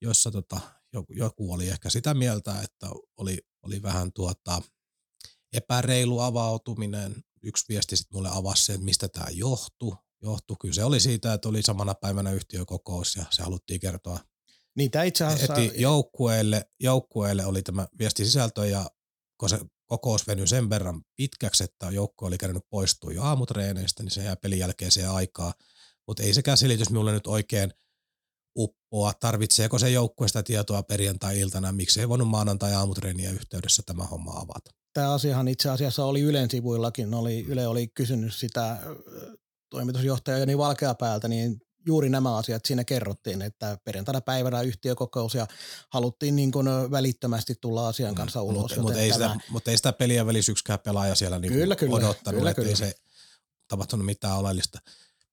jossa 0.01 0.31
tota, 0.31 0.59
joku, 0.93 1.13
joku 1.13 1.53
oli 1.53 1.69
ehkä 1.69 1.89
sitä 1.89 2.13
mieltä, 2.13 2.61
että 2.61 2.89
oli, 3.17 3.37
oli 3.63 3.81
vähän 3.81 4.11
tuota, 4.13 4.61
epäreilu 5.53 6.19
avautuminen. 6.19 7.23
Yksi 7.43 7.65
viesti 7.69 7.97
sitten 7.97 8.17
mulle 8.17 8.29
avasi 8.31 8.71
että 8.73 8.85
mistä 8.85 9.07
tämä 9.07 9.25
johtuu 9.31 9.97
johtui. 10.25 10.57
Kyllä 10.59 10.73
se 10.73 10.83
oli 10.83 10.99
siitä, 10.99 11.33
että 11.33 11.49
oli 11.49 11.61
samana 11.61 11.93
päivänä 11.93 12.31
yhtiökokous 12.31 13.15
ja 13.15 13.25
se 13.31 13.43
haluttiin 13.43 13.79
kertoa 13.79 14.19
niin 14.75 14.91
tämä 14.91 15.03
itse 15.03 15.25
asiassa... 15.25 15.53
joukkueelle, 15.75 16.69
joukkueelle 16.79 17.45
oli 17.45 17.61
tämä 17.61 17.88
viesti 17.99 18.25
sisältö 18.25 18.67
ja 18.67 18.85
kun 19.38 19.49
se 19.49 19.59
kokous 19.85 20.27
venyi 20.27 20.47
sen 20.47 20.69
verran 20.69 21.01
pitkäksi, 21.15 21.63
että 21.63 21.89
joukkue 21.91 22.27
oli 22.27 22.38
käynyt 22.38 22.63
poistua 22.69 23.13
jo 23.13 23.23
aamutreeneistä, 23.23 24.03
niin 24.03 24.11
se 24.11 24.23
jää 24.23 24.35
pelin 24.35 24.59
jälkeen 24.59 24.91
se 24.91 25.05
aikaa. 25.05 25.53
Mutta 26.08 26.23
ei 26.23 26.33
sekään 26.33 26.58
selitys 26.58 26.89
minulle 26.89 27.12
nyt 27.12 27.27
oikein 27.27 27.73
uppoa. 28.58 29.13
Tarvitseeko 29.19 29.79
se 29.79 29.89
joukkue 29.89 30.27
sitä 30.27 30.43
tietoa 30.43 30.83
perjantai-iltana, 30.83 31.71
miksi 31.71 32.00
ei 32.00 32.10
voinut 32.10 32.27
maanantai-aamutreeniä 32.27 33.31
yhteydessä 33.31 33.83
tämä 33.85 34.04
homma 34.04 34.31
avata? 34.31 34.71
Tämä 34.93 35.13
asiahan 35.13 35.47
itse 35.47 35.69
asiassa 35.69 36.06
oli 36.06 36.21
Ylen 36.21 36.52
sivuillakin. 36.52 37.13
Oli, 37.13 37.45
Yle 37.47 37.67
oli 37.67 37.87
kysynyt 37.87 38.35
sitä 38.35 38.79
toimitusjohtaja 39.76 40.38
Jani 40.38 40.58
Valkeapäältä, 40.58 41.28
niin 41.28 41.62
juuri 41.86 42.10
nämä 42.10 42.38
asiat 42.38 42.65
siinä 42.65 42.84
kerrottiin, 42.84 43.42
että 43.42 43.78
perjantaina 43.84 44.21
päivänä 44.21 44.62
yhtiökokous 44.62 45.36
ja 45.36 45.48
haluttiin 45.90 46.36
niin 46.36 46.52
kuin 46.52 46.67
välittömästi 46.92 47.56
tulla 47.62 47.88
asian 47.88 48.12
mm, 48.12 48.15
kanssa 48.15 48.42
ulos. 48.42 48.76
Mutta 48.76 48.82
mut 48.82 48.96
ei, 48.96 49.13
sitä, 49.13 49.36
mut 49.50 49.67
ei 49.67 49.78
sitä 49.78 49.94
peliä 49.94 50.26
välissä 50.26 50.52
yksikään 50.52 50.80
pelaaja 50.80 51.15
siellä 51.15 51.40
niin 51.40 51.54
kyllä, 51.54 51.76
kyllä, 51.76 51.96
odottanut, 51.96 52.40
kyllä, 52.40 52.54
kyllä. 52.54 52.69
ei 52.69 52.76
se 52.76 52.96
tapahtunut 53.67 54.06
mitään 54.06 54.38
oleellista. 54.38 54.80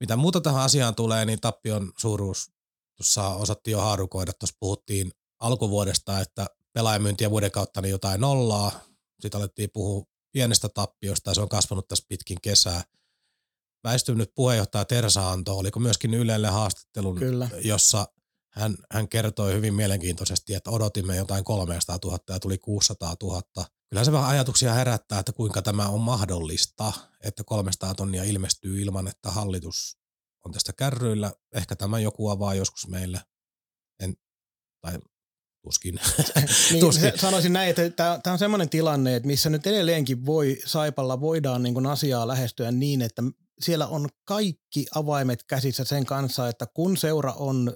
Mitä 0.01 0.17
muuta 0.17 0.41
tähän 0.41 0.63
asiaan 0.63 0.95
tulee, 0.95 1.25
niin 1.25 1.41
tappion 1.41 1.93
suuruus 1.99 2.51
tuossa 2.97 3.29
osattiin 3.29 3.73
jo 3.73 3.81
haarukoida. 3.81 4.33
Tuossa 4.33 4.57
puhuttiin 4.61 5.11
alkuvuodesta, 5.41 6.21
että 6.21 6.47
pelaajamyyntiä 6.73 7.31
vuoden 7.31 7.51
kautta 7.51 7.81
niin 7.81 7.91
jotain 7.91 8.21
nollaa. 8.21 8.81
Sitten 9.21 9.41
alettiin 9.41 9.71
puhua 9.73 10.05
pienestä 10.33 10.69
tappiosta 10.69 11.31
ja 11.31 11.35
se 11.35 11.41
on 11.41 11.49
kasvanut 11.49 11.89
tässä 11.89 12.05
pitkin 12.09 12.39
kesää– 12.43 12.83
väistynyt 13.85 14.35
puheenjohtaja 14.35 14.85
Tersa 14.85 15.31
antoi, 15.31 15.57
oliko 15.57 15.81
myöskin 15.81 16.15
Ylelle 16.15 16.49
haastattelun, 16.49 17.19
Kyllä. 17.19 17.49
jossa 17.65 18.07
hän, 18.53 18.77
hän 18.93 19.09
kertoi 19.09 19.53
hyvin 19.53 19.75
mielenkiintoisesti, 19.75 20.55
että 20.55 20.71
odotimme 20.71 21.17
jotain 21.17 21.45
300 21.45 21.99
000 22.05 22.19
ja 22.29 22.41
tuli 22.41 22.59
600 22.59 23.17
000. 23.23 23.43
kyllähän 23.89 24.05
se 24.05 24.13
vähän 24.13 24.31
ajatuksia 24.31 24.75
herättää, 24.75 25.19
että 25.19 25.33
kuinka 25.33 25.63
tämä 25.63 25.89
on 25.89 26.01
mahdollista, 26.01 26.93
että 27.25 27.45
300 27.45 27.95
tonnia 27.95 28.25
ilmestyy 28.25 28.83
ilman, 28.83 29.09
että 29.09 29.31
hallitus 29.31 29.99
on 30.45 30.53
tästä 30.53 30.73
kärryillä. 30.73 31.33
Ehkä 31.55 31.77
tämä 31.77 31.99
joku 31.99 32.29
avaa 32.29 32.55
joskus 32.55 32.89
meille, 32.89 33.21
en, 34.01 34.15
tai 34.81 34.99
tuskin. 35.63 35.95
niin, 36.71 36.81
tuskin. 36.81 37.13
Sanoisin 37.17 37.53
näin, 37.53 37.71
että 37.71 37.91
tämä 38.23 38.33
on 38.33 38.39
semmoinen 38.39 38.69
tilanne, 38.69 39.17
että 39.17 39.27
missä 39.27 39.51
nyt 39.51 39.67
edelleenkin 39.67 40.27
voi 40.27 40.59
Saipalla 40.67 41.21
voidaan 41.21 41.63
niin 41.63 41.75
kuin 41.75 41.87
asiaa 41.87 42.29
lähestyä 42.29 42.71
niin, 42.71 43.03
että 43.03 43.23
siellä 43.63 43.87
on 43.87 44.09
kaikki 44.25 44.87
avaimet 44.95 45.45
käsissä 45.45 45.85
sen 45.85 46.07
kanssa, 46.07 46.49
että 46.49 46.67
kun 46.75 46.97
seura 46.97 47.33
on 47.33 47.73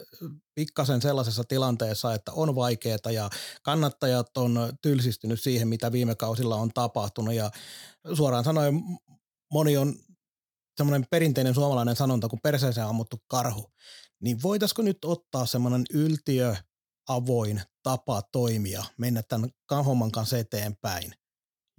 pikkasen 0.55 1.03
sellaisessa 1.03 1.45
tilanteessa, 1.45 2.15
että 2.15 2.33
on 2.33 2.55
vaikeaa 2.55 3.11
ja 3.13 3.31
kannattajat 3.63 4.37
on 4.37 4.73
tylsistynyt 4.83 5.41
siihen, 5.41 5.69
mitä 5.69 5.93
viime 5.93 6.15
kausilla 6.15 6.57
on 6.57 6.71
tapahtunut 6.75 7.35
ja 7.35 7.51
suoraan 8.15 8.45
sanoen 8.45 8.83
moni 9.53 9.77
on 9.77 9.95
semmoinen 10.77 11.07
perinteinen 11.11 11.55
suomalainen 11.55 11.97
sanonta 11.97 12.29
kuin 12.29 12.41
perseeseen 12.43 12.87
ammuttu 12.87 13.17
karhu, 13.29 13.73
niin 14.21 14.43
voitaisiko 14.43 14.83
nyt 14.83 15.05
ottaa 15.05 15.47
semmoinen 15.47 15.85
yltiö 15.91 16.57
avoin 17.09 17.63
tapa 17.83 18.23
toimia, 18.33 18.85
mennä 18.99 19.23
tämän 19.23 19.85
homman 19.85 20.13
kanssa 20.13 20.39
eteenpäin 20.39 21.13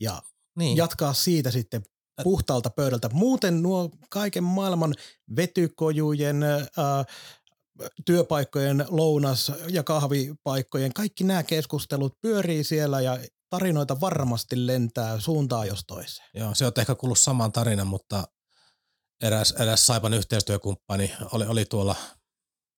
ja 0.01 0.21
niin. 0.57 0.77
jatkaa 0.77 1.13
siitä 1.13 1.51
sitten 1.51 1.83
puhtaalta 2.23 2.69
pöydältä. 2.69 3.09
Muuten 3.13 3.61
nuo 3.61 3.89
kaiken 4.09 4.43
maailman 4.43 4.95
vetykojujen, 5.35 6.43
ää, 6.43 7.05
työpaikkojen, 8.05 8.85
lounas- 8.89 9.51
ja 9.67 9.83
kahvipaikkojen, 9.83 10.93
kaikki 10.93 11.23
nämä 11.23 11.43
keskustelut 11.43 12.21
pyörii 12.21 12.63
siellä 12.63 13.01
ja 13.01 13.19
tarinoita 13.49 14.01
varmasti 14.01 14.67
lentää 14.67 15.19
suuntaan 15.19 15.67
jos 15.67 15.83
toiseen. 15.87 16.29
Joo, 16.33 16.55
se 16.55 16.65
on 16.65 16.71
ehkä 16.77 16.95
kuullut 16.95 17.19
saman 17.19 17.51
tarinan, 17.51 17.87
mutta 17.87 18.23
eräs, 19.21 19.51
eräs 19.51 19.85
Saipan 19.85 20.13
yhteistyökumppani 20.13 21.13
oli, 21.31 21.45
oli 21.45 21.65
tuolla, 21.65 21.95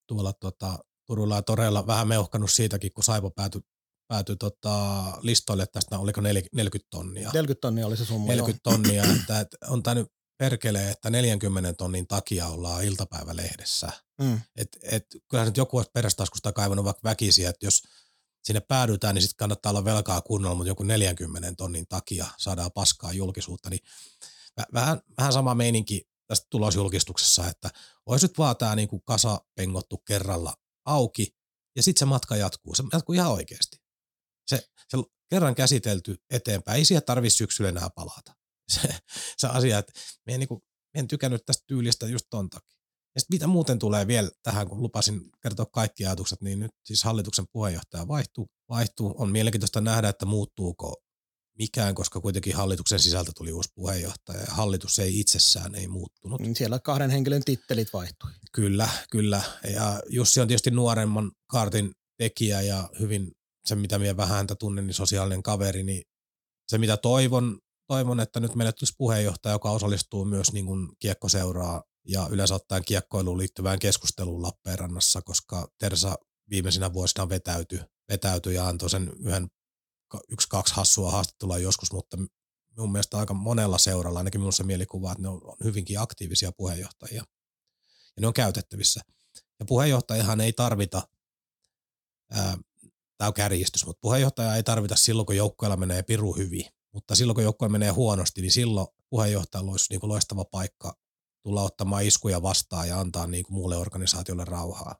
tuolla 0.08 0.34
tota, 0.34 0.80
Turulla 1.08 1.36
ja 1.36 1.42
Toreilla 1.42 1.88
vähän 1.88 2.08
meuhkannut 2.08 2.52
siitäkin, 2.52 2.94
kun 2.94 3.04
Saipa 3.04 3.30
päätyi 3.30 3.62
päätyi 4.10 4.36
tota 4.36 5.04
listoille 5.22 5.66
tästä, 5.66 6.00
oliko 6.00 6.22
40 6.22 6.80
tonnia. 6.90 7.30
40 7.34 7.62
tonnia 7.62 7.88
oli 7.88 7.98
se 7.98 8.06
summa. 8.06 8.28
40 8.28 8.70
joo. 8.70 8.78
tonnia, 8.78 9.04
että, 9.04 9.40
että 9.40 9.58
on 9.68 9.84
tämä 9.84 9.96
nyt 9.96 10.08
perkelee, 10.38 10.92
että 10.92 11.10
40 11.10 11.74
tonnin 11.74 12.08
takia 12.08 12.48
ollaan 12.48 12.84
iltapäivälehdessä. 12.84 13.92
Mm. 14.22 14.42
Et, 14.56 14.70
et, 14.84 15.06
kyllähän 15.30 15.48
nyt 15.48 15.58
joku 15.58 15.78
olisi 15.78 15.92
perästaskusta 15.94 16.52
kaivannut 16.52 16.86
vaikka 16.86 17.10
väkisiä, 17.10 17.50
että 17.50 17.66
jos 17.66 17.84
sinne 18.44 18.60
päädytään, 18.60 19.16
niin 19.16 19.22
sitten 19.22 19.38
kannattaa 19.38 19.70
olla 19.70 19.86
velkaa 19.86 20.22
kunnolla, 20.22 20.56
mutta 20.56 20.70
joku 20.70 20.84
40 20.84 21.54
tonnin 21.58 21.88
takia 21.88 22.26
saadaan 22.38 22.72
paskaa 22.72 23.14
julkisuutta. 23.14 23.70
Niin 23.70 23.82
vähän, 24.74 25.02
vähän 25.18 25.34
sama 25.34 25.56
meininki 25.56 26.10
tästä 26.28 26.48
tulosjulkistuksessa, 26.50 27.48
että 27.48 27.70
olisi 28.06 28.26
nyt 28.26 28.38
vaan 28.38 28.58
tämä 28.58 28.76
niinku 28.76 29.00
kasa 29.00 29.42
pengottu 29.56 29.98
kerralla 29.98 30.54
auki, 30.86 31.36
ja 31.76 31.84
sitten 31.84 32.00
se 32.00 32.06
matka 32.06 32.36
jatkuu. 32.36 32.76
Se 32.76 32.84
jatkuu 32.94 33.14
ihan 33.14 33.32
oikeasti. 33.32 33.89
Se, 34.50 34.64
se 34.88 34.98
kerran 35.30 35.56
käsitelty 35.56 36.16
eteenpäin, 36.30 36.78
ei 36.78 36.86
siihen 36.86 37.04
tarvitse 37.06 37.38
syksyllä 37.38 37.70
enää 37.70 37.90
palata. 37.96 38.36
Se, 38.74 38.90
se 39.38 39.48
asia, 39.48 39.80
että 39.80 39.94
me 40.26 40.34
en, 40.34 40.40
niin 40.40 40.48
kuin, 40.48 40.62
en 40.94 41.08
tykännyt 41.08 41.46
tästä 41.46 41.64
tyylistä 41.68 42.08
just 42.08 42.26
ton 42.30 42.50
takia. 42.50 42.80
Ja 43.16 43.22
sitten 43.22 43.36
mitä 43.36 43.48
muuten 43.48 43.80
tulee 43.80 44.08
vielä 44.08 44.30
tähän, 44.44 44.68
kun 44.68 44.82
lupasin 44.82 45.22
kertoa 45.44 45.66
kaikki 45.66 46.06
ajatukset, 46.06 46.42
niin 46.42 46.60
nyt 46.60 46.72
siis 46.86 47.04
hallituksen 47.04 47.46
puheenjohtaja 47.52 48.08
vaihtuu. 48.08 48.48
vaihtuu. 48.70 49.16
On 49.18 49.30
mielenkiintoista 49.30 49.82
nähdä, 49.82 50.10
että 50.10 50.26
muuttuuko 50.26 50.96
mikään, 51.60 51.96
koska 51.96 52.22
kuitenkin 52.22 52.56
hallituksen 52.56 53.00
sisältä 53.00 53.32
tuli 53.38 53.52
uusi 53.52 53.70
puheenjohtaja 53.76 54.40
ja 54.40 54.48
hallitus 54.50 55.00
ei 55.00 55.20
itsessään 55.20 55.76
ei 55.76 55.88
muuttunut. 55.88 56.42
Niin 56.42 56.56
siellä 56.56 56.80
kahden 56.80 57.10
henkilön 57.10 57.44
tittelit 57.46 57.94
vaihtui. 57.94 58.32
Kyllä, 58.52 58.90
kyllä. 59.12 59.42
Ja 59.74 60.02
Jussi 60.10 60.40
on 60.42 60.48
tietysti 60.48 60.72
nuoremman 60.72 61.32
kaartin 61.48 61.92
tekijä 62.18 62.62
ja 62.62 62.90
hyvin 63.00 63.32
se, 63.66 63.76
mitä 63.76 64.00
minä 64.00 64.18
vähän 64.18 64.38
häntä 64.38 64.56
tunnen, 64.56 64.88
niin 64.88 64.94
sosiaalinen 64.94 65.44
kaveri, 65.44 65.84
niin 65.84 66.04
se, 66.68 66.78
mitä 66.78 66.98
toivon, 66.98 67.60
toivon 67.88 68.20
että 68.20 68.40
nyt 68.40 68.56
meille 68.56 68.72
tulisi 68.72 68.94
puheenjohtaja, 68.98 69.56
joka 69.56 69.72
osallistuu 69.72 70.26
myös 70.26 70.54
niin 70.54 70.66
kuin 70.66 70.90
kiekkoseuraa 71.00 71.84
ja 72.08 72.28
yleensä 72.32 72.56
ottaen 72.56 72.86
kiekkoiluun 72.86 73.38
liittyvään 73.38 73.80
keskusteluun 73.80 74.42
Lappeenrannassa, 74.42 75.22
koska 75.22 75.68
Tersa 75.78 76.16
viimeisinä 76.50 76.94
vuosina 76.94 77.30
vetäytyi, 77.30 77.80
vetäytyi 78.10 78.56
ja 78.56 78.68
antoi 78.68 78.90
sen 78.90 79.12
yhden 79.20 79.48
yksi, 80.30 80.50
kaksi 80.50 80.76
hassua 80.76 81.12
haastattelua 81.12 81.58
joskus, 81.58 81.92
mutta 81.92 82.18
mun 82.78 82.92
mielestä 82.92 83.18
aika 83.18 83.34
monella 83.34 83.78
seuralla, 83.78 84.20
ainakin 84.20 84.42
minussa 84.42 84.64
mielikuva, 84.64 85.12
että 85.12 85.22
ne 85.22 85.28
on 85.28 85.42
hyvinkin 85.64 86.00
aktiivisia 86.00 86.52
puheenjohtajia 86.52 87.24
ja 88.16 88.22
ne 88.22 88.28
on 88.28 88.34
käytettävissä. 88.34 89.02
Ja 89.60 89.66
puheenjohtajahan 89.66 90.42
ei 90.42 90.54
tarvita 90.54 91.08
ää, 92.32 92.58
tämä 93.20 93.28
on 93.28 93.34
kärjistys, 93.34 93.86
mutta 93.86 94.00
puheenjohtaja 94.02 94.56
ei 94.56 94.64
tarvita 94.64 94.96
silloin, 94.96 95.26
kun 95.26 95.36
joukkueella 95.36 95.78
menee 95.78 96.04
piru 96.04 96.34
hyvin. 96.34 96.66
Mutta 96.94 97.16
silloin, 97.16 97.36
kun 97.36 97.44
joukkue 97.44 97.70
menee 97.70 97.90
huonosti, 97.90 98.42
niin 98.42 98.52
silloin 98.52 98.88
puheenjohtajalla 99.10 99.72
olisi 99.72 99.86
niin 99.90 100.00
kuin 100.00 100.10
loistava 100.10 100.46
paikka 100.46 100.94
tulla 101.44 101.64
ottamaan 101.64 102.06
iskuja 102.06 102.42
vastaan 102.42 102.88
ja 102.88 103.00
antaa 103.00 103.28
niin 103.28 103.44
kuin 103.44 103.54
muulle 103.54 103.78
organisaatiolle 103.78 104.46
rauhaa. 104.46 104.96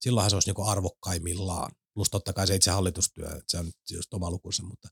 Silloinhan 0.00 0.30
se 0.30 0.36
olisi 0.36 0.48
niin 0.48 0.54
kuin 0.54 0.68
arvokkaimmillaan. 0.68 1.72
Plus 1.94 2.10
totta 2.10 2.32
kai 2.32 2.46
se 2.46 2.54
itse 2.54 2.70
hallitustyö, 2.70 3.26
että 3.26 3.44
se 3.46 3.58
on 3.58 3.70
just 3.90 4.14
oma 4.14 4.30
lukunsa, 4.30 4.62
mutta, 4.62 4.88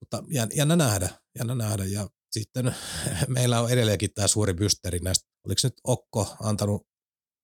mutta 0.00 0.24
jännä 0.54 0.76
nähdä, 0.76 1.08
jännä 1.38 1.54
nähdä. 1.54 1.84
Ja 1.84 2.08
sitten 2.30 2.74
meillä 3.28 3.60
on 3.60 3.70
edelleenkin 3.70 4.14
tämä 4.14 4.28
suuri 4.28 4.54
bysteri 4.54 4.98
näistä, 4.98 5.28
oliko 5.46 5.60
nyt 5.64 5.74
Okko 5.84 6.36
antanut 6.42 6.86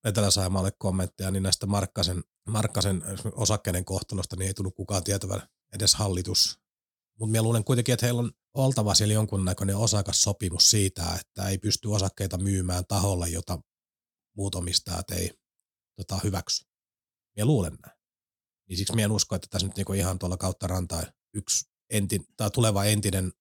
Etelä-Saimaalle 0.04 0.72
kommentteja, 0.78 1.30
niin 1.30 1.42
näistä 1.42 1.66
Markkasen, 1.66 2.22
Markkasen 2.48 3.02
osakkeiden 3.32 3.84
kohtalosta 3.84 4.36
niin 4.36 4.46
ei 4.46 4.54
tullut 4.54 4.74
kukaan 4.74 5.04
tietävän 5.04 5.42
edes 5.72 5.94
hallitus. 5.94 6.58
Mutta 7.18 7.30
minä 7.30 7.42
luulen 7.42 7.64
kuitenkin, 7.64 7.92
että 7.92 8.06
heillä 8.06 8.20
on 8.20 8.32
oltava 8.54 8.94
siellä 8.94 9.14
jonkunnäköinen 9.14 9.76
osakassopimus 9.76 10.70
siitä, 10.70 11.02
että 11.20 11.48
ei 11.48 11.58
pysty 11.58 11.88
osakkeita 11.88 12.38
myymään 12.38 12.84
taholla, 12.88 13.26
jota 13.26 13.58
muut 14.36 14.54
omistajat 14.54 15.10
ei 15.10 15.30
tota, 15.96 16.20
hyväksy. 16.24 16.66
Minä 17.36 17.46
luulen 17.46 17.78
näin. 17.86 17.98
Niin 18.68 18.76
siksi 18.76 18.94
minä 18.94 19.04
en 19.04 19.12
usko, 19.12 19.34
että 19.34 19.48
tässä 19.50 19.66
nyt 19.66 19.76
niinku 19.76 19.92
ihan 19.92 20.18
tuolla 20.18 20.36
kautta 20.36 20.66
rantaa 20.66 21.02
yksi 21.34 21.70
enti, 21.90 22.20
tai 22.36 22.50
tuleva 22.50 22.84
entinen, 22.84 23.32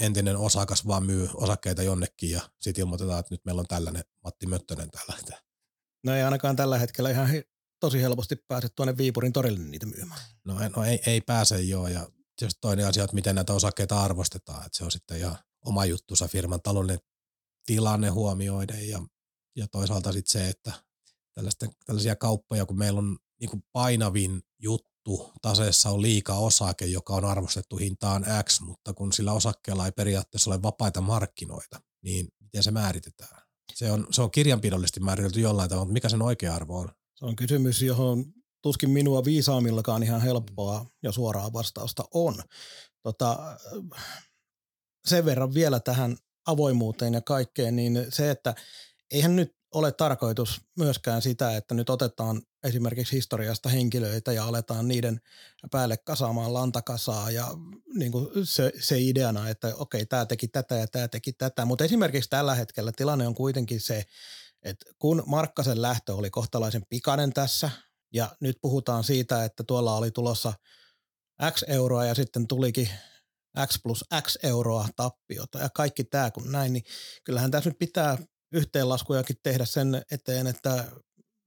entinen 0.00 0.36
osakas 0.36 0.86
vaan 0.86 1.06
myy 1.06 1.28
osakkeita 1.34 1.82
jonnekin 1.82 2.30
ja 2.30 2.40
sitten 2.60 2.82
ilmoitetaan, 2.82 3.20
että 3.20 3.34
nyt 3.34 3.44
meillä 3.44 3.60
on 3.60 3.66
tällainen 3.66 4.04
Matti 4.24 4.46
Möttönen 4.46 4.90
täällä. 4.90 5.38
No 6.04 6.14
ei 6.14 6.22
ainakaan 6.22 6.56
tällä 6.56 6.78
hetkellä 6.78 7.10
ihan 7.10 7.28
tosi 7.80 8.02
helposti 8.02 8.36
pääse 8.36 8.68
tuonne 8.68 8.96
Viipurin 8.96 9.32
torille 9.32 9.58
niitä 9.58 9.86
myymään. 9.86 10.20
No, 10.44 10.54
no 10.76 10.84
ei, 10.84 11.02
ei 11.06 11.20
pääse 11.20 11.60
joo 11.60 11.88
ja 11.88 12.08
tietysti 12.36 12.60
toinen 12.60 12.86
asia, 12.86 13.04
että 13.04 13.14
miten 13.14 13.34
näitä 13.34 13.52
osakkeita 13.52 14.02
arvostetaan, 14.02 14.66
että 14.66 14.78
se 14.78 14.84
on 14.84 14.90
sitten 14.90 15.18
ihan 15.18 15.38
oma 15.64 15.84
juttusa 15.84 16.28
firman 16.28 16.62
taloudellinen 16.62 17.06
tilanne 17.66 18.08
huomioiden 18.08 18.88
ja, 18.88 19.02
ja 19.56 19.68
toisaalta 19.68 20.12
sitten 20.12 20.32
se, 20.32 20.48
että 20.48 20.72
tällaisia 21.86 22.16
kauppoja, 22.16 22.66
kun 22.66 22.78
meillä 22.78 22.98
on 22.98 23.18
niin 23.40 23.50
kuin 23.50 23.64
painavin 23.72 24.42
juttu 24.58 25.32
taseessa 25.42 25.90
on 25.90 26.02
liika 26.02 26.34
osake, 26.34 26.86
joka 26.86 27.14
on 27.14 27.24
arvostettu 27.24 27.76
hintaan 27.76 28.26
X, 28.44 28.60
mutta 28.60 28.94
kun 28.94 29.12
sillä 29.12 29.32
osakkeella 29.32 29.86
ei 29.86 29.92
periaatteessa 29.92 30.50
ole 30.50 30.62
vapaita 30.62 31.00
markkinoita, 31.00 31.80
niin 32.02 32.28
miten 32.40 32.62
se 32.62 32.70
määritetään? 32.70 33.42
Se 33.74 33.92
on, 33.92 34.06
se 34.10 34.22
on 34.22 34.30
kirjanpidollisesti 34.30 35.00
määritelty 35.00 35.40
jollain 35.40 35.68
tavalla, 35.68 35.84
mutta 35.84 35.92
mikä 35.92 36.08
sen 36.08 36.22
oikea 36.22 36.54
arvo 36.54 36.78
on? 36.78 36.92
Se 37.18 37.24
on 37.24 37.36
kysymys, 37.36 37.82
johon 37.82 38.24
tuskin 38.62 38.90
minua 38.90 39.24
viisaammillakaan 39.24 40.02
ihan 40.02 40.20
helppoa 40.20 40.86
ja 41.02 41.12
suoraa 41.12 41.52
vastausta 41.52 42.04
on. 42.14 42.34
Tota, 43.02 43.58
sen 45.06 45.24
verran 45.24 45.54
vielä 45.54 45.80
tähän 45.80 46.16
avoimuuteen 46.46 47.14
ja 47.14 47.20
kaikkeen, 47.20 47.76
niin 47.76 48.06
se, 48.08 48.30
että 48.30 48.54
eihän 49.10 49.36
nyt 49.36 49.56
ole 49.74 49.92
tarkoitus 49.92 50.60
myöskään 50.76 51.22
sitä, 51.22 51.56
että 51.56 51.74
nyt 51.74 51.90
otetaan 51.90 52.42
esimerkiksi 52.64 53.16
historiasta 53.16 53.68
henkilöitä 53.68 54.32
ja 54.32 54.44
aletaan 54.44 54.88
niiden 54.88 55.20
päälle 55.70 55.96
kasaamaan 55.96 56.54
lantakasaa 56.54 57.30
ja 57.30 57.48
niin 57.94 58.12
kuin 58.12 58.28
se, 58.44 58.72
se 58.80 58.98
ideana, 58.98 59.48
että 59.48 59.72
okei, 59.76 60.06
tämä 60.06 60.26
teki 60.26 60.48
tätä 60.48 60.74
ja 60.74 60.86
tämä 60.86 61.08
teki 61.08 61.32
tätä. 61.32 61.64
Mutta 61.64 61.84
esimerkiksi 61.84 62.30
tällä 62.30 62.54
hetkellä 62.54 62.92
tilanne 62.92 63.26
on 63.26 63.34
kuitenkin 63.34 63.80
se, 63.80 64.04
että 64.62 64.90
kun 64.98 65.22
Markkasen 65.26 65.82
lähtö 65.82 66.14
oli 66.14 66.30
kohtalaisen 66.30 66.82
pikainen 66.88 67.32
tässä 67.32 67.70
ja 68.14 68.36
nyt 68.40 68.56
puhutaan 68.62 69.04
siitä, 69.04 69.44
että 69.44 69.64
tuolla 69.64 69.96
oli 69.96 70.10
tulossa 70.10 70.52
X 71.50 71.62
euroa 71.66 72.04
ja 72.04 72.14
sitten 72.14 72.46
tulikin 72.46 72.88
X 73.66 73.78
plus 73.82 74.04
X 74.22 74.36
euroa 74.42 74.88
tappiota 74.96 75.58
ja 75.58 75.68
kaikki 75.74 76.04
tämä 76.04 76.30
kun 76.30 76.52
näin, 76.52 76.72
niin 76.72 76.84
kyllähän 77.24 77.50
tässä 77.50 77.70
nyt 77.70 77.78
pitää 77.78 78.18
yhteenlaskujakin 78.52 79.36
tehdä 79.42 79.64
sen 79.64 80.02
eteen, 80.10 80.46
että 80.46 80.84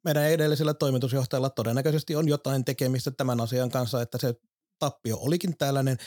meidän 0.04 0.30
edellisellä 0.30 0.74
toimitusjohtajalla 0.74 1.50
todennäköisesti 1.50 2.16
on 2.16 2.28
jotain 2.28 2.66
tekemistä 2.66 3.12
tämän 3.12 3.42
asian 3.42 3.72
kanssa, 3.72 4.02
että 4.02 4.18
se 4.18 4.34
tappio 4.80 5.18
olikin 5.18 5.58
tällainen. 5.58 5.98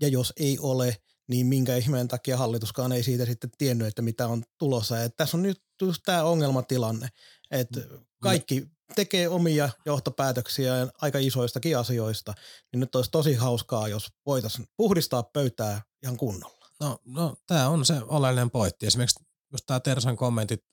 Ja 0.00 0.08
jos 0.08 0.32
ei 0.36 0.58
ole, 0.58 0.96
niin 1.28 1.46
minkä 1.46 1.76
ihmeen 1.76 2.08
takia 2.08 2.36
hallituskaan 2.36 2.92
ei 2.92 3.02
siitä 3.02 3.26
sitten 3.26 3.50
tiennyt, 3.58 3.88
että 3.88 4.02
mitä 4.02 4.28
on 4.28 4.42
tulossa. 4.58 5.02
Et 5.02 5.16
tässä 5.16 5.36
on 5.36 5.42
nyt 5.42 5.62
just 5.84 6.02
tämä 6.04 6.24
ongelmatilanne, 6.24 7.08
että 7.50 7.80
kaikki 8.22 8.66
tekee 8.94 9.28
omia 9.28 9.70
johtopäätöksiä 9.86 10.72
aika 11.00 11.18
isoistakin 11.18 11.78
asioista, 11.78 12.34
niin 12.72 12.80
nyt 12.80 12.94
olisi 12.94 13.10
tosi 13.10 13.34
hauskaa, 13.34 13.88
jos 13.88 14.08
voitaisiin 14.26 14.68
puhdistaa 14.76 15.22
pöytää 15.22 15.82
ihan 16.02 16.16
kunnolla. 16.16 16.66
No, 16.80 16.98
no 17.04 17.36
tämä 17.46 17.68
on 17.68 17.86
se 17.86 17.94
oleellinen 18.06 18.50
pointti. 18.50 18.86
Esimerkiksi 18.86 19.24
just 19.52 19.66
tämä 19.66 19.80
Tersan 19.80 20.16
kommentit 20.16 20.64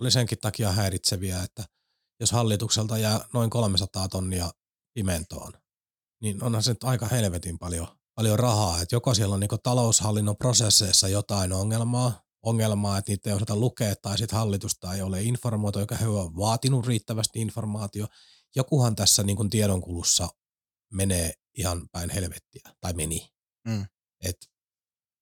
oli 0.00 0.10
senkin 0.10 0.38
takia 0.38 0.72
häiritseviä, 0.72 1.42
että 1.42 1.64
jos 2.20 2.32
hallitukselta 2.32 2.98
jää 2.98 3.20
noin 3.32 3.50
300 3.50 4.08
tonnia 4.08 4.50
pimentoon, 4.94 5.52
niin 6.22 6.42
onhan 6.44 6.62
se 6.62 6.70
nyt 6.70 6.84
aika 6.84 7.06
helvetin 7.06 7.58
paljon, 7.58 7.86
paljon 8.14 8.38
rahaa. 8.38 8.80
Että 8.80 8.96
joko 8.96 9.14
siellä 9.14 9.34
on 9.34 9.40
niin 9.40 9.50
taloushallinnon 9.62 10.36
prosesseissa 10.36 11.08
jotain 11.08 11.52
ongelmaa, 11.52 12.27
ongelmaa, 12.42 12.98
että 12.98 13.12
niitä 13.12 13.30
ei 13.30 13.36
osata 13.36 13.56
lukea, 13.56 13.96
tai 13.96 14.18
sitten 14.18 14.38
hallitusta 14.38 14.94
ei 14.94 15.02
ole 15.02 15.22
informoitu, 15.22 15.78
joka 15.78 15.96
he 15.96 16.08
on 16.08 16.36
vaatinut 16.36 16.86
riittävästi 16.86 17.40
informaatio. 17.40 18.06
Jokuhan 18.56 18.96
tässä 18.96 19.22
niin 19.22 19.36
kuin 19.36 19.50
tiedonkulussa 19.50 20.28
menee 20.92 21.32
ihan 21.58 21.88
päin 21.92 22.10
helvettiä, 22.10 22.62
tai 22.80 22.92
meni. 22.92 23.28
Mm. 23.68 23.86
Et, 24.24 24.36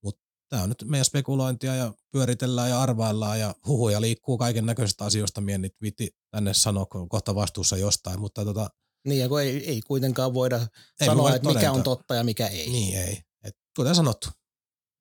mutta 0.05 0.23
tämä 0.49 0.63
on 0.63 0.69
nyt 0.69 0.85
meidän 0.85 1.05
spekulointia 1.05 1.75
ja 1.75 1.95
pyöritellään 2.13 2.71
ja 2.71 2.83
arvaillaan 2.83 3.41
ja 3.41 3.55
huhuja 3.67 4.01
liikkuu 4.01 4.39
kaiken 4.39 4.67
näköisistä 4.67 5.05
asioista. 5.05 5.41
Mien 5.41 5.63
nyt 5.63 5.75
viitti 5.81 6.17
tänne 6.31 6.55
sanoa, 6.55 6.87
kun 6.87 7.09
kohta 7.09 7.35
vastuussa 7.35 7.77
jostain, 7.77 8.21
mutta 8.21 8.45
tota, 8.45 8.71
niin, 9.05 9.21
ja 9.21 9.29
kun 9.29 9.41
ei, 9.41 9.71
ei 9.71 9.81
kuitenkaan 9.81 10.35
voida 10.35 10.67
ei 11.01 11.07
sanoa, 11.07 11.35
että 11.35 11.49
mikä 11.49 11.73
on 11.73 11.83
totta 11.83 12.15
ja 12.15 12.25
mikä 12.25 12.47
ei. 12.47 12.71
Niin, 12.71 12.99
ei. 12.99 13.23
Et, 13.45 13.57
kuten 13.77 13.95
sanottu, 13.95 14.29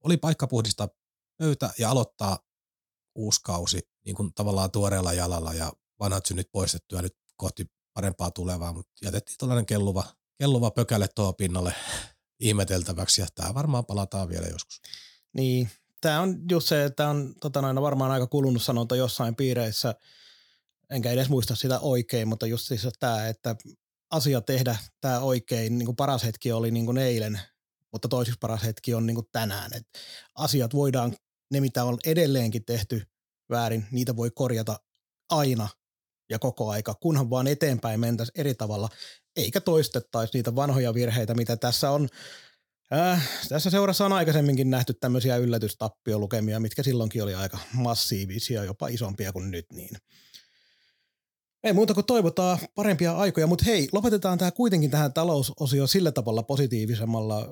oli 0.04 0.18
paikka 0.18 0.48
puhdistaa 0.48 0.90
pöytä 1.38 1.70
ja 1.80 1.90
aloittaa 1.90 2.40
uusi 3.16 3.42
kausi 3.44 3.80
niin 4.06 4.16
kuin 4.16 4.34
tavallaan 4.34 4.72
tuoreella 4.72 5.14
jalalla 5.14 5.54
ja 5.54 5.74
vanhat 6.00 6.26
synnit 6.26 6.52
poistettu 6.52 6.96
ja 6.96 7.02
nyt 7.02 7.18
kohti 7.38 7.66
parempaa 7.94 8.32
tulevaa, 8.32 8.74
mutta 8.74 9.06
jätettiin 9.06 9.38
tällainen 9.38 9.66
kelluva, 9.66 10.04
kelluva 10.38 10.72
pökäle 10.72 11.08
tuo 11.16 11.34
pinnalle 11.34 11.76
ihmeteltäväksi 12.40 13.22
ja 13.22 13.28
tämä 13.36 13.54
varmaan 13.54 13.86
palataan 13.86 14.30
vielä 14.30 14.48
joskus. 14.48 14.82
Niin, 15.34 15.70
tämä 16.02 16.22
on 16.22 16.38
just 16.52 16.68
se, 16.68 16.86
että 16.86 17.10
on 17.10 17.34
tota 17.42 17.62
noin, 17.62 17.82
varmaan 17.82 18.12
aika 18.12 18.28
kulunut 18.28 18.64
sanonta 18.64 18.96
jossain 18.96 19.36
piireissä, 19.36 19.96
enkä 20.90 21.12
edes 21.12 21.30
muista 21.30 21.56
sitä 21.56 21.80
oikein, 21.80 22.28
mutta 22.28 22.48
just 22.48 22.68
siis 22.68 22.88
tämä, 23.00 23.28
että 23.28 23.56
asia 24.12 24.42
tehdä 24.42 24.78
tämä 25.02 25.20
oikein, 25.20 25.78
niin 25.78 25.86
kuin 25.86 25.96
paras 25.96 26.24
hetki 26.24 26.52
oli 26.52 26.72
niin 26.72 26.86
kuin 26.86 26.98
eilen, 26.98 27.40
mutta 27.92 28.08
toisiksi 28.08 28.40
paras 28.40 28.64
hetki 28.64 28.94
on 28.94 29.06
niin 29.06 29.16
kuin 29.16 29.28
tänään. 29.32 29.72
Et 29.74 29.88
asiat 30.36 30.74
voidaan, 30.74 31.16
ne 31.52 31.60
mitä 31.60 31.84
on 31.84 31.98
edelleenkin 32.06 32.66
tehty 32.66 33.02
väärin, 33.50 33.86
niitä 33.92 34.16
voi 34.16 34.32
korjata 34.32 34.80
aina 35.30 35.68
ja 36.30 36.40
koko 36.40 36.70
aika, 36.70 36.94
kunhan 36.94 37.30
vaan 37.30 37.48
eteenpäin 37.48 38.00
mentäisi 38.00 38.32
eri 38.36 38.54
tavalla, 38.56 38.90
eikä 39.36 39.62
toistettaisi 39.62 40.34
niitä 40.34 40.56
vanhoja 40.56 40.94
virheitä, 40.94 41.34
mitä 41.34 41.58
tässä 41.58 41.92
on 41.92 42.10
Äh, 42.94 43.30
tässä 43.50 43.70
seurassa 43.70 44.06
on 44.06 44.14
aikaisemminkin 44.14 44.70
nähty 44.70 44.94
tämmöisiä 44.94 45.38
yllätystappiolukemia, 45.38 46.60
mitkä 46.60 46.84
silloinkin 46.84 47.24
oli 47.24 47.36
aika 47.36 47.58
massiivisia, 47.74 48.64
jopa 48.64 48.88
isompia 48.88 49.34
kuin 49.34 49.52
nyt. 49.52 49.66
Niin 49.74 49.98
ei 51.64 51.74
muuta 51.74 51.94
kuin 51.94 52.06
toivotaan 52.06 52.60
parempia 52.76 53.18
aikoja, 53.18 53.48
mutta 53.48 53.66
hei, 53.66 53.90
lopetetaan 53.92 54.38
tämä 54.38 54.52
kuitenkin 54.52 54.92
tähän 54.92 55.14
talousosioon 55.14 55.88
sillä 55.88 56.12
tavalla 56.12 56.44
positiivisemmalla 56.44 57.48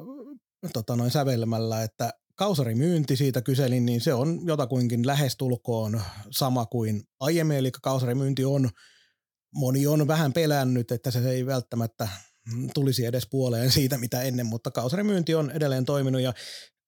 tota 0.74 0.96
noin 0.96 1.12
sävelmällä, 1.12 1.84
että 1.84 2.14
kausarimyynti 2.36 3.15
siitä 3.15 3.41
kyselin, 3.41 3.86
niin 3.86 4.01
se 4.01 4.13
on 4.13 4.39
jotakuinkin 4.45 5.07
lähestulkoon 5.07 6.01
sama 6.31 6.65
kuin 6.65 7.03
aiemmin, 7.19 7.57
eli 7.57 7.71
kausarimyynti 7.71 8.45
on, 8.45 8.69
moni 9.55 9.88
on 9.88 10.07
vähän 10.07 10.34
pelännyt, 10.34 10.91
että 10.91 11.11
se 11.11 11.29
ei 11.29 11.45
välttämättä 11.45 12.07
tulisi 12.73 13.05
edes 13.05 13.27
puoleen 13.31 13.71
siitä, 13.71 13.97
mitä 13.97 14.21
ennen, 14.21 14.45
mutta 14.45 14.71
kausarimyynti 14.71 15.36
on 15.36 15.51
edelleen 15.51 15.86
toiminut 15.86 16.21
ja 16.21 16.34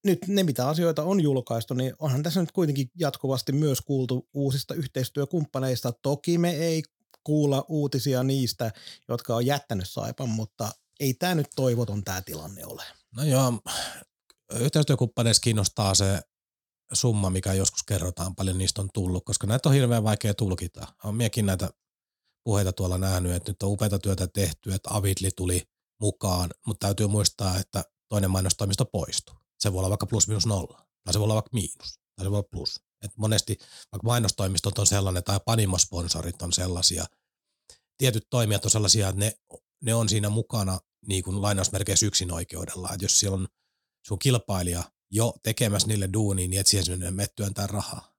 nyt 0.05 0.19
ne, 0.27 0.43
mitä 0.43 0.67
asioita 0.67 1.03
on 1.03 1.21
julkaistu, 1.21 1.73
niin 1.73 1.93
onhan 1.99 2.23
tässä 2.23 2.39
nyt 2.39 2.51
kuitenkin 2.51 2.91
jatkuvasti 2.99 3.51
myös 3.51 3.81
kuultu 3.81 4.29
uusista 4.33 4.73
yhteistyökumppaneista. 4.73 5.91
Toki 5.91 6.37
me 6.37 6.51
ei 6.51 6.83
kuulla 7.23 7.65
uutisia 7.67 8.23
niistä, 8.23 8.71
jotka 9.07 9.35
on 9.35 9.45
jättänyt 9.45 9.89
Saipan, 9.89 10.29
mutta 10.29 10.71
ei 10.99 11.13
tämä 11.13 11.35
nyt 11.35 11.47
toivoton 11.55 12.03
tämä 12.03 12.21
tilanne 12.21 12.65
ole. 12.65 12.83
No 13.15 13.23
joo, 13.23 13.53
yhteistyökumppaneissa 14.53 15.41
kiinnostaa 15.41 15.95
se 15.95 16.21
summa, 16.93 17.29
mikä 17.29 17.53
joskus 17.53 17.83
kerrotaan, 17.83 18.35
paljon 18.35 18.57
niistä 18.57 18.81
on 18.81 18.89
tullut, 18.93 19.25
koska 19.25 19.47
näitä 19.47 19.69
on 19.69 19.75
hirveän 19.75 20.03
vaikea 20.03 20.33
tulkita. 20.33 20.87
Olen 21.03 21.15
miekin 21.15 21.45
näitä 21.45 21.69
puheita 22.43 22.73
tuolla 22.73 22.97
nähnyt, 22.97 23.31
että 23.31 23.51
nyt 23.51 23.63
on 23.63 23.69
upeata 23.69 23.99
työtä 23.99 24.27
tehty, 24.27 24.73
että 24.73 24.89
Avitli 24.93 25.31
tuli 25.31 25.63
mukaan, 26.01 26.49
mutta 26.65 26.87
täytyy 26.87 27.07
muistaa, 27.07 27.57
että 27.59 27.83
toinen 28.09 28.31
mainostoimisto 28.31 28.85
poistuu. 28.85 29.35
Se 29.59 29.73
voi 29.73 29.79
olla 29.79 29.89
vaikka 29.89 30.05
plus 30.05 30.27
minus 30.27 30.45
nolla, 30.45 30.85
tai 31.03 31.13
se 31.13 31.19
voi 31.19 31.23
olla 31.23 31.33
vaikka 31.33 31.49
miinus, 31.53 31.99
tai 32.15 32.25
se 32.25 32.31
voi 32.31 32.37
olla 32.37 32.47
plus. 32.51 32.81
Et 33.03 33.11
monesti 33.17 33.57
vaikka 33.91 34.07
mainostoimistot 34.07 34.79
on 34.79 34.87
sellainen 34.87 35.23
tai 35.23 35.39
panimosponsorit 35.45 36.41
on 36.41 36.53
sellaisia, 36.53 37.05
tietyt 37.97 38.27
toimijat 38.29 38.65
on 38.65 38.71
sellaisia, 38.71 39.09
että 39.09 39.19
ne, 39.19 39.33
ne 39.83 39.95
on 39.95 40.09
siinä 40.09 40.29
mukana 40.29 40.79
niin 41.07 41.23
kuin 41.23 41.41
lainausmerkeissä 41.41 42.05
yksin 42.05 42.33
oikeudella. 42.33 42.89
Että 42.93 43.05
jos 43.05 43.19
siellä 43.19 43.35
on 43.35 43.47
sun 44.07 44.19
kilpailija 44.19 44.83
jo 45.11 45.33
tekemässä 45.43 45.87
niille 45.87 46.09
duuniin, 46.13 46.49
niin 46.49 46.59
et 46.59 46.67
siihen 46.67 46.85
sinne 46.85 47.11
mettyöntää 47.11 47.67
rahaa. 47.67 48.13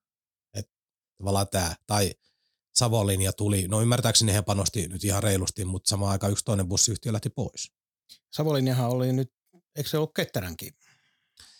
Et 0.54 0.70
tavallaan 1.18 1.48
tämä. 1.50 1.76
Tai 1.86 2.14
Savolinja 2.74 3.32
tuli, 3.32 3.68
no 3.68 3.82
ymmärtääkseni 3.82 4.32
he 4.32 4.42
panosti 4.42 4.88
nyt 4.88 5.04
ihan 5.04 5.22
reilusti, 5.22 5.64
mutta 5.64 5.88
samaan 5.88 6.12
aikaan 6.12 6.32
yksi 6.32 6.44
toinen 6.44 6.68
bussiyhtiö 6.68 7.12
lähti 7.12 7.30
pois. 7.30 7.72
Savolinjahan 8.32 8.90
oli 8.90 9.12
nyt, 9.12 9.32
eikö 9.76 9.90
se 9.90 9.98
ollut 9.98 10.14
Ketteränkin 10.14 10.72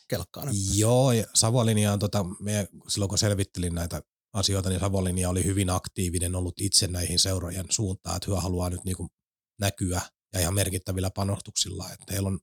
kelkkaan. 0.09 0.49
Joo, 0.74 1.12
ja 1.12 1.27
Savolinja 1.35 1.93
on 1.93 1.99
tota, 1.99 2.24
me, 2.41 2.68
silloin 2.89 3.09
kun 3.09 3.18
selvittelin 3.18 3.74
näitä 3.74 4.03
asioita, 4.33 4.68
niin 4.68 4.81
Savolinja 4.81 5.31
oli 5.31 5.45
hyvin 5.45 5.70
aktiivinen 5.70 6.35
ollut 6.35 6.61
itse 6.61 6.87
näihin 6.87 7.18
seurojen 7.18 7.66
suuntaan, 7.70 8.16
että 8.16 8.31
hyvä 8.31 8.41
haluaa 8.41 8.70
nyt 8.70 8.85
niin 8.85 8.97
kuin 8.97 9.09
näkyä 9.61 10.01
ja 10.33 10.41
ihan 10.41 10.55
merkittävillä 10.55 11.11
panostuksilla, 11.11 11.93
että 11.93 12.12
heillä 12.12 12.29
on, 12.29 12.39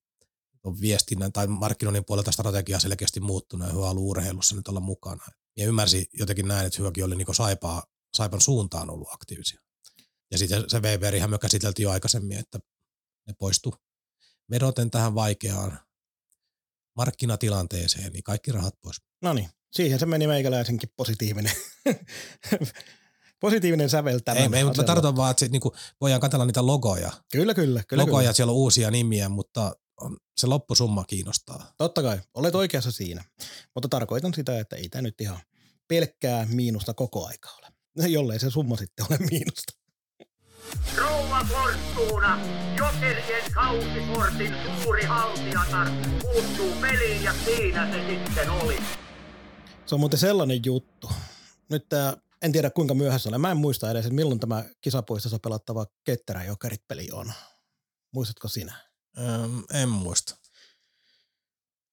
on 0.64 0.82
viestinnän 0.82 1.34
tai 1.34 1.48
markkinoinnin 1.48 2.06
puolelta 2.06 2.32
strategia 2.32 2.80
selkeästi 2.80 3.20
muuttunut 3.20 3.68
ja 3.68 3.74
hyvä 3.74 3.86
haluaa 3.86 4.10
urheilussa 4.10 4.56
nyt 4.56 4.68
olla 4.68 4.80
mukana. 4.80 5.26
Ja 5.58 5.66
ymmärsi 5.66 6.10
jotenkin 6.14 6.48
näin, 6.48 6.68
että 6.68 6.78
hyväkin 6.80 7.06
oli 7.06 7.16
niin 7.16 7.36
saipaa, 7.36 7.84
Saipan 8.14 8.42
suuntaan 8.42 8.90
ollut 8.90 9.08
aktiivisia. 9.12 9.62
Ja 10.32 10.38
sitten 10.38 10.70
se 10.70 10.82
VVR 10.82 11.28
me 11.28 11.38
käsiteltiin 11.38 11.84
jo 11.84 11.92
aikaisemmin, 11.92 12.38
että 12.38 12.60
ne 13.28 13.34
poistu 13.40 13.76
vedoten 14.52 14.92
tähän 14.92 15.16
vaikeaan 15.16 15.80
markkinatilanteeseen, 16.96 18.14
niin 18.14 18.24
kaikki 18.24 18.52
rahat 18.52 18.74
pois. 18.82 19.02
No 19.22 19.34
niin, 19.34 19.50
siihen 19.72 20.00
se 20.00 20.06
meni 20.06 20.28
meikäläisenkin 20.28 20.90
positiivinen. 20.96 21.52
positiivinen 23.40 23.90
sävel 23.90 24.20
tämän 24.20 24.54
Ei, 24.54 24.60
ei 24.60 24.64
mutta 24.64 24.84
tarkoitan 24.84 25.16
vaan, 25.16 25.32
että 25.32 25.40
sit, 25.40 25.52
niinku, 25.52 25.76
voidaan 26.02 26.22
katsella 26.22 26.46
niitä 26.46 26.66
logoja. 26.66 27.12
Kyllä, 27.32 27.54
kyllä. 27.54 27.84
kyllä 27.88 28.04
logoja, 28.04 28.24
kyllä. 28.24 28.34
siellä 28.34 28.52
on 28.52 28.58
uusia 28.58 28.92
nimiä, 28.92 29.30
mutta 29.30 29.76
se 30.38 30.48
loppusumma 30.48 31.04
kiinnostaa. 31.04 31.74
Totta 31.78 32.02
kai, 32.02 32.20
olet 32.34 32.56
oikeassa 32.56 32.92
siinä. 32.92 33.24
Mutta 33.76 33.90
tarkoitan 33.90 34.34
sitä, 34.34 34.60
että 34.60 34.76
ei 34.76 34.90
tämä 34.90 35.02
nyt 35.02 35.22
ihan 35.22 35.40
pelkkää 35.88 36.46
miinusta 36.46 36.94
koko 36.94 37.28
aika 37.28 37.50
ole. 37.58 37.68
Jollei 38.16 38.40
se 38.40 38.50
summa 38.50 38.78
sitten 38.78 39.06
ole 39.10 39.18
miinusta. 39.32 39.74
Rouva 40.98 41.46
Fortuna, 41.50 42.40
Jokerien 42.78 43.52
kausikortin 43.52 44.56
suuri 44.84 45.04
haltijatar, 45.04 45.88
puuttuu 46.22 46.72
peliin 46.82 47.24
ja 47.24 47.34
siinä 47.46 47.92
se 47.92 48.08
sitten 48.08 48.50
oli. 48.50 48.78
Se 49.86 49.96
on 49.96 50.00
muuten 50.00 50.20
sellainen 50.20 50.60
juttu. 50.66 51.10
Nyt 51.70 51.90
tää, 51.90 52.18
en 52.42 52.52
tiedä 52.52 52.70
kuinka 52.70 52.94
myöhässä 52.94 53.30
olen. 53.30 53.42
Mä 53.42 53.52
en 53.52 53.58
muista 53.58 53.92
edes, 53.92 54.06
että 54.06 54.16
milloin 54.16 54.40
tämä 54.40 54.66
kisapuistossa 54.82 55.40
pelattava 55.40 55.86
Ketterä 56.04 56.44
Jokerit-peli 56.44 57.08
on. 57.12 57.34
Muistatko 58.14 58.48
sinä? 58.48 58.93
Öm, 59.18 59.64
en 59.74 59.90
muista. 59.90 60.36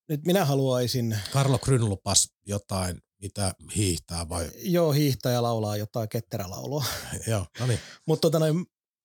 Nyt 0.08 0.26
minä 0.26 0.44
haluaisin... 0.44 1.18
Karlo 1.32 1.58
Kryn 1.58 1.84
lupas 1.84 2.28
jotain, 2.46 3.02
mitä 3.20 3.54
hiihtää 3.76 4.28
vai? 4.28 4.50
Joo, 4.56 4.92
hiihtää 4.92 5.32
ja 5.32 5.42
laulaa 5.42 5.76
jotain 5.76 6.08
ketterälaulua. 6.08 6.84
Joo, 7.26 7.46
no 7.60 7.66
niin. 7.66 7.80
Mutta 8.06 8.30
tota 8.30 8.38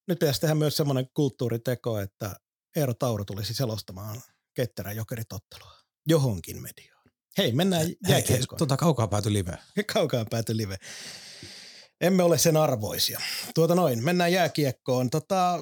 nyt 0.07 0.20
pitäisi 0.20 0.41
tehdä 0.41 0.55
myös 0.55 0.78
semmoinen 0.78 1.09
kulttuuriteko, 1.13 1.99
että 1.99 2.36
Eero 2.76 2.93
Tauro 2.93 3.26
tulisi 3.26 3.53
selostamaan 3.53 4.22
ketterän 4.53 4.95
jokeritottelua 4.95 5.76
johonkin 6.07 6.61
mediaan. 6.61 7.05
Hei, 7.38 7.51
mennään 7.51 7.88
jääkiekkoon. 8.07 8.57
Tuota 8.57 8.78
kaukaa 8.78 9.07
pääty 9.07 9.34
live. 9.34 9.57
kaukaa 9.93 10.26
pääty 10.30 10.57
live. 10.57 10.78
Emme 12.01 12.24
ole 12.24 12.38
sen 12.38 12.57
arvoisia. 12.57 13.22
Tuota 13.55 13.76
noin, 13.76 14.03
mennään 14.03 14.32
jääkiekkoon. 14.32 15.09
Tota... 15.09 15.59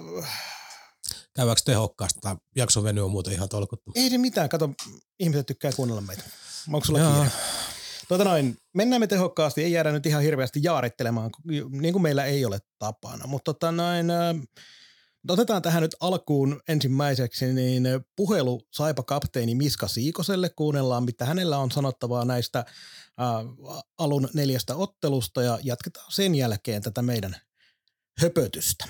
Käydäänkö 1.36 1.62
tehokkaasti? 1.66 2.20
Tämä 2.22 2.36
jakson 2.56 2.84
veny 2.84 3.02
on 3.02 3.12
muuten 3.12 3.34
ihan 3.34 3.50
tolkuttomasti. 3.50 4.00
Ei 4.00 4.10
se 4.10 4.18
mitään, 4.18 4.50
kato, 4.50 4.70
ihmiset 5.20 5.46
tykkää 5.46 5.72
kuunnella 5.72 6.02
meitä. 6.02 6.24
Onko 6.74 6.86
sulla 6.86 7.00
kiire? 7.00 7.32
Tuota 8.08 8.24
noin, 8.24 8.58
mennään 8.74 9.00
me 9.00 9.08
tehokkaasti, 9.08 9.64
ei 9.64 9.72
jäädä 9.72 9.92
nyt 9.92 10.06
ihan 10.06 10.24
hirveästi 10.24 10.60
jaarittelemaan, 10.64 11.32
niin 11.70 11.94
kuin 11.94 12.02
meillä 12.02 12.26
ei 12.26 12.46
ole 12.46 12.60
tapana, 12.80 13.28
mutta 13.28 13.54
tota 13.54 13.72
noin, 13.72 14.08
otetaan 15.30 15.62
tähän 15.62 15.82
nyt 15.82 15.96
alkuun 16.00 16.62
ensimmäiseksi 16.68 17.54
niin 17.54 17.84
puhelu 18.16 18.62
Saipa 18.72 19.04
kapteeni 19.04 19.56
Miska 19.56 19.88
Siikoselle, 19.88 20.50
kuunnellaan 20.50 21.04
mitä 21.04 21.26
hänellä 21.26 21.58
on 21.58 21.72
sanottavaa 21.72 22.26
näistä 22.26 22.60
ä, 22.60 22.66
alun 23.98 24.30
neljästä 24.34 24.76
ottelusta 24.76 25.44
ja 25.44 25.60
jatketaan 25.64 26.12
sen 26.12 26.36
jälkeen 26.36 26.82
tätä 26.82 27.02
meidän 27.02 27.36
höpötystä. 28.20 28.86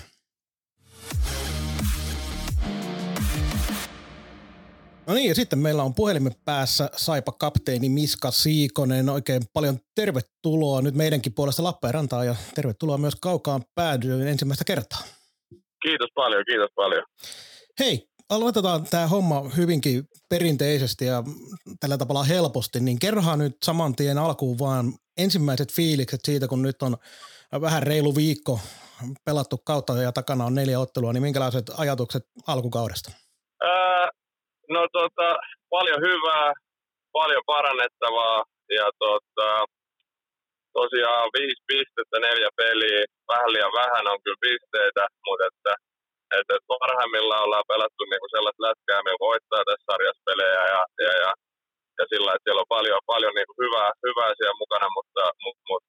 No 5.06 5.14
niin, 5.14 5.28
ja 5.28 5.34
sitten 5.34 5.58
meillä 5.58 5.82
on 5.82 5.94
puhelimen 5.94 6.34
päässä 6.44 6.90
Saipa 6.96 7.32
kapteeni 7.32 7.88
Miska 7.88 8.30
Siikonen. 8.30 9.08
Oikein 9.08 9.42
paljon 9.52 9.78
tervetuloa 9.94 10.82
nyt 10.82 10.94
meidänkin 10.94 11.32
puolesta 11.32 11.62
Lappeenrantaan 11.62 12.26
ja 12.26 12.34
tervetuloa 12.54 12.98
myös 12.98 13.14
kaukaan 13.20 13.62
päädyyn 13.74 14.28
ensimmäistä 14.28 14.64
kertaa. 14.64 15.00
Kiitos 15.82 16.08
paljon, 16.14 16.44
kiitos 16.46 16.70
paljon. 16.76 17.02
Hei, 17.78 18.08
aloitetaan 18.30 18.84
tämä 18.84 19.06
homma 19.06 19.50
hyvinkin 19.56 20.08
perinteisesti 20.28 21.04
ja 21.04 21.22
tällä 21.80 21.98
tavalla 21.98 22.24
helposti, 22.24 22.80
niin 22.80 22.98
kerrohan 22.98 23.38
nyt 23.38 23.56
saman 23.64 23.96
tien 23.96 24.18
alkuun 24.18 24.58
vaan 24.58 24.92
ensimmäiset 25.16 25.72
fiilikset 25.72 26.20
siitä, 26.24 26.48
kun 26.48 26.62
nyt 26.62 26.82
on 26.82 26.96
vähän 27.60 27.82
reilu 27.82 28.16
viikko 28.16 28.60
pelattu 29.24 29.58
kautta 29.58 30.02
ja 30.02 30.12
takana 30.12 30.44
on 30.44 30.54
neljä 30.54 30.80
ottelua, 30.80 31.12
niin 31.12 31.22
minkälaiset 31.22 31.70
ajatukset 31.76 32.22
alkukaudesta? 32.46 33.12
Ää, 33.62 34.10
no 34.68 34.82
tota, 34.92 35.28
paljon 35.70 36.00
hyvää, 36.08 36.52
paljon 37.12 37.42
parannettavaa 37.46 38.44
ja 38.78 38.86
tota, 38.98 39.48
tosiaan 40.78 41.28
viisi 41.38 41.62
pistettä, 41.70 42.16
neljä 42.18 42.50
peliä, 42.60 43.04
vähän 43.32 43.52
liian 43.52 43.74
vähän 43.80 44.04
on 44.12 44.20
kyllä 44.24 44.44
pisteitä, 44.46 45.02
mutta 45.26 45.44
että, 45.50 45.72
että, 46.38 46.54
parhaimmillaan 46.68 47.44
ollaan 47.46 47.70
pelattu 47.72 48.02
niinku 48.04 48.28
sellaista 48.34 48.64
lätkää, 48.66 49.04
millä 49.04 49.26
voittaa 49.28 49.62
tässä 49.68 49.88
sarjassa 49.90 50.26
pelejä 50.28 50.62
ja, 50.74 50.82
ja, 51.04 51.12
ja, 51.24 51.30
ja 51.98 52.04
sillä, 52.12 52.30
että 52.32 52.44
siellä 52.44 52.64
on 52.64 52.74
paljon, 52.76 53.00
paljon 53.12 53.34
niinku 53.34 53.54
hyvää, 53.62 53.90
hyvää 54.06 54.32
siellä 54.38 54.62
mukana, 54.62 54.88
mutta, 54.96 55.22
mutta, 55.44 55.64
mutta 55.70 55.88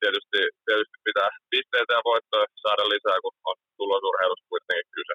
tietysti, 0.00 0.40
tietysti 0.66 0.96
pitää 1.08 1.30
pisteitä 1.52 1.92
ja 1.98 2.08
voittoja 2.10 2.46
saada 2.64 2.84
lisää, 2.92 3.18
kun 3.24 3.34
on 3.50 3.56
tulosurheilussa 3.80 4.50
kuitenkin 4.52 4.88
kyse. 4.96 5.14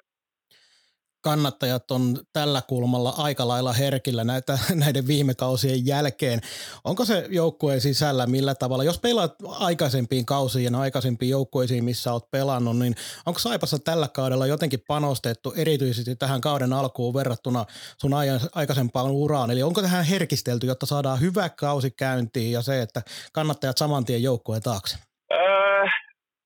Kannattajat 1.30 1.90
on 1.90 2.02
tällä 2.32 2.62
kulmalla 2.68 3.14
aika 3.18 3.48
lailla 3.48 3.72
herkillä 3.72 4.24
näitä, 4.24 4.58
näiden 4.84 5.06
viime 5.06 5.34
kausien 5.34 5.86
jälkeen. 5.86 6.40
Onko 6.84 7.04
se 7.04 7.26
joukkueen 7.30 7.80
sisällä 7.80 8.26
millä 8.26 8.54
tavalla, 8.54 8.84
jos 8.84 9.00
pelaat 9.00 9.34
aikaisempiin 9.60 10.26
kausiin 10.26 10.72
ja 10.72 10.80
aikaisempiin 10.80 11.30
joukkueisiin, 11.30 11.84
missä 11.84 12.12
olet 12.12 12.30
pelannut, 12.30 12.78
niin 12.78 12.94
onko 13.26 13.38
Saipassa 13.38 13.78
tällä 13.78 14.08
kaudella 14.08 14.46
jotenkin 14.46 14.80
panostettu 14.88 15.52
erityisesti 15.56 16.16
tähän 16.16 16.40
kauden 16.40 16.72
alkuun 16.72 17.14
verrattuna 17.14 17.64
sun 18.00 18.14
aikaisempaan 18.54 19.10
uraan? 19.10 19.50
Eli 19.50 19.62
onko 19.62 19.82
tähän 19.82 20.04
herkistelty, 20.04 20.66
jotta 20.66 20.86
saadaan 20.86 21.20
hyvä 21.20 21.48
kausi 21.48 21.90
käyntiin 21.90 22.52
ja 22.52 22.62
se, 22.62 22.82
että 22.82 23.02
kannattajat 23.32 23.78
saman 23.78 24.04
tien 24.04 24.22
joukkueen 24.22 24.62
taakse? 24.62 24.96
Öö, 25.32 25.84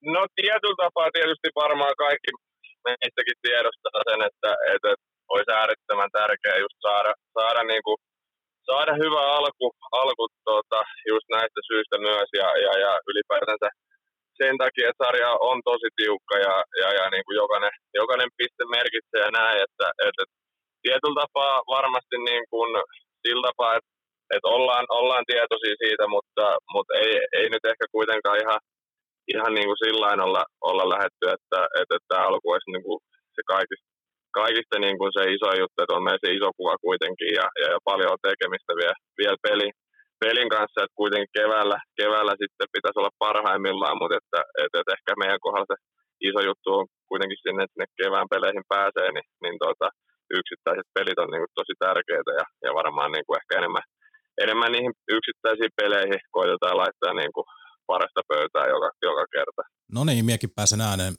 no 0.04 0.26
tietyllä 0.36 0.84
tapaa 0.84 1.10
tietysti 1.12 1.48
varmaan 1.54 1.94
kaikki 1.98 2.30
meistäkin 2.88 3.38
tiedostaa 3.46 4.00
sen, 4.08 4.20
että, 4.28 4.50
että 4.74 4.90
olisi 5.34 5.50
äärettömän 5.60 6.12
tärkeää 6.18 6.62
just 6.64 6.78
saada, 6.86 7.12
saada, 7.38 7.62
niin 7.72 7.84
kuin, 7.86 7.98
saada 8.70 8.92
hyvä 9.02 9.22
alku, 9.36 9.66
alku 10.02 10.24
tota, 10.50 10.80
just 11.12 11.26
näistä 11.36 11.60
syistä 11.68 11.96
myös 12.08 12.28
ja, 12.40 12.48
ja, 12.64 12.72
ja 12.84 12.92
ylipäätänsä 13.10 13.68
sen 14.40 14.54
takia, 14.62 14.88
että 14.88 15.04
sarja 15.04 15.30
on 15.50 15.58
tosi 15.70 15.88
tiukka 16.00 16.36
ja, 16.46 16.56
ja, 16.82 16.88
ja 16.98 17.04
niin 17.10 17.24
kuin 17.26 17.36
jokainen, 17.42 17.72
jokainen 18.00 18.30
piste 18.38 18.64
merkitsee 18.76 19.26
näin, 19.38 19.58
että, 19.66 19.86
että 20.08 20.22
tietyllä 20.84 21.18
tapaa 21.22 21.56
varmasti 21.76 22.16
niin 22.30 22.44
kuin, 22.52 22.70
sillä 23.24 23.42
tapaa, 23.48 23.72
että, 23.78 23.90
että 24.34 24.48
ollaan, 24.56 24.84
ollaan 25.00 25.24
tietoisia 25.30 25.76
siitä, 25.84 26.04
mutta, 26.14 26.44
mutta 26.74 26.92
ei, 27.04 27.12
ei 27.38 27.46
nyt 27.50 27.64
ehkä 27.70 27.86
kuitenkaan 27.96 28.38
ihan 28.44 28.60
ihan 29.34 29.52
niin 29.56 29.68
kuin 29.68 29.82
sillä 29.84 30.24
olla, 30.26 30.42
olla 30.70 30.84
lähetty, 30.94 31.24
että, 31.36 31.60
että, 31.80 31.96
tämä 32.08 32.26
alku 32.28 32.46
olisi 32.50 32.70
niin 32.72 32.84
kuin 32.86 32.98
se 33.36 33.42
kaikista, 33.52 33.88
kaikista 34.40 34.76
niin 34.84 34.98
kuin 35.00 35.12
se 35.16 35.22
iso 35.36 35.48
juttu, 35.60 35.78
että 35.80 35.96
on 35.96 36.04
meidän 36.04 36.24
se 36.24 36.36
iso 36.38 36.48
kuva 36.58 36.84
kuitenkin 36.86 37.30
ja, 37.38 37.46
ja, 37.62 37.68
paljon 37.88 38.12
on 38.14 38.26
tekemistä 38.28 38.72
vielä, 38.80 38.98
vielä 39.20 39.38
peli, 39.46 39.68
pelin 40.22 40.50
kanssa, 40.54 40.78
että 40.82 41.00
kuitenkin 41.00 41.36
keväällä, 41.38 41.78
keväällä 42.00 42.34
sitten 42.42 42.72
pitäisi 42.74 42.98
olla 43.00 43.18
parhaimmillaan, 43.24 43.98
mutta 44.00 44.16
että, 44.20 44.40
että, 44.62 44.76
että 44.80 44.94
ehkä 44.96 45.12
meidän 45.22 45.44
kohdalla 45.44 45.70
se 45.70 45.78
iso 46.28 46.40
juttu 46.48 46.68
on 46.78 46.86
kuitenkin 47.10 47.42
sinne, 47.44 47.60
että 47.62 47.74
sinne 47.74 47.88
kevään 48.00 48.32
peleihin 48.32 48.66
pääsee, 48.74 49.08
niin, 49.12 49.28
niin 49.44 49.56
tota, 49.64 49.88
yksittäiset 50.38 50.88
pelit 50.94 51.18
on 51.22 51.30
niin 51.30 51.44
kuin 51.44 51.56
tosi 51.58 51.74
tärkeitä 51.84 52.32
ja, 52.40 52.46
ja 52.64 52.70
varmaan 52.80 53.10
niin 53.12 53.26
kuin 53.26 53.38
ehkä 53.40 53.52
enemmän, 53.60 53.86
enemmän 54.44 54.72
niihin 54.72 54.94
yksittäisiin 55.16 55.72
peleihin 55.80 56.22
koitetaan 56.36 56.80
laittaa 56.82 57.14
niin 57.20 57.32
kuin 57.36 57.46
parasta 57.92 58.20
pöytää 58.32 58.66
joka, 58.74 58.90
joka 59.08 59.24
kerta. 59.34 59.62
No 59.96 60.04
niin, 60.04 60.24
miekin 60.24 60.54
pääsen 60.56 60.80
ääneen. 60.80 61.14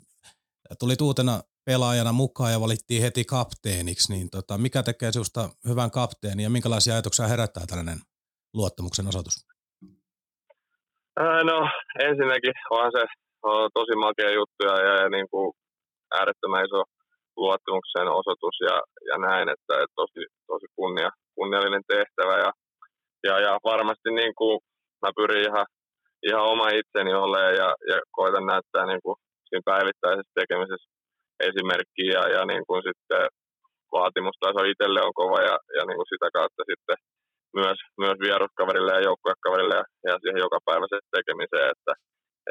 Tuli 0.79 0.95
uutena 1.01 1.35
pelaajana 1.65 2.13
mukaan 2.23 2.51
ja 2.51 2.63
valittiin 2.65 3.01
heti 3.01 3.23
kapteeniksi, 3.35 4.13
niin 4.13 4.27
tota, 4.35 4.57
mikä 4.65 4.83
tekee 4.83 5.11
sinusta 5.11 5.41
hyvän 5.69 5.91
kapteenin 5.91 6.43
ja 6.43 6.49
minkälaisia 6.55 6.93
ajatuksia 6.93 7.27
herättää 7.33 7.65
tällainen 7.67 7.99
luottamuksen 8.53 9.07
osoitus? 9.11 9.35
No 11.49 11.57
ensinnäkin 12.07 12.53
onhan 12.69 12.91
se 12.97 13.03
on 13.43 13.69
tosi 13.73 13.95
makea 13.95 14.31
juttu 14.39 14.61
ja, 14.69 14.75
ja, 14.87 14.93
ja 15.01 15.09
niin 15.15 15.27
kuin 15.31 15.47
äärettömän 16.17 16.65
iso 16.65 16.81
luottamuksen 17.37 18.07
osoitus 18.21 18.55
ja, 18.69 18.75
ja 19.09 19.17
näin, 19.27 19.47
että, 19.53 19.73
että 19.83 19.95
tosi, 20.01 20.21
tosi 20.47 20.67
kunnia, 20.75 21.09
kunniallinen 21.35 21.83
tehtävä 21.87 22.35
ja, 22.45 22.51
ja, 23.27 23.35
ja 23.45 23.59
varmasti 23.63 24.09
niin 24.19 24.35
kuin 24.35 24.59
mä 25.01 25.09
pyrin 25.15 25.45
ihan 25.49 25.65
ihan 26.29 26.49
oma 26.53 26.67
itseni 26.79 27.13
ole 27.25 27.43
ja, 27.61 27.69
ja 27.91 27.97
koitan 28.17 28.45
näyttää 28.53 28.85
niin 28.85 29.01
kuin 29.05 29.15
siinä 29.47 29.69
päivittäisessä 29.71 30.31
tekemisessä 30.39 30.89
esimerkkiä 31.49 32.11
ja, 32.17 32.23
ja 32.35 32.41
niin 32.51 32.63
kuin 32.67 32.81
sitten 32.87 33.23
vaatimustaso 33.95 34.61
itselle 34.71 35.01
on 35.07 35.13
kova 35.21 35.39
ja, 35.49 35.55
ja 35.77 35.81
niin 35.85 35.97
kuin 35.99 36.11
sitä 36.13 36.27
kautta 36.37 36.61
sitten 36.71 36.97
myös, 37.59 37.79
myös 38.03 38.17
vieruskaverille 38.25 38.91
ja 38.93 39.05
joukkuekaverille 39.07 39.75
ja, 39.81 39.85
ja 40.09 40.13
siihen 40.21 40.43
jokapäiväiseen 40.45 41.05
tekemiseen, 41.17 41.67
että 41.73 41.93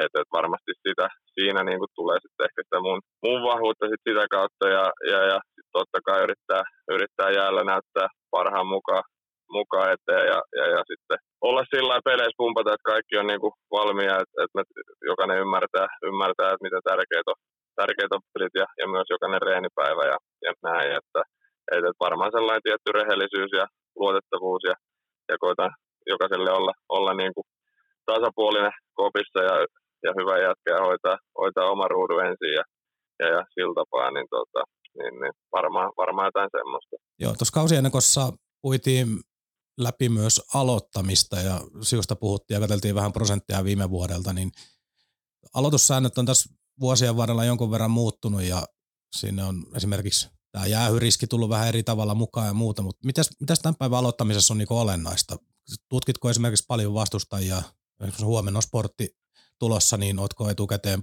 et, 0.03 0.13
et 0.21 0.29
varmasti 0.39 0.73
sitä, 0.87 1.07
siinä 1.37 1.61
niin 1.65 1.81
kuin 1.81 1.93
tulee 1.99 2.19
sitten 2.23 2.47
ehkä 2.49 2.61
sitä 2.63 2.79
mun, 2.87 3.01
mun 3.27 3.41
vahvuutta 3.49 3.85
sit 3.89 4.03
sitä 4.09 4.25
kautta 4.37 4.65
ja, 4.77 4.85
ja, 5.13 5.21
ja 5.33 5.39
totta 5.77 5.99
kai 6.07 6.19
yrittää, 6.27 6.63
yrittää 6.95 7.31
jäällä 7.39 7.63
näyttää 7.73 8.09
parhaan 8.35 8.69
mukaan 8.75 9.05
mukaan 9.59 9.93
eteen 9.95 10.27
ja, 10.33 10.39
ja, 10.59 10.65
ja 10.75 10.81
sitten 10.91 11.19
olla 11.51 11.65
sillä 11.75 12.07
peleissä 12.09 12.41
pumpata, 12.43 12.75
että 12.75 12.91
kaikki 12.93 13.15
on 13.21 13.27
niin 13.31 13.43
kuin 13.45 13.55
valmiina, 13.77 14.15
että, 14.23 14.37
että 14.43 14.57
me 14.57 14.63
jokainen 15.11 15.41
ymmärtää, 15.45 15.87
ymmärtää 16.09 16.49
että 16.53 16.67
miten 16.67 16.89
tärkeitä 16.91 17.31
on, 17.33 17.39
tärkeitä 17.81 18.15
on 18.17 18.25
pelit 18.33 18.55
ja, 18.63 18.67
ja 18.81 18.87
myös 18.95 19.09
jokainen 19.15 19.43
reenipäivä 19.49 20.05
ja, 20.13 20.19
ja 20.47 20.53
näin, 20.69 20.91
että, 21.01 21.21
että 21.75 22.05
varmaan 22.07 22.33
sellainen 22.37 22.67
tietty 22.67 22.89
rehellisyys 22.93 23.53
ja 23.61 23.67
luotettavuus 24.01 24.63
ja, 24.71 24.75
ja 25.31 25.37
koitan 25.45 25.71
jokaiselle 26.13 26.51
olla, 26.59 26.73
olla 26.97 27.13
niin 27.15 27.35
kuin 27.37 27.47
tasapuolinen 28.11 28.75
kopissa 29.01 29.41
ja, 29.49 29.55
ja 30.05 30.11
hyvä 30.19 30.35
jätkä 30.47 30.71
ja 30.77 30.81
hoitaa, 30.87 31.17
hoitaa 31.41 31.73
oma 31.75 31.87
ruudun 31.95 32.25
ensin 32.29 32.53
ja, 32.59 32.65
ja, 33.21 33.27
ja 33.35 33.43
sillä 33.55 33.75
tapaa, 33.81 34.11
niin, 34.11 34.29
tota, 34.31 34.63
niin, 34.99 35.15
niin 35.21 35.35
varmaan, 35.57 35.89
varmaan 36.03 36.29
jotain 36.31 36.51
semmoista. 36.59 36.97
Joo, 37.23 37.33
tuossa 37.39 37.59
kausiennakossa 37.61 38.23
puitiin 38.63 39.09
läpi 39.83 40.09
myös 40.09 40.43
aloittamista 40.55 41.37
ja 41.37 41.61
siusta 41.83 42.17
puhuttiin 42.17 42.55
ja 42.55 42.61
katseltiin 42.61 42.95
vähän 42.95 43.13
prosentteja 43.13 43.65
viime 43.65 43.91
vuodelta, 43.91 44.33
niin 44.33 44.51
aloitussäännöt 45.55 46.19
on 46.19 46.27
tässä 46.27 46.51
vuosien 46.81 47.17
varrella 47.17 47.45
jonkun 47.45 47.71
verran 47.71 47.91
muuttunut 47.91 48.43
ja 48.43 48.63
sinne 49.17 49.45
on 49.45 49.67
esimerkiksi 49.77 50.29
tämä 50.53 50.67
jäähyriski 50.67 51.27
tullut 51.27 51.51
vähän 51.51 51.69
eri 51.69 51.83
tavalla 51.83 52.15
mukaan 52.15 52.47
ja 52.47 52.55
muuta, 52.55 52.83
mutta 52.83 53.07
mitäs, 53.07 53.31
mitäs 53.41 53.59
tämän 53.59 53.77
päivän 53.79 53.99
aloittamisessa 53.99 54.55
on 54.55 54.59
niin 54.59 54.69
olennaista? 54.71 55.37
Tutkitko 55.89 56.31
esimerkiksi 56.31 56.65
paljon 56.69 56.95
vastustajia, 56.95 57.57
esimerkiksi 58.01 58.25
huomenna 58.25 58.61
sportti 58.61 59.09
tulossa, 59.59 59.97
niin 59.97 60.19
oletko 60.19 60.51
etukäteen 60.51 61.03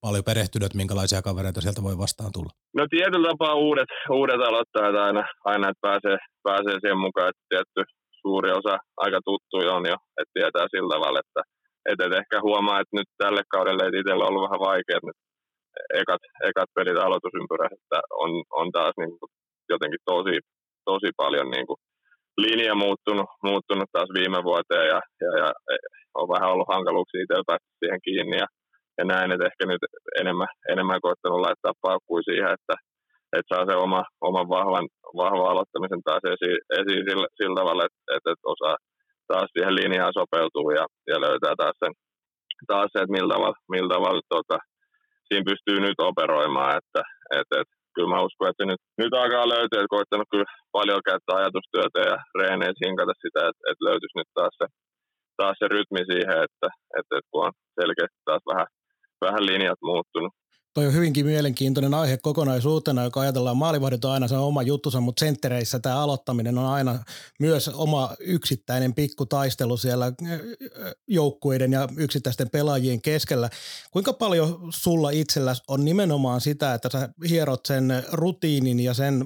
paljon 0.00 0.24
perehtynyt, 0.24 0.74
minkälaisia 0.74 1.22
kavereita 1.22 1.60
sieltä 1.60 1.82
voi 1.82 1.98
vastaan 1.98 2.32
tulla? 2.32 2.50
No 2.74 2.86
tietyllä 2.90 3.28
tapaa 3.28 3.54
uudet, 3.54 3.90
uudet 4.10 4.40
aloittajat 4.48 4.96
aina, 5.06 5.22
aina 5.44 5.68
että 5.68 5.80
pääsee, 5.80 6.16
pääsee 6.42 6.76
siihen 6.80 6.98
mukaan, 6.98 7.28
että 7.28 7.42
tietty 7.48 7.80
suuri 8.26 8.50
osa 8.60 8.74
aika 9.04 9.20
tuttuja 9.28 9.70
on 9.78 9.84
jo, 9.92 9.98
että 10.20 10.34
tietää 10.36 10.66
sillä 10.74 10.90
tavalla, 10.94 11.18
että, 11.24 11.42
että, 11.90 12.02
että 12.04 12.20
ehkä 12.22 12.36
huomaa, 12.48 12.80
että 12.80 12.96
nyt 12.98 13.08
tälle 13.22 13.42
kaudelle 13.54 13.82
ei 13.84 14.00
itsellä 14.00 14.28
ollut 14.28 14.46
vähän 14.46 14.66
vaikea, 14.70 14.98
että, 15.00 15.12
ekat, 16.00 16.22
ekat 16.48 16.70
pelit 16.74 16.98
aloitusympyrässä, 17.06 17.78
että 17.82 17.98
on, 18.22 18.30
on 18.60 18.68
taas 18.76 18.94
niin 19.02 19.14
kuin 19.18 19.30
jotenkin 19.72 20.02
tosi, 20.12 20.36
tosi 20.90 21.08
paljon 21.22 21.48
niin 21.54 21.66
kuin 21.68 21.80
linja 22.44 22.74
muuttunut, 22.84 23.28
muuttunut 23.48 23.88
taas 23.92 24.10
viime 24.18 24.40
vuoteen 24.50 24.86
ja, 24.92 25.00
ja, 25.24 25.30
ja 25.42 25.48
on 26.20 26.28
vähän 26.34 26.52
ollut 26.52 26.72
hankaluuksia 26.74 27.22
itsellä 27.22 27.50
päästä 27.50 27.68
siihen 27.80 28.00
kiinni 28.06 28.36
ja, 28.42 28.48
ja 28.98 29.04
näin, 29.12 29.32
että 29.32 29.48
ehkä 29.50 29.64
nyt 29.72 29.82
enemmän, 30.20 30.52
enemmän 30.72 31.00
koettanut 31.04 31.44
laittaa 31.46 31.80
paukkui 31.86 32.22
siihen, 32.30 32.50
että, 32.56 32.74
että 33.32 33.50
saa 33.50 33.68
se 33.68 33.74
oma, 33.86 34.02
oman 34.28 34.48
vahvan, 34.48 34.86
vahvan 35.22 35.50
aloittamisen 35.50 36.02
taas 36.08 36.24
esiin, 36.34 36.58
esiin 36.80 37.02
sillä, 37.08 37.26
sillä 37.38 37.56
tavalla, 37.60 37.82
että, 37.88 38.00
että, 38.16 38.30
osaa 38.54 38.76
taas 39.32 39.48
siihen 39.52 39.74
linjaan 39.80 40.18
sopeutuu 40.20 40.68
ja, 40.78 40.84
ja 41.10 41.16
löytää 41.26 41.54
taas 41.62 41.76
sen, 41.82 41.92
taas 42.72 42.88
se, 42.92 42.98
että 43.00 43.16
millä 43.16 43.30
tavalla, 43.34 43.58
millä 43.74 43.90
tavalla 43.94 44.20
tota, 44.34 44.56
siinä 45.28 45.48
pystyy 45.50 45.78
nyt 45.80 45.98
operoimaan, 46.10 46.72
että, 46.80 47.02
että, 47.38 47.54
että 47.60 47.74
kyllä 47.94 48.10
mä 48.14 48.26
uskon, 48.26 48.50
että 48.50 48.64
nyt, 48.70 48.82
nyt 49.02 49.12
alkaa 49.20 49.52
löytyä, 49.54 49.80
että 49.80 49.94
koittanut 49.96 50.28
kyllä 50.32 50.48
paljon 50.76 51.00
käyttää 51.08 51.36
ajatustyötä 51.36 52.00
ja 52.10 52.16
reeneissä 52.40 52.84
hinkata 52.86 53.14
sitä, 53.24 53.40
että, 53.48 53.62
että 53.70 53.86
löytyisi 53.88 54.18
nyt 54.18 54.30
taas 54.38 54.54
se, 54.60 54.66
taas 55.40 55.56
se 55.58 55.66
rytmi 55.74 56.02
siihen, 56.12 56.36
että, 56.46 56.68
että, 56.98 57.12
että 57.18 57.30
kun 57.30 57.44
on 57.46 57.52
selkeästi 57.80 58.18
taas 58.28 58.44
vähän, 58.50 58.68
vähän 59.24 59.46
linjat 59.50 59.80
muuttunut, 59.90 60.32
Toi 60.76 60.86
on 60.86 60.92
hyvinkin 60.92 61.26
mielenkiintoinen 61.26 61.94
aihe 61.94 62.16
kokonaisuutena, 62.16 63.04
joka 63.04 63.20
ajatellaan 63.20 63.56
maalivahdit 63.56 64.04
on 64.04 64.10
aina 64.10 64.28
se 64.28 64.36
oma 64.36 64.62
juttusa, 64.62 65.00
mutta 65.00 65.20
senttereissä 65.20 65.78
tämä 65.78 66.00
aloittaminen 66.00 66.58
on 66.58 66.66
aina 66.66 66.98
myös 67.40 67.68
oma 67.68 68.14
yksittäinen 68.20 68.94
pikku 68.94 69.26
taistelu 69.26 69.76
siellä 69.76 70.12
joukkueiden 71.06 71.72
ja 71.72 71.88
yksittäisten 71.96 72.50
pelaajien 72.50 73.02
keskellä. 73.02 73.50
Kuinka 73.90 74.12
paljon 74.12 74.68
sulla 74.70 75.10
itsellä 75.10 75.54
on 75.68 75.84
nimenomaan 75.84 76.40
sitä, 76.40 76.74
että 76.74 76.88
sä 76.92 77.08
hierot 77.28 77.66
sen 77.66 78.04
rutiinin 78.12 78.80
ja 78.80 78.94
sen 78.94 79.24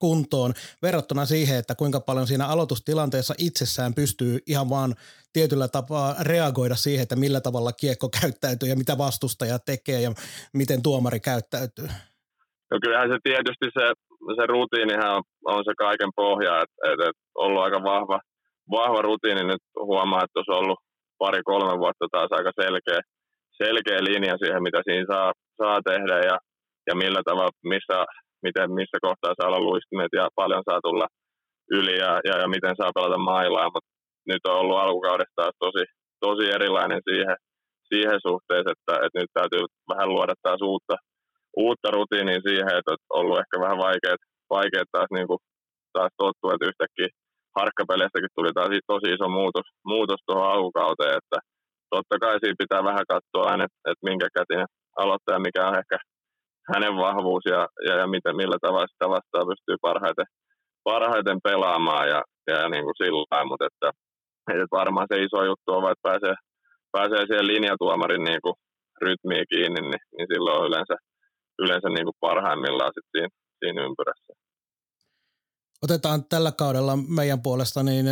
kuntoon 0.00 0.52
verrattuna 0.82 1.24
siihen, 1.24 1.58
että 1.58 1.74
kuinka 1.74 2.00
paljon 2.00 2.26
siinä 2.26 2.46
aloitustilanteessa 2.46 3.34
itsessään 3.38 3.94
pystyy 3.94 4.38
ihan 4.46 4.70
vaan 4.70 4.94
tietyllä 5.32 5.68
tapaa 5.68 6.14
reagoida 6.20 6.74
siihen, 6.74 7.02
että 7.02 7.16
millä 7.16 7.40
tavalla 7.40 7.72
kiekko 7.72 8.08
käyttäytyy 8.20 8.68
ja 8.68 8.76
mitä 8.76 8.98
vastustaja 8.98 9.58
tekee 9.58 10.00
ja 10.00 10.10
miten 10.54 10.82
tuomari 10.82 11.20
käyttäytyy? 11.20 11.88
No 12.70 12.78
kyllähän 12.82 13.10
se 13.10 13.18
tietysti 13.22 13.66
se, 13.78 13.84
se 14.38 14.46
rutiinihan 14.46 15.16
on, 15.16 15.22
on 15.44 15.64
se 15.64 15.72
kaiken 15.78 16.12
pohja, 16.16 16.62
että 16.62 16.76
et, 16.90 17.00
et 17.08 17.16
ollut 17.34 17.62
aika 17.62 17.82
vahva, 17.82 18.20
vahva 18.70 19.02
rutiini 19.02 19.44
nyt 19.44 19.62
huomaa, 19.88 20.24
että 20.24 20.38
olisi 20.38 20.50
ollut 20.50 20.80
pari-kolme 21.18 21.78
vuotta 21.78 22.06
taas 22.12 22.32
aika 22.32 22.52
selkeä, 22.62 23.00
selkeä 23.62 23.98
linja 24.08 24.36
siihen, 24.42 24.62
mitä 24.62 24.80
siinä 24.84 25.06
saa, 25.12 25.32
saa 25.60 25.80
tehdä 25.90 26.16
ja, 26.30 26.36
ja 26.88 26.94
millä 27.02 27.22
tavalla, 27.24 27.60
missä, 27.72 27.96
miten, 28.46 28.66
missä 28.80 28.98
kohtaa 29.06 29.34
saa 29.34 29.48
olla 29.48 29.66
luistimet 29.68 30.12
ja 30.18 30.28
paljon 30.40 30.62
saa 30.68 30.80
tulla 30.86 31.06
yli 31.78 31.94
ja, 32.04 32.12
ja, 32.28 32.34
ja 32.42 32.48
miten 32.54 32.74
saa 32.76 32.96
pelata 32.96 33.18
mailaa, 33.18 33.72
mutta 33.74 33.90
nyt 34.30 34.42
on 34.46 34.60
ollut 34.60 34.78
alkukaudesta 34.78 35.50
tosi, 35.64 35.84
tosi 36.24 36.44
erilainen 36.56 37.00
siihen, 37.08 37.36
siihen 37.90 38.18
suhteeseen, 38.26 38.74
että, 38.76 38.94
että 39.04 39.18
nyt 39.20 39.30
täytyy 39.38 39.62
vähän 39.90 40.08
luoda 40.14 40.34
taas 40.42 40.62
uutta, 40.70 40.96
uutta 41.56 41.88
rutiinia 41.96 42.46
siihen, 42.48 42.76
että 42.78 42.90
on 42.92 43.00
ollut 43.20 43.38
ehkä 43.42 43.56
vähän 43.64 43.78
vaikeat, 43.86 44.20
vaikeat 44.56 44.88
taas, 44.92 45.10
niin 45.16 45.28
kuin, 45.30 45.40
taas 45.96 46.12
tottua, 46.16 46.54
että 46.54 46.68
yhtäkkiä 46.70 47.08
harkkapeleistäkin 47.58 48.36
tuli 48.36 48.52
taas 48.54 48.72
tosi 48.92 49.08
iso 49.14 49.28
muutos, 49.38 49.66
muutos 49.92 50.20
tuohon 50.26 50.50
alkukauteen, 50.52 51.14
että 51.20 51.38
totta 51.94 52.14
kai 52.22 52.36
siinä 52.40 52.62
pitää 52.62 52.82
vähän 52.90 53.06
katsoa 53.12 53.50
aina, 53.50 53.64
että, 53.64 53.78
että 53.90 54.06
minkä 54.08 54.28
kätinen 54.36 54.70
aloittaja, 55.02 55.46
mikä 55.46 55.68
on 55.68 55.78
ehkä 55.82 55.96
hänen 56.72 56.96
vahvuus 56.96 57.44
ja, 57.44 57.68
ja, 57.88 57.94
ja 58.00 58.06
miten, 58.06 58.36
millä 58.36 58.58
tavalla 58.60 58.92
sitä 58.92 59.08
vastaan 59.08 59.50
pystyy 59.50 59.76
parhaiten, 59.82 60.26
parhaiten 60.84 61.38
pelaamaan 61.48 62.08
ja, 62.08 62.20
ja 62.50 62.68
niin 62.68 62.84
kuin 62.84 63.00
sillä 63.02 63.44
mutta 63.44 63.66
että 63.66 63.90
että 64.48 64.76
varmaan 64.80 65.06
se 65.10 65.22
iso 65.22 65.44
juttu 65.44 65.68
on, 65.72 65.90
että 65.92 66.08
pääsee, 66.08 66.34
pääsee 66.92 67.22
siihen 67.26 67.46
linjatuomarin 67.46 68.24
niin 68.24 68.42
kuin 68.44 68.54
rytmiin 69.02 69.46
kiinni, 69.52 69.80
niin, 69.80 70.02
niin 70.16 70.28
silloin 70.32 70.58
on 70.58 70.66
yleensä, 70.68 70.96
yleensä 71.62 71.88
niin 71.88 72.06
kuin 72.06 72.20
parhaimmillaan 72.20 72.92
sit 72.94 73.08
siinä, 73.12 73.28
siinä 73.60 73.80
ympyrässä. 73.88 74.32
Otetaan 75.82 76.24
tällä 76.24 76.52
kaudella 76.52 76.96
meidän 76.96 77.42
puolesta, 77.42 77.82
niin 77.82 78.06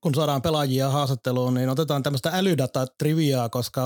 kun 0.00 0.14
saadaan 0.14 0.42
pelaajia 0.42 0.88
haastatteluun, 0.88 1.54
niin 1.54 1.68
otetaan 1.68 2.02
tämmöistä 2.02 2.30
älydata-triviaa, 2.30 3.48
koska 3.48 3.82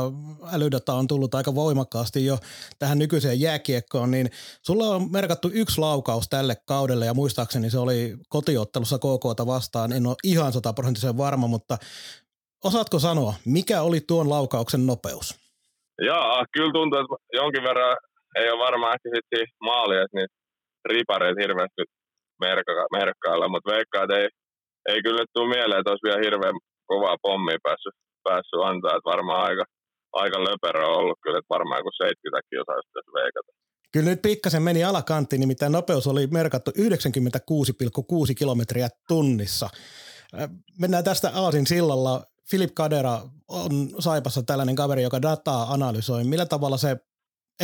älydata 0.52 0.94
on 0.94 1.06
tullut 1.06 1.34
aika 1.34 1.54
voimakkaasti 1.54 2.26
jo 2.26 2.38
tähän 2.78 2.98
nykyiseen 2.98 3.40
jääkiekkoon, 3.40 4.10
niin 4.10 4.30
sulla 4.62 4.84
on 4.84 5.12
merkattu 5.12 5.50
yksi 5.54 5.80
laukaus 5.80 6.28
tälle 6.28 6.56
kaudelle 6.66 7.06
ja 7.06 7.14
muistaakseni 7.14 7.70
se 7.70 7.78
oli 7.78 8.16
kotiottelussa 8.28 8.98
KKta 8.98 9.46
vastaan. 9.46 9.92
En 9.92 10.06
ole 10.06 10.16
ihan 10.24 10.52
sataprosenttisen 10.52 11.18
varma, 11.18 11.46
mutta 11.46 11.78
osaatko 12.64 12.98
sanoa, 12.98 13.34
mikä 13.44 13.82
oli 13.82 14.00
tuon 14.00 14.30
laukauksen 14.30 14.86
nopeus? 14.86 15.38
Joo, 15.98 16.44
kyllä 16.52 16.72
tuntuu, 16.72 16.98
että 16.98 17.14
jonkin 17.32 17.62
verran 17.62 17.96
ei 18.36 18.50
ole 18.50 18.64
varmaan 18.64 18.94
ehkä 18.94 19.08
sitten 19.14 19.46
maalia, 19.60 20.02
että 20.02 20.16
niitä 20.18 20.34
ripareita 20.88 21.40
hirveästi 21.40 21.82
merkka, 22.48 22.72
merkkailla, 23.00 23.52
mutta 23.52 23.72
veikkaa, 23.74 24.04
että 24.04 24.16
ei, 24.20 24.28
ei 24.92 25.00
kyllä 25.06 25.22
tule 25.34 25.54
mieleen, 25.56 25.80
että 25.80 25.90
olisi 25.92 26.06
vielä 26.08 26.24
hirveän 26.26 26.56
kovaa 26.90 27.16
pommia 27.26 27.58
päässyt, 27.66 27.96
päässyt 28.28 28.66
antaa, 28.70 28.96
että 28.96 29.12
varmaan 29.14 29.42
aika, 29.48 29.64
aika 30.22 30.38
löperö 30.48 30.82
on 30.86 30.98
ollut 31.00 31.18
kyllä, 31.22 31.38
että 31.38 31.54
varmaan 31.56 31.80
joku 31.80 31.92
70 31.92 32.62
osaisi 32.64 32.88
tässä 32.94 33.12
veikata. 33.20 33.50
Kyllä 33.92 34.10
nyt 34.10 34.22
pikkasen 34.22 34.62
meni 34.62 34.84
alakantti, 34.84 35.38
nimittäin 35.38 35.72
nopeus 35.72 36.06
oli 36.06 36.26
merkattu 36.26 36.70
96,6 36.70 38.34
kilometriä 38.38 38.88
tunnissa. 39.08 39.68
Äh, 40.40 40.50
mennään 40.80 41.04
tästä 41.04 41.30
Aasin 41.34 41.66
sillalla. 41.66 42.22
Filip 42.50 42.70
Kadera 42.74 43.20
on 43.48 43.70
Saipassa 43.98 44.42
tällainen 44.42 44.76
kaveri, 44.76 45.02
joka 45.02 45.22
dataa 45.22 45.72
analysoi. 45.72 46.24
Millä 46.24 46.46
tavalla 46.46 46.76
se 46.76 46.96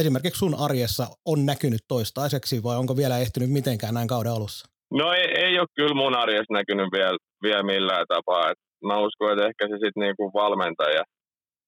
esimerkiksi 0.01 0.39
sun 0.39 0.55
arjessa 0.67 1.05
on 1.33 1.47
näkynyt 1.47 1.85
toistaiseksi 1.89 2.63
vai 2.63 2.77
onko 2.77 2.97
vielä 2.97 3.19
ehtinyt 3.19 3.51
mitenkään 3.59 3.95
näin 3.95 4.09
kauden 4.09 4.33
alussa? 4.33 4.69
No 5.01 5.13
ei, 5.13 5.29
ei 5.45 5.59
ole 5.59 5.75
kyllä 5.77 5.95
mun 5.95 6.15
arjessa 6.23 6.53
näkynyt 6.59 6.89
vielä, 6.97 7.19
vielä 7.43 7.63
millään 7.63 8.07
tapaa. 8.15 8.51
Et 8.51 8.61
mä 8.89 9.05
uskon, 9.07 9.33
että 9.33 9.47
ehkä 9.49 9.65
se 9.65 9.77
sitten 9.83 10.03
niinku 10.05 10.25
valmentaja, 10.41 11.03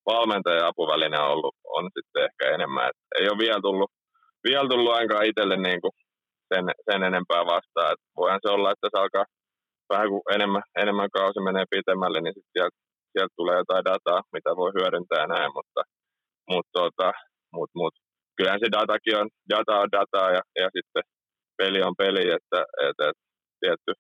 valmentaja 0.06 0.66
apuväline 0.66 1.18
on 1.20 1.32
ollut 1.34 1.54
on 1.76 1.84
sitten 1.96 2.24
ehkä 2.28 2.54
enemmän. 2.54 2.88
Et 2.90 2.98
ei 3.18 3.26
ole 3.30 3.42
vielä 3.44 3.60
tullut, 3.66 3.90
vielä 4.48 4.68
tullut 4.68 4.94
ainakaan 4.94 5.28
itselle 5.30 5.56
niinku 5.56 5.90
sen, 6.50 6.64
sen 6.86 7.02
enempää 7.10 7.42
vastaan. 7.54 7.92
Et 7.92 8.02
voihan 8.16 8.40
se 8.42 8.48
olla, 8.56 8.72
että 8.72 8.88
se 8.90 8.98
alkaa 9.00 9.24
vähän 9.92 10.08
kuin 10.12 10.22
enemmän, 10.34 10.62
enemmän 10.82 11.10
kausi 11.18 11.40
menee 11.40 11.66
pitemmälle, 11.70 12.20
niin 12.20 12.34
sitten 12.36 12.54
sieltä, 12.54 12.76
sieltä 13.12 13.34
tulee 13.36 13.56
jotain 13.62 13.84
dataa, 13.90 14.20
mitä 14.36 14.50
voi 14.60 14.70
hyödyntää 14.78 15.24
näin, 15.34 15.50
mutta, 15.58 15.80
mutta 16.50 16.72
tota, 16.80 17.08
mut, 17.56 17.70
mut, 17.80 17.94
kyllähän 18.40 18.62
se 18.64 18.74
datakin 18.76 19.16
on, 19.20 19.28
data 19.54 19.74
on 19.82 19.90
dataa 19.96 20.28
ja, 20.36 20.42
ja 20.62 20.68
sitten 20.76 21.02
peli 21.58 21.80
on 21.88 21.94
peli, 22.02 22.24
että, 22.38 22.60
että, 22.88 23.04
että 23.10 23.24
tietty 23.60 23.92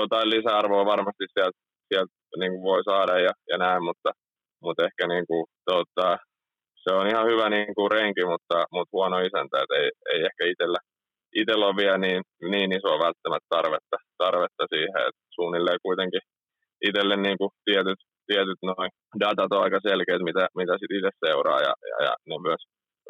jotain 0.00 0.28
lisäarvoa 0.34 0.90
varmasti 0.94 1.24
sieltä, 1.34 1.58
sieltä 1.88 2.12
niin 2.40 2.52
kuin 2.52 2.64
voi 2.70 2.82
saada 2.90 3.14
ja, 3.26 3.32
ja 3.50 3.56
näin, 3.64 3.82
mutta, 3.88 4.10
mutta 4.64 4.84
ehkä 4.86 5.04
niin 5.06 5.26
kuin, 5.30 5.44
tota, 5.70 6.08
se 6.82 6.90
on 6.98 7.06
ihan 7.12 7.26
hyvä 7.30 7.46
niin 7.48 7.74
kuin 7.76 7.90
renki, 7.90 8.24
mutta, 8.32 8.56
mutta 8.74 8.92
huono 8.96 9.18
isäntä, 9.28 9.56
että 9.62 9.74
ei, 9.82 9.90
ei 10.12 10.20
ehkä 10.28 10.42
itsellä, 10.52 10.80
itsellä 11.40 11.66
ole 11.66 11.80
vielä 11.82 11.98
niin, 11.98 12.22
niin 12.52 12.70
isoa 12.78 13.04
välttämättä 13.06 13.48
tarvetta, 13.56 13.96
tarvetta 14.24 14.64
siihen, 14.74 15.00
että 15.08 15.22
suunnilleen 15.36 15.84
kuitenkin 15.86 16.24
itselle 16.88 17.16
niin 17.16 17.38
kuin 17.40 17.50
tietyt, 17.64 18.00
tietyt 18.30 18.60
noin 18.70 18.90
datat 19.22 19.52
on 19.52 19.64
aika 19.64 19.80
selkeät, 19.88 20.22
mitä, 20.28 20.44
mitä 20.60 20.72
sitten 20.78 20.98
itse 20.98 21.12
seuraa 21.24 21.60
ja, 21.66 21.72
ja, 21.90 21.98
ja 22.06 22.12
ne 22.28 22.36
myös 22.48 22.62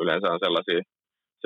yleensä 0.03 0.27
on 0.35 0.45
sellaisia 0.47 0.83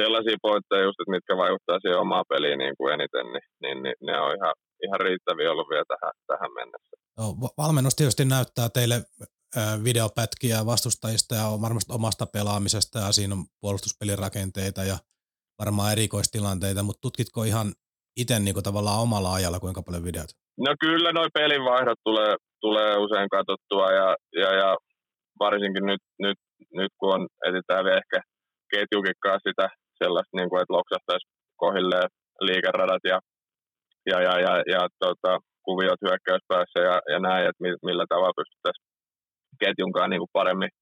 sellaisia 0.01 0.37
pointteja 0.43 0.87
just, 0.87 1.01
että 1.01 1.15
mitkä 1.17 1.37
vaikuttaa 1.37 1.79
siihen 1.83 2.05
omaan 2.05 2.25
peliin 2.29 2.59
niin 2.59 2.77
kuin 2.79 2.95
eniten, 2.95 3.27
niin, 3.33 3.47
niin, 3.63 3.83
niin 3.83 3.97
ne 4.07 4.15
on 4.21 4.33
ihan, 4.39 4.55
ihan 4.85 5.01
riittäviä 5.01 5.53
ollut 5.53 5.71
vielä 5.73 5.89
tähän, 5.93 6.13
tähän 6.27 6.53
mennessä. 6.59 6.95
No, 7.19 7.25
valmennus 7.63 7.97
tietysti 7.97 8.25
näyttää 8.25 8.69
teille 8.69 8.97
videopätkiä 9.85 10.67
vastustajista 10.67 11.35
ja 11.35 11.47
varmasti 11.65 11.93
omasta 11.93 12.27
pelaamisesta 12.27 12.99
ja 12.99 13.13
siinä 13.13 13.35
on 13.35 13.45
puolustuspelirakenteita 13.61 14.83
ja 14.85 14.97
varmaan 15.59 15.93
erikoistilanteita, 15.93 16.83
mutta 16.83 17.01
tutkitko 17.01 17.45
ihan 17.45 17.69
itse 18.17 18.39
niin 18.39 18.55
kuin 18.55 18.65
tavallaan 18.65 19.03
omalla 19.07 19.35
ajalla 19.35 19.61
kuinka 19.61 19.83
paljon 19.83 20.05
videoita? 20.05 20.35
No 20.67 20.75
kyllä 20.81 21.13
noin 21.13 21.31
pelinvaihdot 21.35 21.99
tulee, 22.05 22.37
tulee 22.61 22.97
usein 22.97 23.29
katsottua 23.29 23.93
ja, 23.93 24.17
ja, 24.43 24.51
ja 24.61 24.77
varsinkin 25.39 25.87
nyt, 25.87 26.03
nyt, 26.19 26.39
nyt 26.75 26.93
kun 26.99 27.15
on, 27.15 27.29
etsitään 27.47 27.85
vielä 27.85 27.99
ehkä 28.05 28.21
ketjukin 28.75 29.17
sitä 29.47 29.67
sellaista, 30.01 30.37
niin 30.39 30.49
kuin, 30.51 30.61
että 30.63 30.77
loksahtaisi 30.79 31.27
kohilleen 31.65 32.09
liikeradat 32.49 33.03
ja, 33.13 33.19
ja, 34.11 34.19
ja, 34.27 34.35
ja, 34.47 34.53
ja 34.75 34.83
tota, 35.05 35.33
kuviot 35.67 36.01
hyökkäyspäässä 36.07 36.79
ja, 36.89 36.97
ja 37.13 37.19
näin, 37.29 37.45
että 37.49 37.65
millä 37.89 38.05
tavalla 38.09 38.41
pystyttäisiin 38.41 38.87
ketjunkaan 39.63 40.11
niin 40.11 40.23
kuin 40.23 40.37
paremmin, 40.39 40.73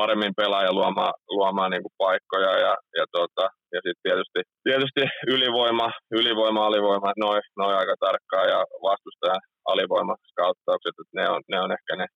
paremmin 0.00 0.34
pelaa 0.40 0.64
ja 0.68 0.72
luomaan, 0.78 1.14
luomaan 1.36 1.70
niin 1.70 1.84
kuin 1.84 1.98
paikkoja 2.04 2.52
ja, 2.66 2.72
ja, 2.98 3.04
tota, 3.16 3.44
ja 3.74 3.80
sitten 3.84 4.04
tietysti, 4.06 4.40
tietysti 4.68 5.02
ylivoima, 5.34 5.88
ylivoima, 6.18 6.66
alivoima, 6.66 7.12
noin 7.24 7.42
noi 7.56 7.72
aika 7.80 7.94
tarkkaa 8.06 8.44
ja 8.54 8.58
vastustajan 8.88 9.42
alivoimaskauttaukset, 9.72 10.94
että 11.00 11.14
ne 11.18 11.24
on, 11.34 11.40
ne 11.52 11.58
on 11.64 11.70
ehkä 11.76 11.92
ne 11.96 12.06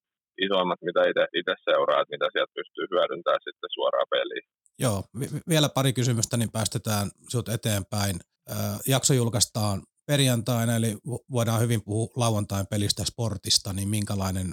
isoimmat, 0.47 0.81
mitä 0.83 1.01
itse 1.41 1.55
seuraa, 1.65 2.01
että 2.01 2.15
mitä 2.15 2.27
sieltä 2.33 2.53
pystyy 2.59 2.87
hyödyntämään 2.91 3.45
sitten 3.45 3.71
suoraan 3.75 4.07
peliin. 4.11 4.47
Joo, 4.79 5.03
vielä 5.49 5.69
pari 5.69 5.93
kysymystä, 5.93 6.37
niin 6.37 6.53
päästetään 6.53 7.07
sinut 7.29 7.49
eteenpäin. 7.49 8.17
jakso 8.89 9.15
julkaistaan 9.15 9.83
perjantaina, 10.07 10.77
eli 10.77 10.93
voidaan 11.37 11.61
hyvin 11.61 11.83
puhua 11.85 12.13
lauantain 12.17 12.67
pelistä 12.71 13.03
sportista, 13.05 13.73
niin 13.73 13.89
minkälainen 13.89 14.49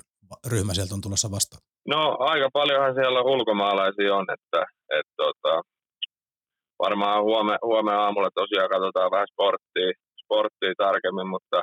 ryhmä 0.52 0.74
sieltä 0.74 0.94
on 0.96 1.02
tulossa 1.02 1.32
vastaan? 1.32 1.62
No 1.94 2.18
aika 2.20 2.50
paljonhan 2.54 2.96
siellä 2.96 3.22
ulkomaalaisia 3.22 4.16
on, 4.16 4.26
että, 4.36 4.62
että 5.00 5.14
tota, 5.18 5.54
varmaan 6.86 7.24
huome, 7.24 7.56
huomenna 7.70 8.04
aamulla 8.04 8.30
tosiaan 8.42 8.70
katsotaan 8.70 9.12
vähän 9.16 9.32
sporttia, 9.34 9.92
sporttia 10.24 10.74
tarkemmin, 10.78 11.30
mutta, 11.36 11.60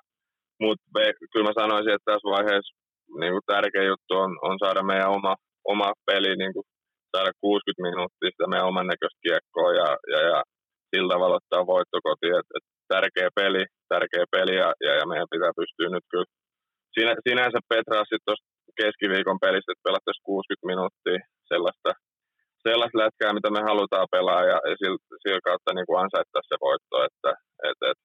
mutta 0.65 0.85
kyllä 1.33 1.49
mä 1.49 1.61
sanoisin, 1.63 1.95
että 1.95 2.11
tässä 2.11 2.35
vaiheessa 2.37 2.75
niin 3.21 3.33
kuin 3.35 3.49
tärkeä 3.53 3.85
juttu 3.93 4.13
on, 4.25 4.31
on 4.49 4.57
saada 4.63 4.83
meidän 4.91 5.15
oma, 5.17 5.35
oma 5.73 5.89
peli, 6.07 6.33
niin 6.37 6.53
kuin 6.55 6.67
saada 7.13 7.31
60 7.41 7.83
minuuttia 7.89 8.31
sitä 8.33 8.47
meidän 8.51 8.71
oman 8.71 8.91
näköistä 8.93 9.25
kiekkoa 9.27 9.71
ja, 9.81 9.89
ja, 10.13 10.21
ja 10.31 10.39
sillä 10.91 11.09
tavalla 11.13 11.41
ottaa 11.41 11.73
voittokoti. 11.75 12.27
Et, 12.39 12.49
et 12.57 12.65
tärkeä 12.95 13.29
peli, 13.41 13.63
tärkeä 13.93 14.25
peli 14.37 14.55
ja, 14.63 14.69
ja, 14.87 14.93
ja 14.99 15.05
meidän 15.11 15.33
pitää 15.35 15.53
pystyä 15.61 15.89
nyt 15.91 16.07
kyllä 16.13 16.29
Sinä, 16.97 17.13
sinänsä 17.29 17.59
Petraa 17.73 18.05
sitten 18.13 18.37
keskiviikon 18.81 19.43
pelistä, 19.45 19.73
että 19.73 19.87
pelattaisiin 19.89 20.29
60 20.33 20.71
minuuttia 20.73 21.21
sellaista, 21.51 21.91
sellaista 22.67 23.01
lätkää, 23.05 23.37
mitä 23.39 23.51
me 23.57 23.63
halutaan 23.71 24.09
pelaa 24.17 24.43
ja, 24.51 24.59
ja 24.71 24.75
sillä, 24.81 24.99
sillä 25.23 25.41
kautta 25.49 25.71
niin 25.75 25.89
kuin 25.89 26.01
ansaittaa 26.05 26.43
se 26.51 26.57
voitto, 26.67 26.97
että 27.09 27.31
et, 27.69 27.81
et, 27.91 28.01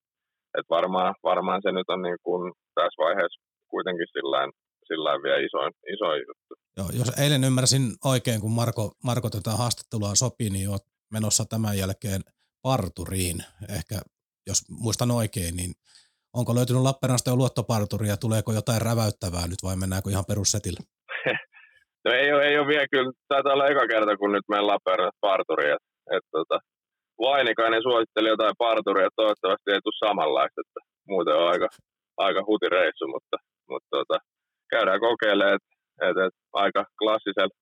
et 0.58 0.68
varmaan, 0.78 1.12
varmaan 1.32 1.62
se 1.64 1.72
nyt 1.72 1.89
on 1.95 2.01
niin 2.08 2.22
kuin 2.26 2.41
tässä 2.78 3.01
vaiheessa 3.06 3.39
kuitenkin 3.74 4.10
sillain, 4.16 4.49
sillain 4.88 5.23
vielä 5.23 5.45
isoin, 5.47 5.71
isoin 5.93 6.21
juttu. 6.27 6.53
Joo, 6.77 6.89
jos 6.99 7.19
eilen 7.19 7.43
ymmärsin 7.43 7.84
oikein, 8.05 8.41
kun 8.41 8.51
Marko, 8.51 8.91
Marko 9.03 9.29
tätä 9.29 9.51
haastattelua 9.51 10.15
sopii, 10.15 10.49
niin 10.49 10.69
olet 10.69 10.88
menossa 11.11 11.43
tämän 11.45 11.77
jälkeen 11.77 12.21
parturiin. 12.61 13.38
Ehkä 13.77 13.95
jos 14.47 14.59
muistan 14.84 15.11
oikein, 15.11 15.55
niin 15.55 15.71
onko 16.38 16.55
löytynyt 16.55 16.81
Lappeenrannasta 16.81 17.29
jo 17.29 17.36
luottoparturi 17.36 18.07
ja 18.07 18.17
tuleeko 18.17 18.51
jotain 18.53 18.81
räväyttävää 18.81 19.47
nyt 19.47 19.61
vai 19.63 19.75
mennäänkö 19.75 20.09
ihan 20.09 20.29
perussetillä? 20.31 20.81
no 22.05 22.11
ei 22.11 22.34
ole, 22.34 22.43
ei 22.47 22.57
ole 22.59 22.67
vielä 22.67 22.88
kyllä, 22.91 23.11
taitaa 23.27 23.53
olla 23.53 23.67
eka 23.67 23.88
kerta 23.88 24.17
kun 24.17 24.31
nyt 24.31 24.47
meidän 24.49 24.67
Lappeenrannasta 24.67 25.27
parturi, 25.29 25.65
että 25.75 25.89
et, 26.15 26.25
tota, 26.31 26.59
Vainikainen 27.27 27.84
suositteli 27.84 28.29
jotain 28.29 28.55
parturia, 28.57 29.09
toivottavasti 29.15 29.71
ei 29.71 29.81
tule 29.84 30.01
samanlaista, 30.05 30.61
että 30.61 30.79
muuten 31.07 31.36
on 31.36 31.47
aika, 31.53 31.67
aika 32.17 32.41
hutireissu, 32.47 33.05
mutta, 33.07 33.38
mutta 33.69 33.89
tota, 33.97 34.17
käydään 34.70 34.99
kokeilemaan, 34.99 35.55
että 35.55 35.72
et, 36.07 36.18
et, 36.26 36.36
aika 36.53 36.86
klassisella 36.99 37.55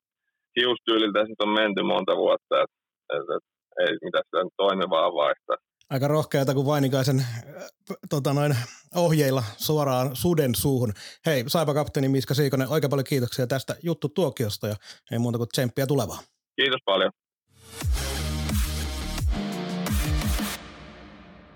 hiustyyliltä 0.60 1.20
nyt 1.24 1.42
on 1.46 1.54
menty 1.62 1.84
monta 1.84 2.16
vuotta, 2.16 2.56
että 2.64 2.78
et, 3.16 3.28
et, 3.36 3.46
ei 3.80 3.94
mitä 4.06 4.20
sitä 4.26 4.40
toimivaa 4.58 5.14
vaihtaa 5.14 5.58
aika 5.92 6.08
rohkeata 6.08 6.54
kuin 6.54 6.66
Vainikaisen 6.66 7.20
äh, 7.20 7.66
tota 8.10 8.34
noin, 8.34 8.56
ohjeilla 8.96 9.44
suoraan 9.58 10.16
suden 10.16 10.56
suuhun. 10.56 10.94
Hei, 11.26 11.44
saipa 11.48 11.74
kapteeni 11.74 12.10
Miska 12.10 12.34
Siikonen, 12.34 12.68
oikein 12.68 12.90
paljon 12.90 13.06
kiitoksia 13.10 13.48
tästä 13.48 13.76
juttu 13.84 14.10
tuokiosta 14.10 14.68
ja 14.68 14.76
ei 15.12 15.20
muuta 15.20 15.38
kuin 15.38 15.50
tsemppiä 15.50 15.88
tulevaa. 15.88 16.20
Kiitos 16.56 16.80
paljon. 16.86 17.12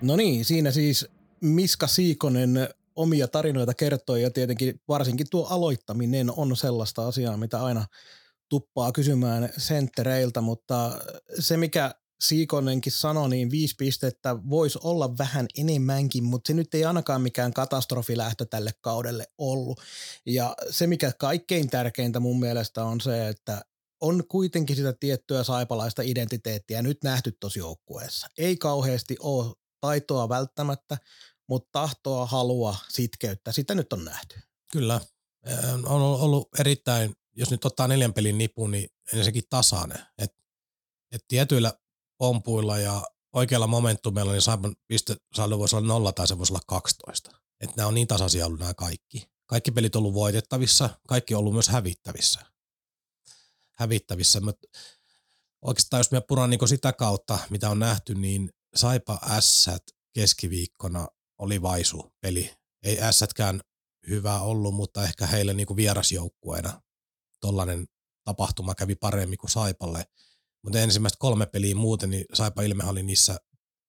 No 0.02 0.16
niin, 0.16 0.46
siinä 0.46 0.72
siis 0.72 1.08
Miska 1.42 1.88
Siikonen 1.88 2.50
omia 2.96 3.28
tarinoita 3.28 3.74
kertoi 3.74 4.22
ja 4.22 4.32
tietenkin 4.32 4.82
varsinkin 4.88 5.28
tuo 5.32 5.48
aloittaminen 5.50 6.32
on 6.32 6.58
sellaista 6.58 7.08
asiaa, 7.08 7.38
mitä 7.38 7.64
aina 7.64 7.86
tuppaa 8.50 8.92
kysymään 8.92 9.50
senttereiltä, 9.58 10.42
mutta 10.42 10.92
se 11.40 11.58
mikä 11.58 11.96
Siikonenkin 12.22 12.92
sanoi, 12.92 13.30
niin 13.30 13.52
viisi 13.52 13.76
pistettä 13.78 14.36
voisi 14.50 14.80
olla 14.84 15.18
vähän 15.18 15.48
enemmänkin, 15.58 16.24
mutta 16.24 16.48
se 16.48 16.54
nyt 16.54 16.74
ei 16.74 16.86
ainakaan 16.86 17.22
mikään 17.22 17.54
katastrofilähtö 17.54 18.46
tälle 18.46 18.72
kaudelle 18.82 19.26
ollut. 19.38 19.82
Ja 20.26 20.56
se, 20.70 20.88
mikä 20.88 21.12
kaikkein 21.20 21.70
tärkeintä 21.70 22.20
mun 22.20 22.40
mielestä 22.40 22.86
on 22.86 23.02
se, 23.02 23.28
että 23.28 23.62
on 24.02 24.24
kuitenkin 24.28 24.76
sitä 24.76 24.94
tiettyä 25.00 25.44
saipalaista 25.44 26.02
identiteettiä 26.02 26.82
nyt 26.82 27.04
nähty 27.04 27.38
tosi 27.40 27.60
joukkueessa. 27.60 28.28
Ei 28.38 28.58
kauheasti 28.58 29.16
ole 29.20 29.54
taitoa 29.82 30.30
välttämättä, 30.30 30.98
mutta 31.50 31.70
tahtoa, 31.72 32.26
halua, 32.26 32.76
sitkeyttä, 32.90 33.52
sitä 33.52 33.76
nyt 33.76 33.94
on 33.94 34.06
nähty. 34.06 34.40
Kyllä. 34.72 35.02
On 35.86 36.02
ollut 36.02 36.60
erittäin, 36.60 37.16
jos 37.36 37.52
nyt 37.52 37.66
ottaa 37.66 37.88
neljän 37.88 38.14
pelin 38.14 38.38
nipun, 38.38 38.72
niin 38.72 38.90
ensinnäkin 39.14 39.44
tasainen. 39.50 40.00
Et, 40.18 40.32
et 41.12 41.26
tietyillä 41.28 41.74
pompuilla 42.18 42.78
ja 42.78 43.04
oikealla 43.34 43.68
momentumilla, 43.68 44.32
niin 44.32 44.42
Saipan 44.42 44.76
pistesaldo 44.88 45.60
voisi 45.60 45.76
olla 45.76 45.88
nolla 45.88 46.12
tai 46.12 46.28
se 46.28 46.38
voisi 46.38 46.54
olla 46.54 46.62
12. 46.68 47.32
Että 47.60 47.74
nämä 47.78 47.88
on 47.88 47.94
niin 47.94 48.08
tasaisia 48.08 48.46
ollut 48.46 48.60
nämä 48.60 48.74
kaikki. 48.74 49.30
Kaikki 49.46 49.72
pelit 49.72 49.96
on 49.96 50.00
ollut 50.00 50.14
voitettavissa, 50.14 50.90
kaikki 51.08 51.34
on 51.34 51.40
ollut 51.40 51.54
myös 51.54 51.68
hävittävissä. 51.68 52.46
Hävittävissä. 53.78 54.42
Mutta 54.42 54.68
oikeastaan 55.62 56.00
jos 56.00 56.12
me 56.12 56.22
puran 56.22 56.50
niin 56.50 56.68
sitä 56.68 56.94
kautta, 56.94 57.40
mitä 57.50 57.70
on 57.70 57.80
nähty, 57.80 58.16
niin 58.16 58.50
Saipa 58.76 59.20
S 59.40 59.70
keskiviikkona 60.14 61.08
oli 61.38 61.62
vaisu 61.62 62.14
peli. 62.22 62.54
Ei 62.84 63.02
Ässätkään 63.02 63.62
hyvä 64.10 64.40
ollut, 64.40 64.76
mutta 64.76 65.04
ehkä 65.04 65.28
heille 65.28 65.54
niin 65.54 65.76
vierasjoukkueena 65.76 66.82
tollainen 67.42 67.88
tapahtuma 68.24 68.76
kävi 68.76 68.96
paremmin 68.96 69.38
kuin 69.38 69.52
Saipalle– 69.52 70.06
mutta 70.66 70.80
ensimmäistä 70.80 71.18
kolme 71.20 71.46
peliä 71.46 71.76
muuten, 71.76 72.10
niin 72.10 72.26
Saipa 72.34 72.62
ilmehän 72.62 72.92
oli 72.92 73.04
niissä 73.04 73.38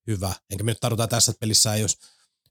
hyvä. 0.07 0.35
Enkä 0.51 0.65
me 0.65 0.71
nyt 0.71 0.81
tarvitaan 0.81 1.09
tässä, 1.09 1.33
pelissä 1.41 1.75
ei 1.75 1.83
olisi 1.83 1.99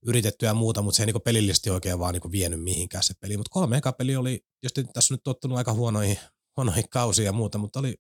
yritetty 0.06 0.46
ja 0.46 0.54
muuta, 0.54 0.82
mutta 0.82 0.98
se 0.98 1.04
ei 1.04 1.08
niin 1.08 1.22
pelillisesti 1.22 1.70
oikein 1.70 2.00
vaan 2.00 2.14
niin 2.14 2.32
vienyt 2.32 2.64
mihinkään 2.64 3.04
se 3.04 3.14
peli. 3.20 3.38
Mutta 3.38 3.50
kolme 3.50 3.78
eka 3.78 3.91
peli 3.91 4.16
oli, 4.16 4.46
tietysti 4.62 4.93
tässä 4.93 5.14
on 5.14 5.16
nyt 5.16 5.24
tottunut 5.24 5.58
aika 5.58 5.74
huonoihin, 5.74 6.20
huonoihin 6.58 6.89
kausia 6.89 7.26
ja 7.26 7.32
muuta, 7.32 7.58
mutta 7.58 7.80
oli 7.80 7.96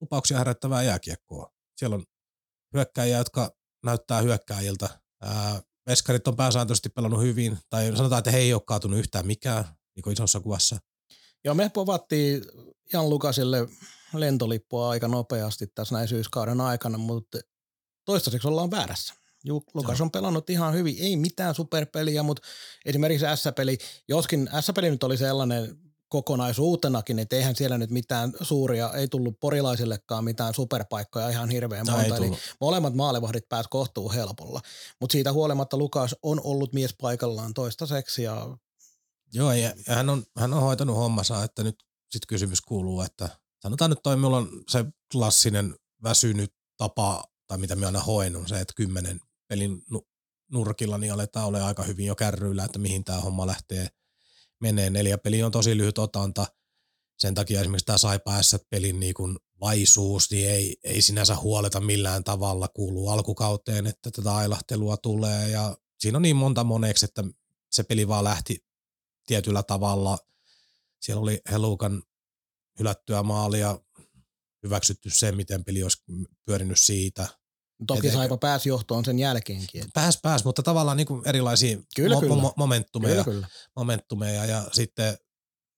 lupauksia 0.00 0.38
herättävää 0.38 0.82
jääkiekkoa. 0.82 1.52
Siellä 1.76 1.96
on 1.96 2.04
hyökkäjiä, 2.74 3.18
jotka 3.18 3.56
näyttää 3.84 4.20
hyökkäjiltä. 4.20 5.00
Ää, 5.22 5.62
veskarit 5.86 6.28
on 6.28 6.36
pääsääntöisesti 6.36 6.88
pelannut 6.88 7.22
hyvin, 7.22 7.58
tai 7.70 7.96
sanotaan, 7.96 8.18
että 8.18 8.30
he 8.30 8.38
ei 8.38 8.54
ole 8.54 8.62
kaatunut 8.66 8.98
yhtään 8.98 9.26
mikään 9.26 9.64
niin 9.96 10.12
isossa 10.12 10.40
kuvassa. 10.40 10.76
Joo, 11.44 11.54
me 11.54 11.68
povattiin 11.68 12.44
Jan 12.92 13.10
Lukasille 13.10 13.68
lentolippua 14.14 14.90
aika 14.90 15.08
nopeasti 15.08 15.66
tässä 15.66 15.94
näin 15.94 16.08
syyskauden 16.08 16.60
aikana, 16.60 16.98
mutta 16.98 17.38
toistaiseksi 18.04 18.48
ollaan 18.48 18.70
väärässä. 18.70 19.14
Lukas 19.74 20.00
on 20.00 20.10
pelannut 20.10 20.50
ihan 20.50 20.74
hyvin, 20.74 20.96
ei 21.00 21.16
mitään 21.16 21.54
superpeliä, 21.54 22.22
mutta 22.22 22.48
esimerkiksi 22.84 23.26
S-peli, 23.34 23.78
joskin 24.08 24.48
S-peli 24.60 24.90
nyt 24.90 25.02
oli 25.02 25.16
sellainen 25.16 25.78
kokonaisuutenakin, 26.10 27.18
että 27.18 27.36
eihän 27.36 27.56
siellä 27.56 27.78
nyt 27.78 27.90
mitään 27.90 28.32
suuria, 28.40 28.92
ei 28.92 29.08
tullut 29.08 29.40
porilaisillekaan 29.40 30.24
mitään 30.24 30.54
superpaikkoja 30.54 31.28
ihan 31.28 31.50
hirveän 31.50 31.86
no, 31.86 31.96
monta, 31.96 32.16
eli 32.16 32.32
molemmat 32.60 32.94
maalevahdit 32.94 33.48
pääs 33.48 33.66
kohtuu 33.70 34.12
helpolla. 34.12 34.60
Mutta 35.00 35.12
siitä 35.12 35.32
huolimatta 35.32 35.76
Lukas 35.76 36.16
on 36.22 36.40
ollut 36.44 36.72
mies 36.72 36.94
paikallaan 37.00 37.54
toistaiseksi 37.54 38.22
ja 38.22 38.56
Joo, 39.32 39.52
ja 39.52 39.74
hän 39.86 40.08
on, 40.08 40.24
hän 40.38 40.54
on 40.54 40.62
hoitanut 40.62 40.96
hommansa, 40.96 41.44
että 41.44 41.62
nyt 41.62 41.76
sitten 42.10 42.28
kysymys 42.28 42.60
kuuluu, 42.60 43.00
että 43.00 43.28
sanotaan 43.60 43.90
nyt 43.90 44.02
toi, 44.02 44.16
mulla 44.16 44.36
on 44.36 44.48
se 44.68 44.84
klassinen 45.12 45.74
väsynyt 46.02 46.52
tapa, 46.76 47.24
tai 47.46 47.58
mitä 47.58 47.76
mä 47.76 47.86
aina 47.86 48.00
hoen, 48.00 48.36
on 48.36 48.48
se, 48.48 48.60
että 48.60 48.74
kymmenen 48.76 49.20
pelin 49.48 49.82
nurkilla 50.52 50.98
niin 50.98 51.12
aletaan 51.12 51.46
olla 51.46 51.66
aika 51.66 51.82
hyvin 51.82 52.06
jo 52.06 52.16
kärryillä, 52.16 52.64
että 52.64 52.78
mihin 52.78 53.04
tämä 53.04 53.20
homma 53.20 53.46
lähtee 53.46 53.88
menee. 54.60 54.90
Neljä 54.90 55.18
peli 55.18 55.42
on 55.42 55.52
tosi 55.52 55.76
lyhyt 55.76 55.98
otanta, 55.98 56.46
sen 57.18 57.34
takia 57.34 57.60
esimerkiksi 57.60 57.86
tämä 57.86 57.98
Saipa 57.98 58.32
pelin 58.70 59.00
niin 59.00 59.14
kuin 59.14 59.38
vaisuus, 59.60 60.30
niin 60.30 60.50
ei, 60.50 60.76
ei 60.84 61.02
sinänsä 61.02 61.36
huoleta 61.36 61.80
millään 61.80 62.24
tavalla, 62.24 62.68
kuuluu 62.68 63.08
alkukauteen, 63.08 63.86
että 63.86 64.10
tätä 64.10 64.34
ailahtelua 64.34 64.96
tulee 64.96 65.48
ja 65.48 65.76
siinä 65.98 66.18
on 66.18 66.22
niin 66.22 66.36
monta 66.36 66.64
moneksi, 66.64 67.04
että 67.04 67.24
se 67.72 67.82
peli 67.82 68.08
vaan 68.08 68.24
lähti 68.24 68.64
tietyllä 69.26 69.62
tavalla. 69.62 70.18
Siellä 71.00 71.22
oli 71.22 71.40
Helukan 71.50 72.02
hylättyä 72.78 73.22
maalia, 73.22 73.78
hyväksytty 74.62 75.10
se, 75.10 75.32
miten 75.32 75.64
peli 75.64 75.82
olisi 75.82 76.02
pyörinyt 76.44 76.78
siitä. 76.78 77.39
Toki 77.86 78.06
Et 78.06 78.12
Saipa 78.12 78.36
pääsi 78.36 78.68
johtoon 78.68 79.04
sen 79.04 79.18
jälkeenkin. 79.18 79.84
Pääs, 79.94 80.18
pääs, 80.22 80.44
mutta 80.44 80.62
tavallaan 80.62 80.96
niin 80.96 81.06
kuin 81.06 81.22
erilaisia 81.28 81.78
kyllä, 81.96 82.16
mo- 82.16 82.20
kyllä. 82.20 82.42
Mo- 82.42 82.52
momentumeja, 82.56 83.24
kyllä, 83.24 83.24
kyllä. 83.24 83.48
momentumeja 83.76 84.44
ja 84.44 84.64
sitten 84.72 85.18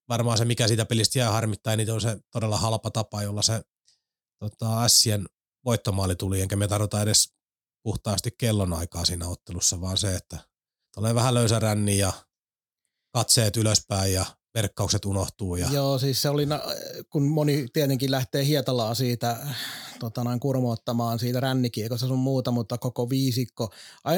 varmaan 0.09 0.39
se, 0.39 0.45
mikä 0.45 0.69
siitä 0.69 0.85
pelistä 0.85 1.19
jää 1.19 1.31
harmittaa, 1.31 1.77
niin 1.77 1.91
on 1.91 2.01
se 2.01 2.19
todella 2.31 2.57
halpa 2.57 2.91
tapa, 2.91 3.23
jolla 3.23 3.43
se 3.43 3.63
tota, 4.39 4.89
Sien 4.89 5.27
voittomaali 5.65 6.17
tuli, 6.17 6.41
enkä 6.41 6.57
me 6.57 6.69
tarvita 6.69 7.03
edes 7.03 7.33
puhtaasti 7.83 8.31
kellonaikaa 8.39 9.05
siinä 9.05 9.29
ottelussa, 9.29 9.81
vaan 9.81 9.97
se, 9.97 10.15
että 10.15 10.39
tulee 10.95 11.15
vähän 11.15 11.35
löysä 11.35 11.59
ränni 11.59 11.99
ja 11.99 12.13
katseet 13.13 13.57
ylöspäin 13.57 14.13
ja 14.13 14.27
verkkaukset 14.55 15.05
unohtuu. 15.05 15.57
Ja... 15.57 15.69
Joo, 15.73 15.99
siis 15.99 16.23
se 16.23 16.29
oli, 16.29 16.47
kun 17.11 17.23
moni 17.23 17.67
tietenkin 17.73 18.11
lähtee 18.11 18.45
Hietalaa 18.45 18.95
siitä 18.95 19.47
tota, 20.03 20.25
noin 20.25 20.41
kurmoottamaan 20.41 21.19
siitä 21.19 21.41
rännikiekosta 21.41 22.07
sun 22.07 22.19
muuta, 22.19 22.51
mutta 22.51 22.79
koko 22.79 23.11
viisikko. 23.11 23.71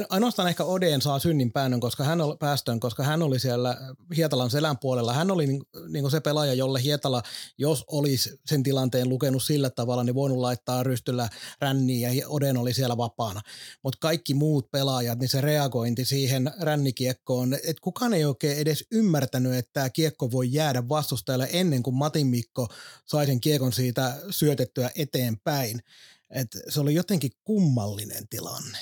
Ainoastaan 0.09 0.49
ehkä 0.49 0.65
Odeen 0.65 1.03
saa 1.03 1.19
synnin 1.19 1.53
päännön, 1.53 1.81
koska 1.81 2.05
hän 2.05 2.21
oli, 2.21 2.37
päästön, 2.37 2.81
koska 2.81 3.03
hän 3.03 3.23
oli 3.23 3.39
siellä 3.39 3.77
Hietalan 4.17 4.51
selän 4.51 4.79
puolella. 4.79 5.13
Hän 5.13 5.31
oli 5.31 5.47
niin, 5.47 5.63
niin 5.89 6.11
se 6.11 6.21
pelaaja, 6.21 6.55
jolle 6.55 6.83
Hietala, 6.83 7.23
jos 7.59 7.85
olisi 7.93 8.41
sen 8.47 8.63
tilanteen 8.63 9.09
lukenut 9.09 9.43
sillä 9.43 9.71
tavalla, 9.71 10.05
niin 10.05 10.15
voinut 10.15 10.39
laittaa 10.39 10.83
rystyllä 10.83 11.29
ränniin 11.61 12.17
ja 12.17 12.29
Oden 12.29 12.57
oli 12.57 12.75
siellä 12.75 12.97
vapaana. 12.97 13.41
Mutta 13.83 13.99
kaikki 14.01 14.35
muut 14.35 14.71
pelaajat, 14.71 15.19
niin 15.19 15.29
se 15.29 15.41
reagointi 15.41 16.05
siihen 16.05 16.53
rännikiekkoon, 16.61 17.55
että 17.55 17.83
kukaan 17.83 18.15
ei 18.15 18.25
oikein 18.25 18.59
edes 18.59 18.85
ymmärtänyt, 18.91 19.55
että 19.55 19.73
tämä 19.73 19.91
kiekko 19.91 20.31
voi 20.31 20.53
jäädä 20.53 20.89
vastustajalle 20.89 21.49
ennen 21.53 21.83
kuin 21.83 21.97
Matin 21.97 22.27
Mikko 22.27 22.69
sai 23.07 23.27
sen 23.27 23.41
kiekon 23.41 23.73
siitä 23.73 24.15
syötettyä 24.31 24.91
eteenpäin 24.97 25.74
näin. 25.77 25.85
Et 26.31 26.49
se 26.69 26.81
oli 26.81 26.95
jotenkin 26.95 27.31
kummallinen 27.45 28.29
tilanne. 28.29 28.79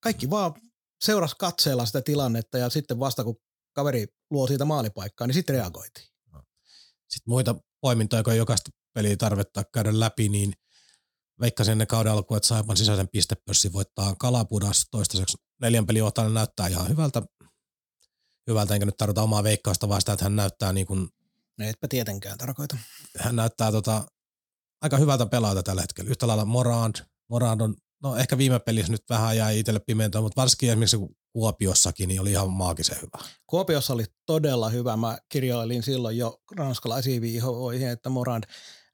Kaikki 0.00 0.30
vaan 0.30 0.54
seurasi 1.04 1.36
katseella 1.38 1.86
sitä 1.86 2.02
tilannetta 2.02 2.58
ja 2.58 2.70
sitten 2.70 3.00
vasta 3.00 3.24
kun 3.24 3.36
kaveri 3.72 4.06
luo 4.30 4.46
siitä 4.46 4.64
maalipaikkaa, 4.64 5.26
niin 5.26 5.34
sitten 5.34 5.56
reagoitiin. 5.56 6.06
Sitten 7.08 7.30
muita 7.30 7.54
poimintoja, 7.80 8.22
kun 8.22 8.36
jokaista 8.36 8.70
peliä 8.94 9.16
tarvetta 9.16 9.64
käydä 9.64 10.00
läpi, 10.00 10.28
niin 10.28 10.52
veikkasin 11.40 11.72
ennen 11.72 11.86
kauden 11.86 12.12
alkuun, 12.12 12.36
että 12.36 12.46
Saipan 12.46 12.76
sisäisen 12.76 13.08
pistepörssi 13.08 13.72
voittaa 13.72 14.14
Kalapudas 14.18 14.86
toistaiseksi 14.90 15.36
neljän 15.60 15.86
pelin 15.86 16.04
ohtana 16.04 16.28
näyttää 16.28 16.66
ihan 16.66 16.88
hyvältä. 16.88 17.22
Hyvältä, 18.46 18.74
enkä 18.74 18.86
nyt 18.86 18.96
tarvita 18.96 19.22
omaa 19.22 19.42
veikkausta, 19.42 19.88
vaan 19.88 20.00
sitä, 20.00 20.12
että 20.12 20.24
hän 20.24 20.36
näyttää 20.36 20.72
niin 20.72 20.86
kuin, 20.86 21.08
No 21.58 21.66
etpä 21.66 21.88
tietenkään 21.88 22.38
tarkoita. 22.38 22.76
Hän 23.18 23.36
näyttää 23.36 23.72
tota, 23.72 24.06
aika 24.82 24.96
hyvältä 24.96 25.26
pelaajalta 25.26 25.62
tällä 25.62 25.82
hetkellä. 25.82 26.10
Yhtä 26.10 26.26
lailla 26.26 26.44
Morand, 26.44 26.94
Morand 27.30 27.60
on, 27.60 27.74
no 28.02 28.16
ehkä 28.16 28.38
viime 28.38 28.58
pelissä 28.58 28.92
nyt 28.92 29.02
vähän 29.10 29.36
jäi 29.36 29.58
itselle 29.58 29.80
pimentoa, 29.80 30.22
mutta 30.22 30.40
varsinkin 30.40 30.68
esimerkiksi 30.68 30.96
Kuopiossakin 31.32 32.08
niin 32.08 32.20
oli 32.20 32.30
ihan 32.30 32.50
maagisen 32.50 32.96
hyvä. 32.96 33.28
Kuopiossa 33.46 33.92
oli 33.92 34.04
todella 34.26 34.68
hyvä. 34.68 34.96
Mä 34.96 35.18
kirjoilin 35.28 35.82
silloin 35.82 36.18
jo 36.18 36.40
ranskalaisiin 36.56 37.22
viihoihin, 37.22 37.88
että 37.88 38.08
Morand 38.08 38.44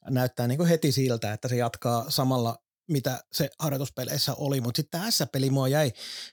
näyttää 0.09 0.47
niin 0.47 0.65
heti 0.65 0.91
siltä, 0.91 1.33
että 1.33 1.47
se 1.47 1.55
jatkaa 1.55 2.05
samalla 2.09 2.57
mitä 2.87 3.23
se 3.31 3.49
harjoituspeleissä 3.59 4.33
oli, 4.33 4.61
mutta 4.61 4.79
sitten 4.79 5.01
tässä 5.01 5.27
peli 5.27 5.49
mua 5.49 5.67
jäi 5.67 5.91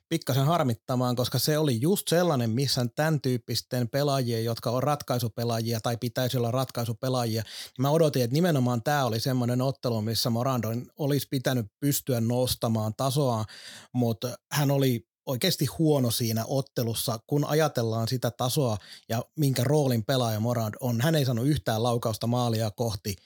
pikkasen 0.08 0.44
harmittamaan, 0.44 1.16
koska 1.16 1.38
se 1.38 1.58
oli 1.58 1.80
just 1.80 2.08
sellainen, 2.08 2.50
missä 2.50 2.86
tämän 2.96 3.20
tyyppisten 3.20 3.88
pelaajien, 3.88 4.44
jotka 4.44 4.70
on 4.70 4.82
ratkaisupelaajia 4.82 5.80
tai 5.80 5.96
pitäisi 5.96 6.36
olla 6.36 6.50
ratkaisupelaajia, 6.50 7.42
niin 7.42 7.82
mä 7.82 7.90
odotin, 7.90 8.22
että 8.22 8.34
nimenomaan 8.34 8.82
tämä 8.82 9.04
oli 9.04 9.20
semmoinen 9.20 9.62
ottelu, 9.62 10.02
missä 10.02 10.30
Morandon 10.30 10.86
olisi 10.98 11.26
pitänyt 11.30 11.66
pystyä 11.80 12.20
nostamaan 12.20 12.94
tasoa, 12.96 13.44
mutta 13.92 14.38
hän 14.52 14.70
oli 14.70 15.08
oikeasti 15.26 15.66
huono 15.66 16.10
siinä 16.10 16.44
ottelussa, 16.46 17.18
kun 17.26 17.44
ajatellaan 17.44 18.08
sitä 18.08 18.30
tasoa 18.30 18.76
ja 19.08 19.24
minkä 19.36 19.64
roolin 19.64 20.04
pelaaja 20.04 20.40
Morand 20.40 20.74
on. 20.80 21.00
Hän 21.00 21.14
ei 21.14 21.24
saanut 21.24 21.46
yhtään 21.46 21.82
laukausta 21.82 22.26
maalia 22.26 22.70
kohti 22.70 23.16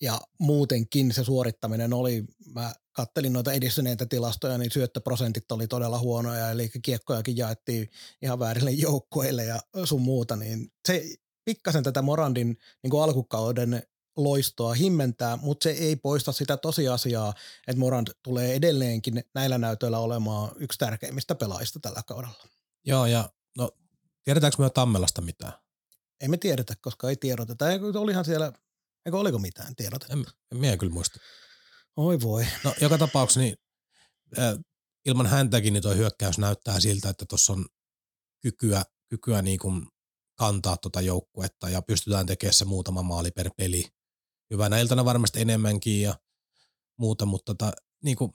ja 0.00 0.20
muutenkin 0.40 1.12
se 1.12 1.24
suorittaminen 1.24 1.92
oli, 1.92 2.24
mä 2.54 2.74
kattelin 2.92 3.32
noita 3.32 3.52
edistyneitä 3.52 4.06
tilastoja, 4.06 4.58
niin 4.58 4.70
syöttöprosentit 4.70 5.52
oli 5.52 5.68
todella 5.68 5.98
huonoja, 5.98 6.50
eli 6.50 6.70
kiekkojakin 6.82 7.36
jaettiin 7.36 7.90
ihan 8.22 8.38
väärille 8.38 8.70
joukkueille 8.70 9.44
ja 9.44 9.60
sun 9.84 10.02
muuta, 10.02 10.36
niin 10.36 10.72
se 10.88 11.04
pikkasen 11.44 11.82
tätä 11.82 12.02
Morandin 12.02 12.56
niin 12.82 12.90
kuin 12.90 13.02
alkukauden 13.02 13.82
loistoa 14.16 14.74
himmentää, 14.74 15.36
mutta 15.36 15.64
se 15.64 15.70
ei 15.70 15.96
poista 15.96 16.32
sitä 16.32 16.56
tosiasiaa, 16.56 17.34
että 17.68 17.80
Morand 17.80 18.08
tulee 18.22 18.54
edelleenkin 18.54 19.24
näillä 19.34 19.58
näytöillä 19.58 19.98
olemaan 19.98 20.50
yksi 20.56 20.78
tärkeimmistä 20.78 21.34
pelaajista 21.34 21.80
tällä 21.80 22.02
kaudella. 22.06 22.44
Joo, 22.86 23.06
ja 23.06 23.30
no, 23.56 23.70
tiedetäänkö 24.24 24.62
me 24.62 24.70
Tammelasta 24.70 25.22
mitään? 25.22 25.52
Ei 26.20 26.28
me 26.28 26.36
tiedetä, 26.36 26.74
koska 26.80 27.08
ei 27.08 27.16
tiedoteta. 27.16 27.64
Olihan 27.98 28.24
siellä 28.24 28.52
Eikö 29.06 29.18
oliko 29.18 29.38
mitään 29.38 29.76
tiedot? 29.76 30.04
En, 30.10 30.24
en 30.52 30.58
minä 30.58 30.76
kyllä 30.76 30.92
muista. 30.92 31.20
Oi 31.96 32.20
voi. 32.20 32.46
No 32.64 32.74
joka 32.80 32.98
tapauksessa 32.98 33.40
niin 33.40 33.56
äh, 34.38 34.58
ilman 35.04 35.26
häntäkin 35.26 35.72
niin 35.72 35.82
tuo 35.82 35.94
hyökkäys 35.94 36.38
näyttää 36.38 36.80
siltä, 36.80 37.08
että 37.08 37.24
tuossa 37.28 37.52
on 37.52 37.66
kykyä, 38.42 38.82
kykyä 39.08 39.42
niin 39.42 39.58
kuin 39.58 39.86
kantaa 40.38 40.76
tuota 40.76 41.00
joukkuetta 41.00 41.68
ja 41.68 41.82
pystytään 41.82 42.26
tekemään 42.26 42.54
se 42.54 42.64
muutama 42.64 43.02
maali 43.02 43.30
per 43.30 43.50
peli. 43.56 43.84
Hyvänä 44.50 44.78
iltana 44.78 45.04
varmasti 45.04 45.40
enemmänkin 45.40 46.02
ja 46.02 46.14
muuta, 46.98 47.26
mutta 47.26 47.54
tota, 47.54 47.72
niin 48.04 48.16
kuin 48.16 48.32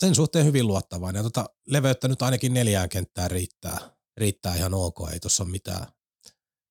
sen 0.00 0.14
suhteen 0.14 0.46
hyvin 0.46 0.66
luottavainen. 0.66 1.18
Ja 1.18 1.22
tota, 1.22 1.46
leveyttä 1.66 2.08
nyt 2.08 2.22
ainakin 2.22 2.54
neljään 2.54 2.88
kenttään 2.88 3.30
riittää, 3.30 3.96
riittää 4.16 4.56
ihan 4.56 4.74
ok, 4.74 4.96
ei 5.12 5.20
tuossa 5.20 5.42
ole 5.42 5.50
mitään, 5.50 5.86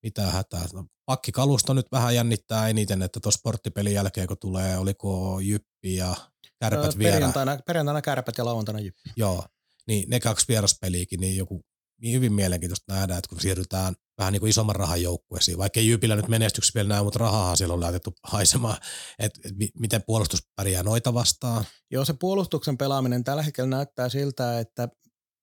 mitään 0.04 0.32
hätää. 0.32 0.66
No, 0.74 0.86
pakkikalusto 1.06 1.74
nyt 1.74 1.88
vähän 1.92 2.16
jännittää 2.16 2.68
eniten, 2.68 3.02
että 3.02 3.20
tuossa 3.20 3.40
sporttipelin 3.40 3.94
jälkeen, 3.94 4.28
kun 4.28 4.38
tulee, 4.38 4.78
oliko 4.78 5.40
Jyppi 5.40 5.96
ja 5.96 6.16
Kärpät 6.60 6.86
öö, 6.86 6.92
perjantaina, 6.98 7.58
perjantaina 7.68 8.02
Kärpät 8.02 8.38
ja 8.38 8.46
lauantaina 8.46 8.80
Jyppi. 8.80 9.10
Joo, 9.16 9.44
niin 9.88 10.10
ne 10.10 10.20
kaksi 10.20 10.46
vieraspeliäkin, 10.48 11.20
niin 11.20 11.38
joku 11.38 11.62
niin 12.02 12.16
hyvin 12.16 12.34
mielenkiintoista 12.34 12.94
nähdä, 12.94 13.18
että 13.18 13.30
kun 13.30 13.42
siirrytään 13.42 13.96
vähän 14.18 14.34
niin 14.34 14.40
kuin 14.40 14.50
isomman 14.50 14.76
rahan 14.76 15.02
joukkueisiin, 15.02 15.58
vaikka 15.58 15.80
Jypillä 15.80 16.16
nyt 16.16 16.28
menestyksessä 16.28 16.78
vielä 16.78 16.90
näy, 16.90 17.04
mutta 17.04 17.20
rahaa 17.20 17.56
siellä 17.56 17.74
on 17.74 17.82
laitettu 17.82 18.14
haisemaan, 18.34 18.78
että 19.20 19.40
et, 19.46 19.54
miten 19.80 20.04
puolustus 20.06 20.48
pärjää 20.56 20.84
noita 20.84 21.14
vastaan. 21.14 21.66
Joo, 21.92 22.06
se 22.06 22.14
puolustuksen 22.14 22.78
pelaaminen 22.78 23.24
tällä 23.24 23.44
hetkellä 23.44 23.70
näyttää 23.70 24.10
siltä, 24.10 24.60
että 24.60 24.90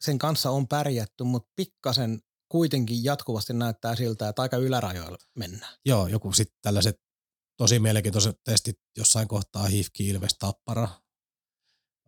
sen 0.00 0.18
kanssa 0.18 0.50
on 0.50 0.68
pärjätty, 0.68 1.24
mutta 1.24 1.52
pikkasen 1.56 2.20
kuitenkin 2.48 3.04
jatkuvasti 3.04 3.52
näyttää 3.52 3.96
siltä, 3.96 4.28
että 4.28 4.42
aika 4.42 4.56
ylärajoilla 4.56 5.18
mennään. 5.34 5.74
Joo, 5.84 6.06
joku 6.06 6.32
sitten 6.32 6.58
tällaiset 6.62 6.96
tosi 7.56 7.78
mielenkiintoiset 7.78 8.36
testit 8.44 8.76
jossain 8.96 9.28
kohtaa 9.28 9.66
HIFKI, 9.66 10.08
Ilves, 10.08 10.34
Tappara. 10.38 10.88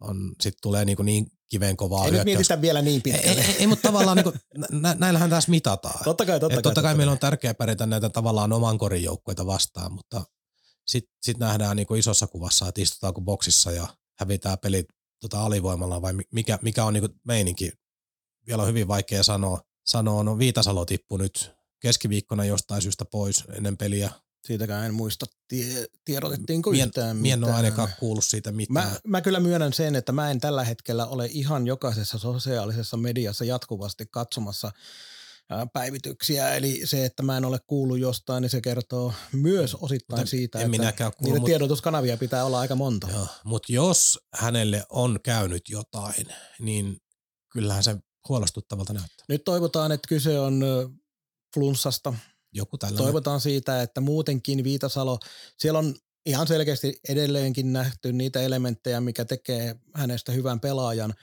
On, 0.01 0.34
sitten 0.41 0.59
tulee 0.62 0.84
niin, 0.84 0.99
niin 1.03 1.26
kiveen 1.49 1.76
kovaa 1.76 2.05
Ei 2.05 2.11
hyökkäys. 2.11 2.24
nyt 2.26 2.36
mietitä 2.36 2.61
vielä 2.61 2.82
niin 2.82 3.03
pitkälle. 3.03 3.41
Ei, 3.41 3.47
ei, 3.47 3.57
ei 3.59 3.66
mutta 3.66 3.89
tavallaan 3.89 4.16
niin 4.18 4.24
kuin, 4.24 4.41
nä, 4.70 4.97
näillähän 4.99 5.30
tässä 5.30 5.51
mitataan. 5.51 6.05
Totta 6.05 6.26
kai, 6.26 6.41
totta 6.41 6.55
kai. 6.55 6.62
Totta 6.62 6.82
kai 6.82 6.91
totta 6.91 6.97
meillä 6.97 7.12
on 7.12 7.18
tärkeää 7.18 7.55
pärjätä 7.55 7.86
näitä 7.86 8.11
tavallaan 8.11 8.53
oman 8.53 8.78
korin 8.78 9.03
joukkoita 9.03 9.47
vastaan, 9.47 9.93
mutta 9.93 10.24
sitten 10.86 11.14
sit 11.22 11.39
nähdään 11.39 11.76
niin 11.76 11.86
kuin 11.86 12.01
isossa 12.01 12.26
kuvassa, 12.26 12.68
että 12.68 12.80
istutaanko 12.80 13.20
boksissa 13.20 13.70
ja 13.72 13.86
hävitään 14.18 14.59
pelit 14.59 14.86
tota 15.20 15.45
alivoimalla 15.45 16.03
vai 16.03 16.12
mikä, 16.32 16.59
mikä 16.62 16.84
on 16.84 16.93
niin 16.95 17.03
kuin 17.03 17.20
meininki. 17.24 17.72
Vielä 18.47 18.62
on 18.62 18.68
hyvin 18.68 18.89
vaikea 18.89 19.22
sanoa 19.22 19.61
sanoo, 19.89 20.22
no 20.22 20.39
Viitasalo 20.39 20.84
tippui 20.84 21.18
nyt 21.18 21.51
keskiviikkona 21.80 22.45
jostain 22.45 22.82
syystä 22.82 23.05
pois 23.05 23.45
ennen 23.53 23.76
peliä. 23.76 24.11
Siitäkään 24.47 24.86
en 24.86 24.95
muista, 24.95 25.26
tie, 25.49 25.86
tiedotettiinko 26.05 26.70
mien, 26.70 26.86
yhtään 26.89 27.16
mitään. 27.16 27.39
Mien 27.41 27.45
ole 27.45 27.53
ainakaan 27.53 27.89
kuullut 28.01 28.24
siitä 28.24 28.53
mitään. 28.53 28.89
Mä, 28.89 28.99
mä 29.07 29.20
kyllä 29.20 29.41
myönnän 29.41 29.72
sen, 29.72 29.97
että 29.97 30.12
mä 30.12 30.30
en 30.30 30.41
tällä 30.41 30.64
hetkellä 30.64 31.07
ole 31.07 31.28
ihan 31.32 31.66
jokaisessa 31.66 32.18
sosiaalisessa 32.18 32.97
mediassa 32.97 33.45
jatkuvasti 33.45 34.07
katsomassa 34.11 34.72
päivityksiä. 35.72 36.55
Eli 36.55 36.80
se, 36.84 37.05
että 37.05 37.22
mä 37.22 37.36
en 37.36 37.45
ole 37.45 37.59
kuullut 37.66 37.99
jostain, 37.99 38.43
niin 38.43 38.51
se 38.51 38.61
kertoo 38.61 39.12
myös 39.32 39.74
osittain 39.74 40.20
mutta 40.20 40.30
siitä, 40.30 40.61
en 40.61 40.74
että 40.74 41.11
kuullut, 41.11 41.34
niitä 41.34 41.47
tiedotuskanavia 41.47 42.16
pitää 42.16 42.45
olla 42.45 42.61
aika 42.61 42.74
monta. 42.74 43.09
Mutta 43.45 43.72
jos 43.72 44.18
hänelle 44.34 44.84
on 44.89 45.18
käynyt 45.24 45.68
jotain, 45.68 46.26
niin 46.61 46.97
kyllähän 47.53 47.82
se 47.82 47.97
huolestuttavalta 48.29 48.93
näyttää. 48.93 49.24
Nyt 49.29 49.45
toivotaan, 49.45 49.93
että 49.93 50.09
kyse 50.09 50.39
on 50.39 50.64
flunssasta. 51.55 52.14
Joku 52.53 52.79
tällainen. 52.79 53.05
Toivotaan 53.05 53.41
siitä, 53.41 53.83
että 53.83 54.01
muutenkin 54.01 54.64
Viitasalo, 54.64 55.18
siellä 55.59 55.79
on 55.79 55.95
ihan 56.26 56.47
selkeästi 56.47 57.01
edelleenkin 57.09 57.72
nähty 57.72 58.12
niitä 58.12 58.41
elementtejä, 58.41 59.01
mikä 59.01 59.24
tekee 59.24 59.76
hänestä 59.95 60.33
hyvän 60.33 60.61
pelaajan, 60.61 61.14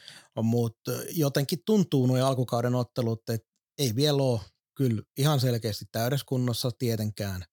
mutta 0.41 0.91
jotenkin 1.09 1.59
tuntuu 1.65 2.07
nuo 2.07 2.25
alkukauden 2.25 2.75
ottelut, 2.75 3.29
että 3.29 3.47
ei 3.77 3.95
vielä 3.95 4.23
ole 4.23 4.39
kyllä 4.75 5.01
ihan 5.17 5.39
selkeästi 5.39 5.85
täydessä 5.91 6.25
kunnossa 6.25 6.71
tietenkään, 6.71 7.45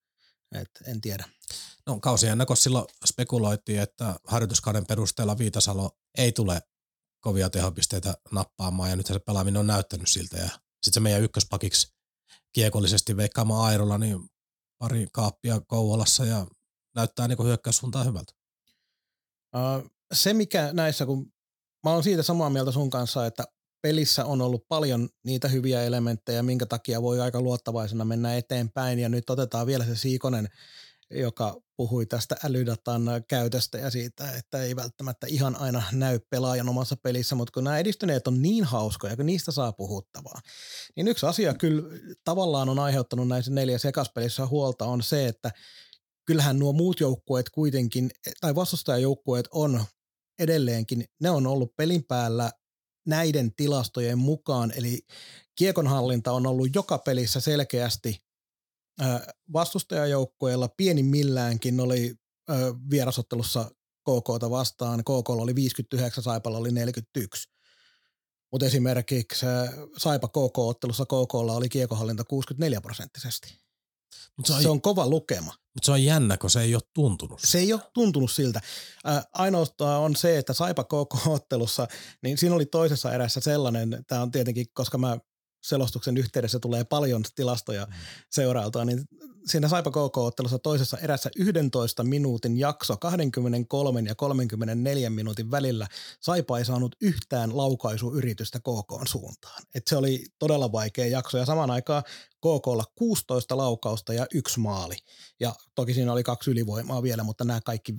Et 0.54 0.70
en 0.86 1.00
tiedä. 1.00 1.24
No 1.86 2.00
kausien 2.00 2.38
silloin 2.54 2.86
spekuloitiin, 3.06 3.80
että 3.80 4.14
harjoituskauden 4.24 4.86
perusteella 4.86 5.38
Viitasalo 5.38 5.90
ei 6.18 6.32
tule 6.32 6.62
kovia 7.22 7.50
tehopisteitä 7.50 8.14
nappaamaan 8.30 8.90
ja 8.90 8.96
nyt 8.96 9.06
se 9.06 9.18
pelaaminen 9.18 9.60
on 9.60 9.66
näyttänyt 9.66 10.08
siltä 10.08 10.36
ja 10.36 10.46
sitten 10.46 10.92
se 10.94 11.00
meidän 11.00 11.22
ykköspakiksi 11.22 11.92
kiekollisesti 12.52 13.16
veikkaama 13.16 13.64
Airolla, 13.64 13.98
niin 13.98 14.28
pari 14.78 15.06
kaappia 15.12 15.60
Kouvolassa 15.60 16.24
ja 16.24 16.46
näyttää 16.94 17.28
niin 17.28 17.44
hyökkäyssuuntaan 17.44 18.06
hyvältä. 18.06 18.32
Se 20.12 20.34
mikä 20.34 20.72
näissä, 20.72 21.06
kun 21.06 21.32
mä 21.84 21.90
oon 21.90 22.02
siitä 22.02 22.22
samaa 22.22 22.50
mieltä 22.50 22.72
sun 22.72 22.90
kanssa, 22.90 23.26
että 23.26 23.44
pelissä 23.82 24.24
on 24.24 24.40
ollut 24.40 24.68
paljon 24.68 25.08
niitä 25.24 25.48
hyviä 25.48 25.82
elementtejä, 25.82 26.42
minkä 26.42 26.66
takia 26.66 27.02
voi 27.02 27.20
aika 27.20 27.40
luottavaisena 27.40 28.04
mennä 28.04 28.36
eteenpäin. 28.36 28.98
Ja 28.98 29.08
nyt 29.08 29.30
otetaan 29.30 29.66
vielä 29.66 29.84
se 29.84 29.96
Siikonen, 29.96 30.48
joka 31.12 31.60
puhui 31.76 32.06
tästä 32.06 32.36
älydatan 32.44 33.02
käytöstä 33.28 33.78
ja 33.78 33.90
siitä, 33.90 34.32
että 34.36 34.62
ei 34.62 34.76
välttämättä 34.76 35.26
ihan 35.26 35.56
aina 35.56 35.82
näy 35.92 36.18
pelaajan 36.30 36.68
omassa 36.68 36.96
pelissä, 36.96 37.34
mutta 37.34 37.52
kun 37.52 37.64
nämä 37.64 37.78
edistyneet 37.78 38.28
on 38.28 38.42
niin 38.42 38.64
hauskoja, 38.64 39.16
kun 39.16 39.26
niistä 39.26 39.52
saa 39.52 39.72
puhuttavaa, 39.72 40.40
niin 40.96 41.08
yksi 41.08 41.26
asia 41.26 41.54
kyllä 41.54 41.82
tavallaan 42.24 42.68
on 42.68 42.78
aiheuttanut 42.78 43.28
näissä 43.28 43.50
neljä 43.50 43.78
sekaspelissä 43.78 44.46
huolta 44.46 44.84
on 44.84 45.02
se, 45.02 45.28
että 45.28 45.50
kyllähän 46.26 46.58
nuo 46.58 46.72
muut 46.72 47.00
joukkueet 47.00 47.50
kuitenkin, 47.50 48.10
tai 48.40 48.54
vastustajajoukkueet 48.54 49.48
on 49.50 49.84
edelleenkin, 50.38 51.04
ne 51.20 51.30
on 51.30 51.46
ollut 51.46 51.76
pelin 51.76 52.04
päällä 52.04 52.50
näiden 53.06 53.54
tilastojen 53.54 54.18
mukaan, 54.18 54.72
eli 54.76 55.00
kiekonhallinta 55.58 56.32
on 56.32 56.46
ollut 56.46 56.68
joka 56.74 56.98
pelissä 56.98 57.40
selkeästi 57.40 58.22
vastustajajoukkueella 59.52 60.68
pienimmilläänkin 60.68 61.80
oli 61.80 62.14
vierasottelussa 62.90 63.70
KK 64.02 64.50
vastaan. 64.50 65.00
KK 65.00 65.30
oli 65.30 65.54
59, 65.54 66.24
Saipalla 66.24 66.58
oli 66.58 66.72
41. 66.72 67.48
Mutta 68.52 68.66
esimerkiksi 68.66 69.46
Saipa 69.98 70.28
KK-ottelussa 70.28 71.04
KK 71.04 71.34
oli 71.34 71.68
kiekohallinta 71.68 72.24
64 72.24 72.80
prosenttisesti. 72.80 73.62
Mut 74.36 74.46
se, 74.46 74.52
on, 74.52 74.62
se 74.62 74.68
on 74.68 74.82
kova 74.82 75.08
lukema. 75.08 75.54
Mutta 75.74 75.86
se 75.86 75.92
on 75.92 76.04
jännä, 76.04 76.36
kun 76.36 76.50
se 76.50 76.60
ei 76.60 76.74
ole 76.74 76.82
tuntunut. 76.94 77.40
Se 77.44 77.58
ei 77.58 77.72
ole 77.72 77.80
tuntunut 77.94 78.30
siltä. 78.30 78.60
Ää, 79.04 79.24
ainoastaan 79.32 80.00
on 80.00 80.16
se, 80.16 80.38
että 80.38 80.52
Saipa 80.52 80.84
KK-ottelussa, 80.84 81.88
niin 82.22 82.38
siinä 82.38 82.54
oli 82.54 82.66
toisessa 82.66 83.12
erässä 83.12 83.40
sellainen, 83.40 84.04
tämä 84.06 84.22
on 84.22 84.30
tietenkin, 84.30 84.66
koska 84.72 84.98
mä 84.98 85.18
selostuksen 85.62 86.16
yhteydessä 86.16 86.58
tulee 86.58 86.84
paljon 86.84 87.22
tilastoja 87.34 87.84
mm. 87.84 87.92
seurailtua, 88.30 88.84
niin 88.84 89.08
siinä 89.46 89.68
Saipa 89.68 89.90
KK-ottelussa 89.90 90.58
toisessa 90.58 90.98
erässä 90.98 91.30
11 91.36 92.04
minuutin 92.04 92.58
jakso 92.58 92.96
23 92.96 94.00
ja 94.00 94.14
34 94.14 95.10
minuutin 95.10 95.50
välillä 95.50 95.86
Saipa 96.20 96.58
ei 96.58 96.64
saanut 96.64 96.96
yhtään 97.00 97.56
laukaisuyritystä 97.56 98.58
KK 98.58 99.08
suuntaan. 99.08 99.62
Et 99.74 99.86
se 99.86 99.96
oli 99.96 100.24
todella 100.38 100.72
vaikea 100.72 101.06
jakso 101.06 101.38
ja 101.38 101.46
samaan 101.46 101.70
aikaan 101.70 102.02
KKlla 102.36 102.84
16 102.94 103.56
laukausta 103.56 104.12
ja 104.14 104.26
yksi 104.34 104.60
maali. 104.60 104.96
Ja 105.40 105.54
toki 105.74 105.94
siinä 105.94 106.12
oli 106.12 106.22
kaksi 106.22 106.50
ylivoimaa 106.50 107.02
vielä, 107.02 107.22
mutta 107.22 107.44
nämä 107.44 107.60
kaikki 107.64 107.94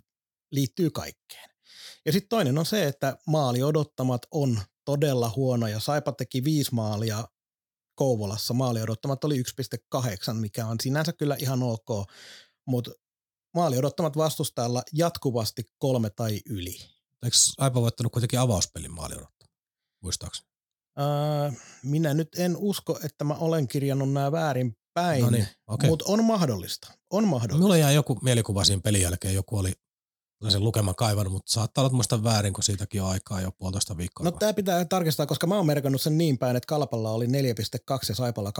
liittyy 0.51 0.89
kaikkeen. 0.89 1.49
Ja 2.05 2.11
sitten 2.11 2.29
toinen 2.29 2.57
on 2.57 2.65
se, 2.65 2.87
että 2.87 3.17
maali 3.27 3.63
odottamat 3.63 4.21
on 4.31 4.61
todella 4.85 5.31
huonoja. 5.35 5.79
Saipa 5.79 6.11
teki 6.11 6.43
viisi 6.43 6.73
maalia 6.73 7.27
Kouvolassa 7.95 8.53
maali 8.53 8.81
odottamat 8.81 9.23
oli 9.23 9.41
1,8, 9.41 10.33
mikä 10.33 10.67
on 10.67 10.77
sinänsä 10.83 11.13
kyllä 11.13 11.35
ihan 11.39 11.63
ok, 11.63 12.09
mutta 12.65 12.91
maali 13.53 13.77
odottamat 13.77 14.17
vastustajalla 14.17 14.83
jatkuvasti 14.93 15.63
kolme 15.77 16.09
tai 16.09 16.41
yli. 16.49 16.75
Eikö 17.23 17.37
Aipa 17.57 17.81
voittanut 17.81 18.11
kuitenkin 18.11 18.39
avauspelin 18.39 18.91
maali 18.91 19.15
odottamat, 19.15 19.51
muistaakseni? 20.01 20.49
Öö, 20.99 21.51
minä 21.83 22.13
nyt 22.13 22.29
en 22.37 22.57
usko, 22.57 22.99
että 23.03 23.23
mä 23.23 23.33
olen 23.33 23.67
kirjannut 23.67 24.11
nämä 24.11 24.31
väärin 24.31 24.77
päin, 24.93 25.21
no 25.21 25.29
niin, 25.29 25.47
okay. 25.67 25.89
mutta 25.89 26.05
on 26.07 26.23
mahdollista. 26.23 26.93
On 27.09 27.27
mahdollista. 27.27 27.63
Mulla 27.63 27.77
jää 27.77 27.91
joku 27.91 28.19
mielikuva 28.21 28.63
siinä 28.63 28.81
pelin 28.81 29.01
jälkeen, 29.01 29.33
joku 29.33 29.57
oli 29.57 29.73
sen 30.51 30.63
lukeman 30.63 30.95
kaivannut, 30.95 31.33
mutta 31.33 31.51
saattaa 31.51 31.83
olla 31.83 31.93
muista 31.93 32.23
väärin, 32.23 32.53
kun 32.53 32.63
siitäkin 32.63 33.01
on 33.01 33.09
aikaa 33.09 33.41
jo 33.41 33.51
puolitoista 33.51 33.97
viikkoa. 33.97 34.23
No 34.23 34.31
tämä 34.31 34.53
pitää 34.53 34.85
tarkistaa, 34.85 35.25
koska 35.25 35.47
mä 35.47 35.55
oon 35.55 35.65
merkannut 35.65 36.01
sen 36.01 36.17
niin 36.17 36.37
päin, 36.37 36.55
että 36.55 36.67
Kalpalla 36.67 37.11
oli 37.11 37.25
4,2 37.25 37.31
ja 38.09 38.15
Saipalla 38.15 38.51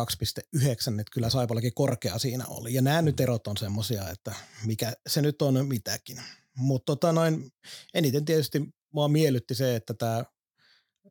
2,9, 0.56 0.64
että 1.00 1.12
kyllä 1.12 1.30
Saipallakin 1.30 1.74
korkea 1.74 2.20
siinä 2.20 2.46
oli. 2.48 2.74
Ja 2.74 2.82
nämä 2.82 3.02
mm. 3.02 3.06
nyt 3.06 3.20
erot 3.20 3.48
on 3.48 3.58
semmosia, 3.58 4.10
että 4.10 4.36
mikä 4.66 4.94
se 5.08 5.22
nyt 5.22 5.42
on 5.42 5.68
mitäkin. 5.68 6.22
Mutta 6.58 6.86
tota 6.86 7.12
noin, 7.12 7.52
eniten 7.94 8.26
tietysti 8.26 8.62
mua 8.94 9.08
miellytti 9.08 9.56
se, 9.56 9.76
että 9.76 9.94
tämä 9.94 10.24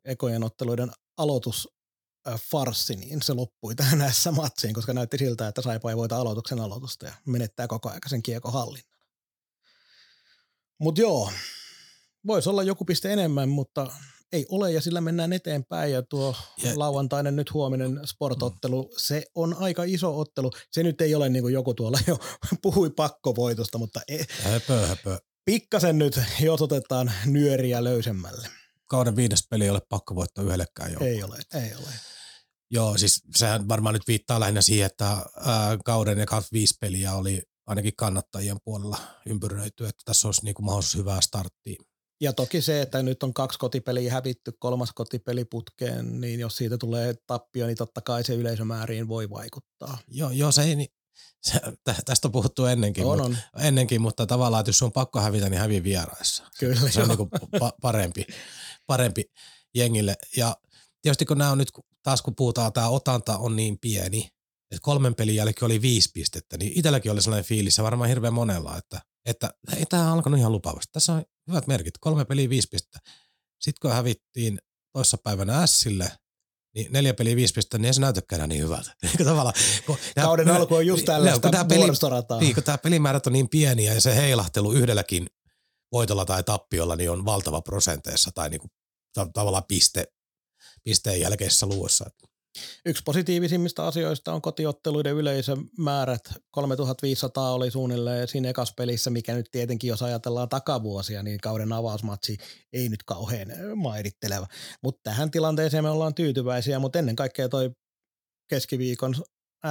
ekojen 0.05 0.43
otteluiden 0.43 0.91
aloitus 1.17 1.69
farssi, 2.51 2.95
niin 2.95 3.21
se 3.21 3.33
loppui 3.33 3.75
tähän 3.75 3.99
näissä 3.99 4.31
matsiin, 4.31 4.73
koska 4.73 4.93
näytti 4.93 5.17
siltä, 5.17 5.47
että 5.47 5.61
Saipa 5.61 5.89
ei 5.89 5.97
voita 5.97 6.17
aloituksen 6.17 6.59
aloitusta 6.59 7.05
ja 7.05 7.13
menettää 7.25 7.67
koko 7.67 7.89
ajan 7.89 8.01
sen 8.07 8.23
kiekon 8.23 8.53
hallin. 8.53 8.83
Mutta 10.83 11.01
joo, 11.01 11.31
voisi 12.27 12.49
olla 12.49 12.63
joku 12.63 12.85
piste 12.85 13.13
enemmän, 13.13 13.49
mutta 13.49 13.91
ei 14.31 14.45
ole 14.49 14.71
ja 14.71 14.81
sillä 14.81 15.01
mennään 15.01 15.33
eteenpäin 15.33 15.91
ja 15.91 16.01
tuo 16.01 16.35
ja, 16.63 16.79
lauantainen 16.79 17.35
nyt 17.35 17.53
huominen 17.53 17.99
sportottelu, 18.05 18.83
mm. 18.83 18.89
se 18.97 19.25
on 19.35 19.55
aika 19.59 19.83
iso 19.83 20.19
ottelu. 20.19 20.51
Se 20.71 20.83
nyt 20.83 21.01
ei 21.01 21.15
ole 21.15 21.29
niin 21.29 21.43
kuin 21.43 21.53
joku 21.53 21.73
tuolla 21.73 21.99
jo 22.07 22.19
puhui 22.61 22.89
pakkovoitosta, 22.89 23.77
mutta 23.77 24.01
e- 24.07 24.25
höpö, 24.41 24.87
höpö. 24.87 25.17
pikkasen 25.45 25.97
nyt 25.97 26.19
jos 26.39 26.61
otetaan 26.61 27.11
nyöriä 27.25 27.83
löysemmälle. 27.83 28.47
Kauden 28.85 29.15
viides 29.15 29.47
peli 29.49 29.63
ei 29.63 29.69
ole 29.69 29.81
pakkovoitto 29.89 30.41
yhdellekään 30.41 30.91
jo. 30.93 30.99
Ei 30.99 31.23
ole, 31.23 31.37
ei 31.53 31.75
ole. 31.75 31.89
Joo, 32.71 32.97
siis 32.97 33.21
sehän 33.35 33.67
varmaan 33.67 33.93
nyt 33.93 34.07
viittaa 34.07 34.39
lähinnä 34.39 34.61
siihen, 34.61 34.85
että 34.85 35.05
ää, 35.05 35.77
kauden 35.85 36.19
ja 36.19 36.25
viisi 36.53 36.77
peliä 36.81 37.13
oli 37.13 37.43
ainakin 37.65 37.93
kannattajien 37.97 38.57
puolella 38.63 38.97
ympyröity, 39.25 39.85
että 39.85 40.01
tässä 40.05 40.27
olisi 40.27 40.43
niin 40.43 40.55
kuin 40.55 40.65
mahdollisuus 40.65 40.95
hyvää 40.95 41.21
starttia. 41.21 41.83
Ja 42.21 42.33
toki 42.33 42.61
se, 42.61 42.81
että 42.81 43.03
nyt 43.03 43.23
on 43.23 43.33
kaksi 43.33 43.59
kotipeliä 43.59 44.13
hävitty, 44.13 44.51
kolmas 44.59 44.91
kotipeli 44.91 45.45
putkeen, 45.45 46.21
niin 46.21 46.39
jos 46.39 46.55
siitä 46.55 46.77
tulee 46.77 47.13
tappio, 47.27 47.67
niin 47.67 47.77
totta 47.77 48.01
kai 48.01 48.23
se 48.23 48.35
yleisömääriin 48.35 49.07
voi 49.07 49.29
vaikuttaa. 49.29 49.97
Joo, 50.07 50.29
joo 50.29 50.51
se 50.51 50.63
ei, 50.63 50.87
se, 51.47 51.59
tästä 52.05 52.27
on 52.27 52.31
puhuttu 52.31 52.65
ennenkin, 52.65 53.05
on, 53.05 53.21
mutta, 53.21 53.37
on. 53.53 53.63
ennenkin, 53.65 54.01
mutta 54.01 54.25
tavallaan, 54.25 54.61
että 54.61 54.69
jos 54.69 54.81
on 54.81 54.91
pakko 54.91 55.19
hävitä, 55.19 55.49
niin 55.49 55.59
hävi 55.59 55.83
vieraissa. 55.83 56.43
Kyllä, 56.59 56.89
Se 56.89 57.01
on 57.01 57.07
niin 57.07 57.17
kuin 57.17 57.29
pa- 57.55 57.77
parempi, 57.81 58.25
parempi 58.87 59.23
jengille. 59.75 60.15
Ja 60.37 60.57
tietysti 61.01 61.25
kun 61.25 61.37
nämä 61.37 61.51
on 61.51 61.57
nyt, 61.57 61.71
taas 62.03 62.21
kun 62.21 62.35
puhutaan, 62.35 62.73
tämä 62.73 62.89
otanta 62.89 63.37
on 63.37 63.55
niin 63.55 63.77
pieni, 63.79 64.29
että 64.73 64.85
kolmen 64.85 65.15
pelin 65.15 65.35
jälkeen 65.35 65.65
oli 65.65 65.81
viisi 65.81 66.09
pistettä, 66.13 66.57
niin 66.57 66.71
itselläkin 66.75 67.11
oli 67.11 67.21
sellainen 67.21 67.45
fiilis, 67.45 67.77
ja 67.77 67.83
varmaan 67.83 68.09
hirveän 68.09 68.33
monella, 68.33 68.77
että, 68.77 69.01
että 69.25 69.53
ei 69.77 69.85
tämä 69.85 70.13
alkanut 70.13 70.39
ihan 70.39 70.51
lupaavasti. 70.51 70.91
Tässä 70.91 71.13
on 71.13 71.23
hyvät 71.47 71.67
merkit, 71.67 71.97
kolme 71.99 72.25
peliä 72.25 72.49
viisi 72.49 72.67
pistettä. 72.71 72.99
Sitten 73.61 73.81
kun 73.81 73.91
hävittiin 73.91 74.59
toissapäivänä 74.93 75.67
Sille, 75.67 76.11
niin 76.75 76.87
neljä 76.91 77.13
peliä 77.13 77.35
viisi 77.35 77.53
pistettä, 77.53 77.77
niin 77.77 77.85
ei 77.85 77.93
se 77.93 78.01
näytäkään 78.01 78.37
enää 78.37 78.47
niin 78.47 78.63
hyvältä. 78.63 78.93
Tavallaan, 79.25 79.55
kun 79.85 79.97
Kauden 80.15 80.47
nää, 80.47 80.55
alku 80.55 80.75
on 80.75 80.87
just 80.87 81.05
tällaista 81.05 81.51
kun 81.51 81.51
peli, 81.67 81.87
niin, 82.39 82.53
kun 82.53 82.63
tämä 82.63 82.77
pelimäärät 82.77 83.27
on 83.27 83.33
niin 83.33 83.49
pieniä 83.49 83.93
ja 83.93 84.01
se 84.01 84.15
heilahtelu 84.15 84.71
yhdelläkin 84.71 85.27
voitolla 85.91 86.25
tai 86.25 86.43
tappiolla 86.43 86.95
niin 86.95 87.11
on 87.11 87.25
valtava 87.25 87.61
prosenteissa 87.61 88.31
tai 88.35 88.49
niin 88.49 88.61
kuin, 88.61 88.71
tavallaan 89.33 89.63
piste, 89.67 90.07
pisteen 90.83 91.19
jälkeisessä 91.19 91.65
luvussa. 91.65 92.05
Yksi 92.85 93.03
positiivisimmista 93.03 93.87
asioista 93.87 94.33
on 94.33 94.41
kotiotteluiden 94.41 95.13
yleisömäärät. 95.13 96.21
3500 96.51 97.53
oli 97.53 97.71
suunnilleen 97.71 98.27
siinä 98.27 98.49
ekas 98.49 98.73
pelissä, 98.77 99.09
mikä 99.09 99.33
nyt 99.33 99.49
tietenkin, 99.51 99.87
jos 99.87 100.01
ajatellaan 100.01 100.49
takavuosia, 100.49 101.23
niin 101.23 101.39
kauden 101.39 101.73
avausmatsi 101.73 102.37
ei 102.73 102.89
nyt 102.89 103.03
kauhean 103.03 103.47
mairitteleva. 103.75 104.47
Mutta 104.83 104.99
tähän 105.03 105.31
tilanteeseen 105.31 105.83
me 105.83 105.89
ollaan 105.89 106.15
tyytyväisiä, 106.15 106.79
mutta 106.79 106.99
ennen 106.99 107.15
kaikkea 107.15 107.49
toi 107.49 107.71
keskiviikon 108.49 109.15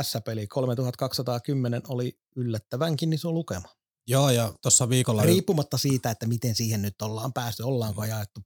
S-peli 0.02 0.46
3210 0.46 1.82
oli 1.88 2.18
yllättävänkin 2.36 3.12
iso 3.12 3.32
lukema. 3.32 3.68
Joo, 4.06 4.30
ja 4.30 4.54
tuossa 4.62 4.88
viikolla... 4.88 5.22
Riippumatta 5.22 5.78
siitä, 5.78 6.10
että 6.10 6.26
miten 6.26 6.54
siihen 6.54 6.82
nyt 6.82 7.02
ollaan 7.02 7.32
päästy, 7.32 7.62
ollaanko 7.62 8.04
jaettu 8.04 8.40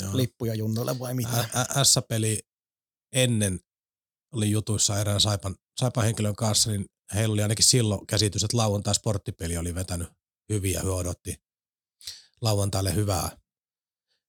Joo. 0.00 0.16
lippuja 0.16 0.54
junnoille 0.54 0.98
vai 0.98 1.14
mitä. 1.14 1.48
S-peli 1.82 2.40
ennen 3.12 3.60
oli 4.32 4.50
jutuissa 4.50 5.00
erään 5.00 5.20
Saipan, 5.20 5.56
Saipan 5.76 6.04
henkilön 6.04 6.36
kanssa, 6.36 6.70
niin 6.70 6.86
heillä 7.14 7.32
oli 7.32 7.42
ainakin 7.42 7.64
silloin 7.64 8.06
käsitys, 8.06 8.44
että 8.44 8.56
lauantai 8.56 8.94
sporttipeli 8.94 9.56
oli 9.56 9.74
vetänyt 9.74 10.08
hyviä, 10.48 10.80
he 10.80 10.88
odotti 10.88 11.42
lauantaille 12.40 12.94
hyvää, 12.94 13.38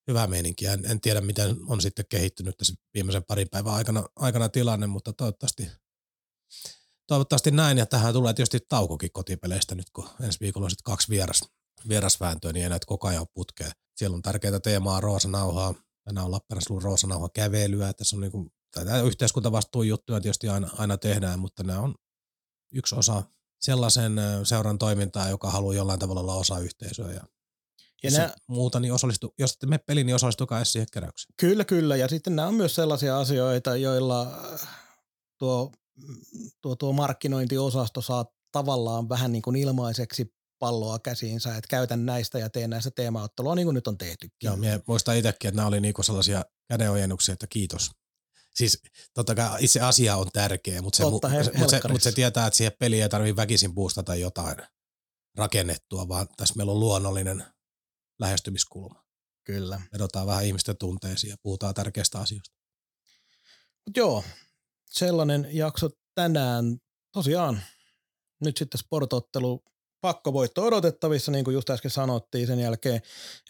hyvää 0.08 0.28
meininkiä. 0.28 0.74
En, 0.74 0.86
en 0.86 1.02
tiedä, 1.02 1.22
miten 1.22 1.58
on 1.68 1.82
sitten 1.82 2.06
kehittynyt 2.10 2.58
tässä 2.58 2.74
viimeisen 2.94 3.24
parin 3.24 3.50
päivän 3.50 3.74
aikana, 3.74 4.04
aikana 4.16 4.50
tilanne, 4.50 4.88
mutta 4.88 5.14
toivottavasti, 5.14 5.72
toivottavasti 7.08 7.52
näin. 7.52 7.78
Ja 7.78 7.86
tähän 7.86 8.14
tulee 8.14 8.34
tietysti 8.34 8.60
taukokin 8.70 9.12
kotipeleistä 9.14 9.76
nyt, 9.76 9.90
kun 9.90 10.10
ensi 10.22 10.40
viikolla 10.40 10.66
on 10.66 10.72
sitten 10.72 10.92
kaksi 10.92 11.10
vieras, 11.10 11.42
vierasvääntöä, 11.90 12.54
niin 12.54 12.64
ei 12.64 12.70
näitä 12.70 12.86
koko 12.86 13.08
ajan 13.08 13.28
putkea. 13.34 13.72
Siellä 13.96 14.16
on 14.16 14.22
tärkeää 14.22 14.60
teemaa 14.60 15.02
Roosanauhaa. 15.02 15.74
Tänään 16.04 16.26
on 16.26 16.32
Lappeenrannassa 16.32 16.74
ollut 16.74 16.84
Roosanauha 16.84 17.30
kävelyä. 17.30 17.94
Tässä 17.94 18.16
on 18.16 18.22
niin 18.22 18.52
tätä 18.72 19.02
yhteiskuntavastuun 19.02 19.88
juttuja 19.88 20.22
tietysti 20.22 20.50
aina, 20.50 20.70
aina 20.78 20.98
tehdään, 20.98 21.40
mutta 21.40 21.64
nämä 21.64 21.80
on 21.80 21.96
yksi 22.74 22.96
osa 22.96 23.24
sellaisen 23.62 24.14
seuran 24.44 24.78
toimintaa, 24.78 25.30
joka 25.30 25.50
haluaa 25.50 25.76
jollain 25.76 26.00
tavalla 26.00 26.22
olla 26.22 26.36
osa 26.36 26.60
yhteisöä. 26.60 27.12
Ja, 27.12 27.22
Ja 28.04 28.10
jos 28.10 28.14
nää... 28.14 28.34
muuta, 28.48 28.80
niin 28.80 28.94
osallistu, 28.94 29.34
jos 29.40 29.52
ette 29.52 29.68
mene 29.68 29.84
peliin, 29.86 30.06
niin 30.06 30.16
osallistukaa 30.16 30.60
edes 30.60 30.72
siihen 30.72 30.88
keräykseen. 30.94 31.34
Kyllä, 31.38 31.66
kyllä. 31.66 31.96
Ja 31.96 32.08
sitten 32.08 32.36
nämä 32.36 32.48
on 32.48 32.54
myös 32.54 32.76
sellaisia 32.76 33.20
asioita, 33.20 33.76
joilla 33.76 34.22
äh, 34.54 34.70
tuo, 35.40 35.72
tuo, 36.62 36.76
tuo 36.76 36.94
markkinointiosasto 36.94 38.02
saa 38.02 38.26
tavallaan 38.52 39.10
vähän 39.10 39.32
niin 39.32 39.42
kuin 39.42 39.56
ilmaiseksi 39.56 40.34
palloa 40.60 41.00
käsiinsä, 41.00 41.50
että 41.50 41.68
käytän 41.70 42.06
näistä 42.06 42.40
ja 42.40 42.50
teen 42.50 42.70
näistä 42.70 42.92
teemaottelua, 42.92 43.56
niin 43.56 43.66
kuin 43.66 43.76
nyt 43.76 43.88
on 43.88 43.98
tehtykin. 43.98 44.38
Joo, 44.44 44.56
minä 44.56 44.80
muistan 44.88 45.18
itsekin, 45.18 45.48
että 45.48 45.56
nämä 45.56 45.68
oli 45.68 45.82
niinku 45.82 46.04
sellaisia 46.04 46.46
kädenojennuksia, 46.68 47.34
että 47.34 47.48
kiitos. 47.48 47.92
Siis 48.56 48.82
totta 49.14 49.36
kai 49.36 49.58
itse 49.64 49.80
asia 49.80 50.18
on 50.18 50.28
tärkeä, 50.34 50.82
mutta 50.82 50.98
se, 50.98 51.04
Totta, 51.04 51.28
mu- 51.28 51.58
mutta 51.58 51.82
se, 51.82 51.88
mutta 51.88 52.04
se 52.04 52.12
tietää, 52.12 52.48
että 52.48 52.58
siihen 52.58 52.74
peliin 52.80 53.04
ei 53.04 53.10
tarvitse 53.10 53.36
väkisin 53.36 53.74
boostata 53.74 54.16
jotain 54.16 54.58
rakennettua, 55.38 56.08
vaan 56.08 56.28
tässä 56.38 56.56
meillä 56.58 56.72
on 56.72 56.80
luonnollinen 56.80 57.46
lähestymiskulma. 58.20 59.04
Kyllä. 59.44 59.82
Vedotaan 59.94 60.28
vähän 60.28 60.46
ihmisten 60.46 60.78
tunteisiin 60.78 61.32
ja 61.32 61.38
puhutaan 61.44 61.74
tärkeistä 61.74 62.20
asioista. 62.20 62.56
Mut 63.88 63.98
joo, 63.98 64.24
sellainen 64.90 65.48
jakso 65.52 65.90
tänään. 66.16 66.78
Tosiaan 67.12 67.62
nyt 68.42 68.58
sitten 68.58 68.80
sportottelu 68.80 69.64
pakkovoitto 70.02 70.64
odotettavissa, 70.64 71.32
niin 71.32 71.46
kuin 71.46 71.54
just 71.54 71.70
äsken 71.70 71.92
sanottiin. 71.92 72.48
Sen 72.48 72.60
jälkeen 72.60 73.02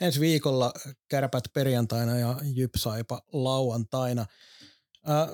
ensi 0.01 0.19
viikolla 0.19 0.73
kärpät 1.07 1.43
perjantaina 1.53 2.19
ja 2.19 2.39
jypsaipa 2.43 3.21
lauantaina. 3.33 4.25
Ää, 5.05 5.27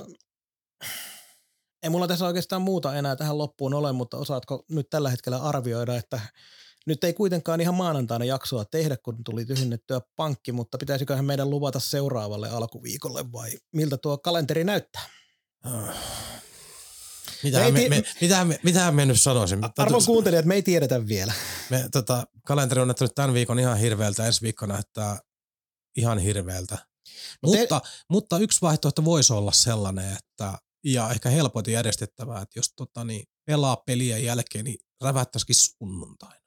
ei 1.84 1.90
mulla 1.90 2.08
tässä 2.08 2.26
oikeastaan 2.26 2.62
muuta 2.62 2.96
enää 2.96 3.16
tähän 3.16 3.38
loppuun 3.38 3.74
ole, 3.74 3.92
mutta 3.92 4.18
osaatko 4.18 4.64
nyt 4.70 4.90
tällä 4.90 5.10
hetkellä 5.10 5.38
arvioida, 5.38 5.96
että 5.96 6.20
nyt 6.86 7.04
ei 7.04 7.14
kuitenkaan 7.14 7.62
ihan 7.62 7.76
maanantaina 7.76 8.26
jaksoa 8.26 8.66
tehdä, 8.66 8.98
kun 8.98 9.24
tuli 9.24 9.46
tyhjennettyä 9.46 10.02
pankki, 10.16 10.52
mutta 10.52 10.78
pitäisiköhän 10.78 11.26
meidän 11.26 11.50
luvata 11.50 11.80
seuraavalle 11.80 12.50
alkuviikolle 12.50 13.32
vai 13.32 13.52
miltä 13.72 13.98
tuo 13.98 14.18
kalenteri 14.18 14.64
näyttää? 14.64 15.02
Mitähän 17.44 17.74
Me 17.74 17.80
me, 17.80 17.84
ei 17.84 17.90
me, 17.90 18.02
ti- 18.02 18.10
mitähän 18.22 18.48
me, 18.48 18.60
mitähän 18.64 18.96
me 18.96 19.06
nyt 19.06 19.22
sanoisin? 19.22 19.60
Arvon 19.78 20.06
kuuntelijat, 20.06 20.46
me 20.46 20.56
ei 20.56 20.62
tiedetä 20.62 21.08
vielä. 21.08 21.34
Me, 21.70 21.90
tota, 21.92 22.28
kalenteri 22.46 22.82
on 22.82 22.88
näyttänyt 22.88 23.16
tämän 23.16 23.34
viikon 23.34 23.60
ihan 23.60 23.78
hirveältä, 23.78 24.26
ensi 24.26 24.42
viikko 24.42 24.66
näyttää 24.66 25.20
ihan 25.98 26.20
hirveältä. 26.20 26.78
Mut 27.44 27.52
te- 27.52 27.60
Mutta, 27.60 27.82
mutta 28.10 28.38
yksi 28.38 28.62
vaihtoehto 28.62 29.06
voisi 29.06 29.34
olla 29.34 29.52
sellainen, 29.52 30.18
että 30.18 30.58
ja 30.84 31.10
ehkä 31.12 31.30
helpotin 31.30 31.74
järjestettävää, 31.74 32.42
että 32.42 32.60
jos 32.60 32.74
tota, 32.76 33.04
niin, 33.04 33.28
pelaa 33.46 33.76
pelien 33.76 34.24
jälkeen, 34.24 34.66
niin 34.66 34.78
rävättäisikin 35.02 35.56
sunnuntaina. 35.56 36.42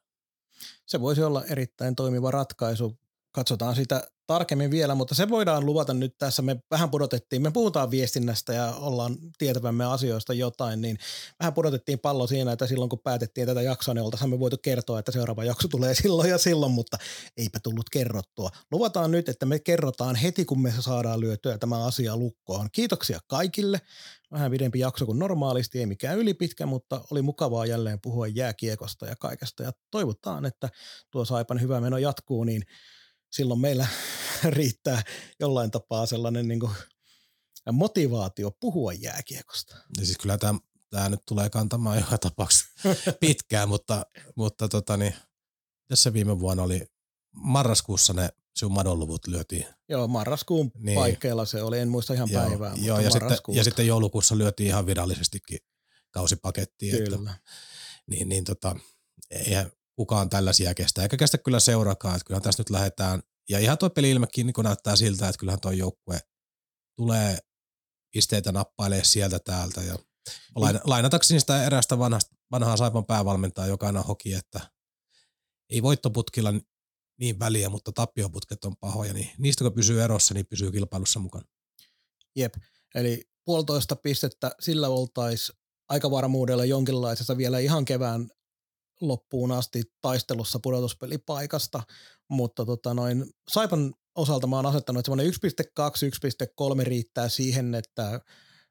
Se 0.86 1.00
voisi 1.00 1.22
olla 1.22 1.44
erittäin 1.44 1.96
toimiva 1.96 2.30
ratkaisu. 2.30 2.98
Katsotaan 3.32 3.74
sitä 3.74 4.02
tarkemmin 4.26 4.70
vielä, 4.70 4.94
mutta 4.94 5.14
se 5.14 5.28
voidaan 5.28 5.66
luvata 5.66 5.94
nyt 5.94 6.14
tässä. 6.18 6.42
Me 6.42 6.56
vähän 6.70 6.90
pudotettiin, 6.90 7.42
me 7.42 7.50
puhutaan 7.50 7.90
viestinnästä 7.90 8.52
ja 8.52 8.74
ollaan 8.74 9.16
tietävämme 9.38 9.84
asioista 9.84 10.34
jotain, 10.34 10.80
niin 10.80 10.98
vähän 11.40 11.54
pudotettiin 11.54 11.98
pallo 11.98 12.26
siinä, 12.26 12.52
että 12.52 12.66
silloin 12.66 12.88
kun 12.88 12.98
päätettiin 12.98 13.46
tätä 13.46 13.62
jaksoa, 13.62 13.94
niin 13.94 14.02
oltaisiin 14.02 14.30
me 14.30 14.38
voitu 14.38 14.56
kertoa, 14.62 14.98
että 14.98 15.12
seuraava 15.12 15.44
jakso 15.44 15.68
tulee 15.68 15.94
silloin 16.02 16.30
ja 16.30 16.38
silloin, 16.38 16.72
mutta 16.72 16.98
eipä 17.36 17.60
tullut 17.62 17.90
kerrottua. 17.90 18.50
Luvataan 18.72 19.10
nyt, 19.10 19.28
että 19.28 19.46
me 19.46 19.58
kerrotaan 19.58 20.16
heti, 20.16 20.44
kun 20.44 20.62
me 20.62 20.74
saadaan 20.80 21.20
lyötyä 21.20 21.58
tämä 21.58 21.84
asia 21.84 22.16
lukkoon. 22.16 22.68
Kiitoksia 22.72 23.20
kaikille. 23.26 23.80
Vähän 24.32 24.50
pidempi 24.50 24.78
jakso 24.78 25.06
kuin 25.06 25.18
normaalisti, 25.18 25.78
ei 25.78 25.86
mikään 25.86 26.18
ylipitkä, 26.18 26.66
mutta 26.66 27.00
oli 27.10 27.22
mukavaa 27.22 27.66
jälleen 27.66 28.00
puhua 28.00 28.26
jääkiekosta 28.26 29.06
ja 29.06 29.16
kaikesta. 29.16 29.62
Ja 29.62 29.72
toivotaan, 29.90 30.44
että 30.44 30.68
tuo 31.10 31.24
Saipan 31.24 31.60
hyvä 31.60 31.80
meno 31.80 31.98
jatkuu, 31.98 32.44
niin 32.44 32.62
silloin 33.30 33.60
meillä 33.60 33.86
riittää 34.44 35.02
jollain 35.40 35.70
tapaa 35.70 36.06
sellainen 36.06 36.48
niin 36.48 36.60
kuin 36.60 36.72
motivaatio 37.72 38.50
puhua 38.50 38.92
jääkiekosta. 38.92 39.76
Ja 39.98 40.06
siis 40.06 40.18
kyllä 40.18 40.38
tämä, 40.38 40.58
tämä 40.90 41.08
nyt 41.08 41.20
tulee 41.26 41.50
kantamaan 41.50 41.98
joka 41.98 42.18
tapauksessa 42.18 42.66
pitkään, 43.20 43.68
mutta, 43.68 44.06
mutta 44.36 44.68
tota 44.68 44.96
niin, 44.96 45.14
tässä 45.88 46.12
viime 46.12 46.40
vuonna 46.40 46.62
oli 46.62 46.86
marraskuussa 47.32 48.12
ne 48.12 48.28
sinun 48.56 48.72
madonluvut 48.72 49.26
lyötiin. 49.26 49.66
Joo, 49.88 50.08
marraskuun 50.08 50.70
Niin. 50.78 50.98
paikkeilla 50.98 51.44
se 51.44 51.62
oli, 51.62 51.78
en 51.78 51.88
muista 51.88 52.14
ihan 52.14 52.30
Joo, 52.30 52.42
päivää, 52.42 52.74
joo, 52.76 52.96
mutta 53.02 53.18
ja, 53.18 53.28
sitten, 53.30 53.54
ja 53.54 53.64
sitten 53.64 53.86
joulukuussa 53.86 54.38
lyötiin 54.38 54.66
ihan 54.66 54.86
virallisestikin 54.86 55.58
kausipakettiin. 56.10 56.94
Että, 56.94 57.16
Kyllä. 57.16 57.34
niin, 58.06 58.28
niin 58.28 58.44
tota, 58.44 58.76
eihän 59.30 59.72
kukaan 60.00 60.30
tällaisia 60.30 60.74
kestä, 60.74 61.02
eikä 61.02 61.16
kestä 61.16 61.38
kyllä 61.38 61.60
seurakaan, 61.60 62.16
että 62.16 62.24
kyllähän 62.24 62.42
tässä 62.42 62.60
nyt 62.60 62.70
lähdetään, 62.70 63.22
ja 63.48 63.58
ihan 63.58 63.78
tuo 63.78 63.90
peli-ilmekin 63.90 64.46
niin 64.46 64.54
näyttää 64.64 64.96
siltä, 64.96 65.28
että 65.28 65.38
kyllähän 65.38 65.60
tuo 65.60 65.70
joukkue 65.70 66.20
tulee 66.96 67.38
pisteitä 68.14 68.52
nappailee 68.52 69.04
sieltä 69.04 69.38
täältä, 69.38 69.82
ja 69.82 69.94
laina, 70.56 70.80
lainatakseni 70.84 71.40
sitä 71.40 71.64
erästä 71.64 71.98
vanhasta, 71.98 72.36
vanhaa 72.50 72.76
Saipan 72.76 73.06
päävalmentajaa, 73.06 73.68
joka 73.68 73.86
aina 73.86 74.02
hoki, 74.02 74.34
että 74.34 74.60
ei 75.70 75.82
voittoputkilla 75.82 76.52
niin 77.20 77.38
väliä, 77.38 77.68
mutta 77.68 77.92
tappioputket 77.92 78.64
on 78.64 78.76
pahoja, 78.76 79.12
niin 79.12 79.30
niistä 79.38 79.64
kun 79.64 79.72
pysyy 79.72 80.02
erossa, 80.02 80.34
niin 80.34 80.46
pysyy 80.46 80.72
kilpailussa 80.72 81.20
mukana. 81.20 81.44
Jep, 82.36 82.54
eli 82.94 83.30
puolitoista 83.44 83.96
pistettä, 83.96 84.50
sillä 84.60 84.88
oltaisiin 84.88 85.58
aikavarmuudella 85.88 86.64
jonkinlaisessa 86.64 87.36
vielä 87.36 87.58
ihan 87.58 87.84
kevään 87.84 88.30
loppuun 89.00 89.52
asti 89.52 89.82
taistelussa 90.00 90.58
pudotuspelipaikasta, 90.62 91.82
mutta 92.28 92.64
tota 92.66 92.94
noin, 92.94 93.24
Saipan 93.48 93.94
osalta 94.14 94.46
mä 94.46 94.56
oon 94.56 94.66
asettanut, 94.66 95.00
että 95.00 95.06
semmoinen 95.06 95.32
1.2, 95.32 96.74
1.3 96.76 96.82
riittää 96.82 97.28
siihen, 97.28 97.74
että 97.74 98.20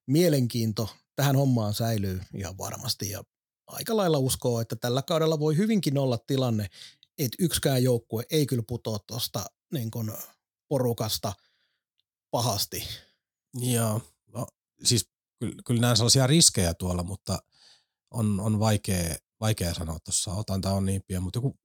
mielenkiinto 0.07 0.89
tähän 1.15 1.35
hommaan 1.35 1.73
säilyy 1.73 2.21
ihan 2.35 2.57
varmasti 2.57 3.09
ja 3.09 3.23
aika 3.67 3.97
lailla 3.97 4.17
uskoo, 4.17 4.61
että 4.61 4.75
tällä 4.75 5.01
kaudella 5.01 5.39
voi 5.39 5.57
hyvinkin 5.57 5.97
olla 5.97 6.17
tilanne, 6.17 6.69
että 7.17 7.35
yksikään 7.39 7.83
joukkue 7.83 8.23
ei 8.29 8.45
kyllä 8.45 8.63
putoa 8.67 8.99
tuosta 8.99 9.45
niin 9.73 9.91
kun 9.91 10.13
porukasta 10.67 11.33
pahasti. 12.31 12.87
Joo, 13.53 14.01
no, 14.33 14.47
siis 14.83 15.09
kyllä, 15.39 15.55
kyllä 15.65 15.81
näen 15.81 15.97
sellaisia 15.97 16.27
riskejä 16.27 16.73
tuolla, 16.73 17.03
mutta 17.03 17.39
on, 18.11 18.39
on 18.39 18.59
vaikea, 18.59 19.15
vaikea 19.41 19.73
sanoa 19.73 19.99
tuossa. 19.99 20.33
Otanta 20.33 20.71
on 20.71 20.85
niin 20.85 21.01
pieni, 21.07 21.23
mutta 21.23 21.37
joku, 21.37 21.59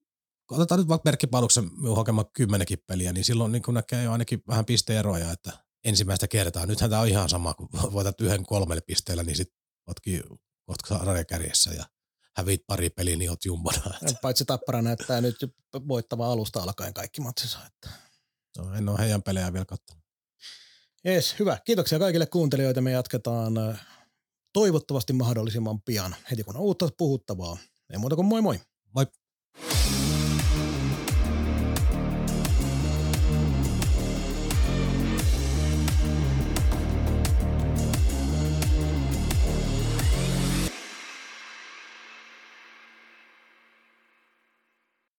otetaan 0.51 0.79
nyt 0.79 0.89
vaikka 0.89 1.09
merkkipaluksen 1.09 1.71
minun 1.77 1.97
hokema 1.97 2.25
kymmenenkin 2.25 2.79
peliä, 2.87 3.13
niin 3.13 3.25
silloin 3.25 3.53
niin 3.53 3.63
kun 3.63 3.75
näkee 3.75 4.05
jo 4.05 4.13
ainakin 4.13 4.43
vähän 4.49 4.65
pisteeroja, 4.65 5.33
että 5.33 5.53
ensimmäistä 5.85 6.29
kertaa. 6.29 6.67
Nythän 6.67 6.91
tämä 6.91 7.03
on 7.03 7.09
ihan 7.09 7.29
sama, 7.29 7.55
kun 7.55 7.69
voitat 7.93 8.21
yhden 8.21 8.47
kolmelle 8.47 8.83
pisteellä, 8.87 9.23
niin 9.23 9.37
sitten 9.37 9.59
ootkin 9.87 10.23
kohta 10.67 10.99
sarjakärjessä 10.99 11.71
ja 11.71 11.85
hävit 12.37 12.67
pari 12.67 12.91
peliä, 12.91 13.17
niin 13.17 13.31
oot 13.31 13.45
jumbona. 13.45 13.79
Että, 14.03 14.21
Paitsi 14.23 14.45
Tappara 14.45 14.83
näyttää 14.83 15.21
nyt 15.21 15.37
voittavaa 15.89 16.33
alusta 16.33 16.63
alkaen 16.63 16.95
kaikki 16.95 17.21
matsinsa. 17.21 17.59
Että. 17.67 17.91
no, 18.59 18.75
en 18.75 18.89
ole 18.89 18.99
heidän 18.99 19.23
pelejä 19.23 19.53
vielä 19.53 19.65
katsonut. 19.65 20.05
Jees, 21.05 21.39
hyvä. 21.39 21.59
Kiitoksia 21.65 21.99
kaikille 21.99 22.27
kuuntelijoille. 22.27 22.81
Me 22.81 22.91
jatketaan 22.91 23.59
äh, 23.59 23.87
toivottavasti 24.55 25.13
mahdollisimman 25.13 25.83
pian, 25.83 26.17
heti 26.31 26.45
kun 26.45 26.57
on 26.57 26.63
uutta 26.63 26.89
puhuttavaa. 26.99 27.59
Ei 27.91 27.99
muuta 27.99 28.17
kuin 28.17 28.27
moi 28.27 28.43
moi! 28.43 28.61
Moi! 28.95 29.07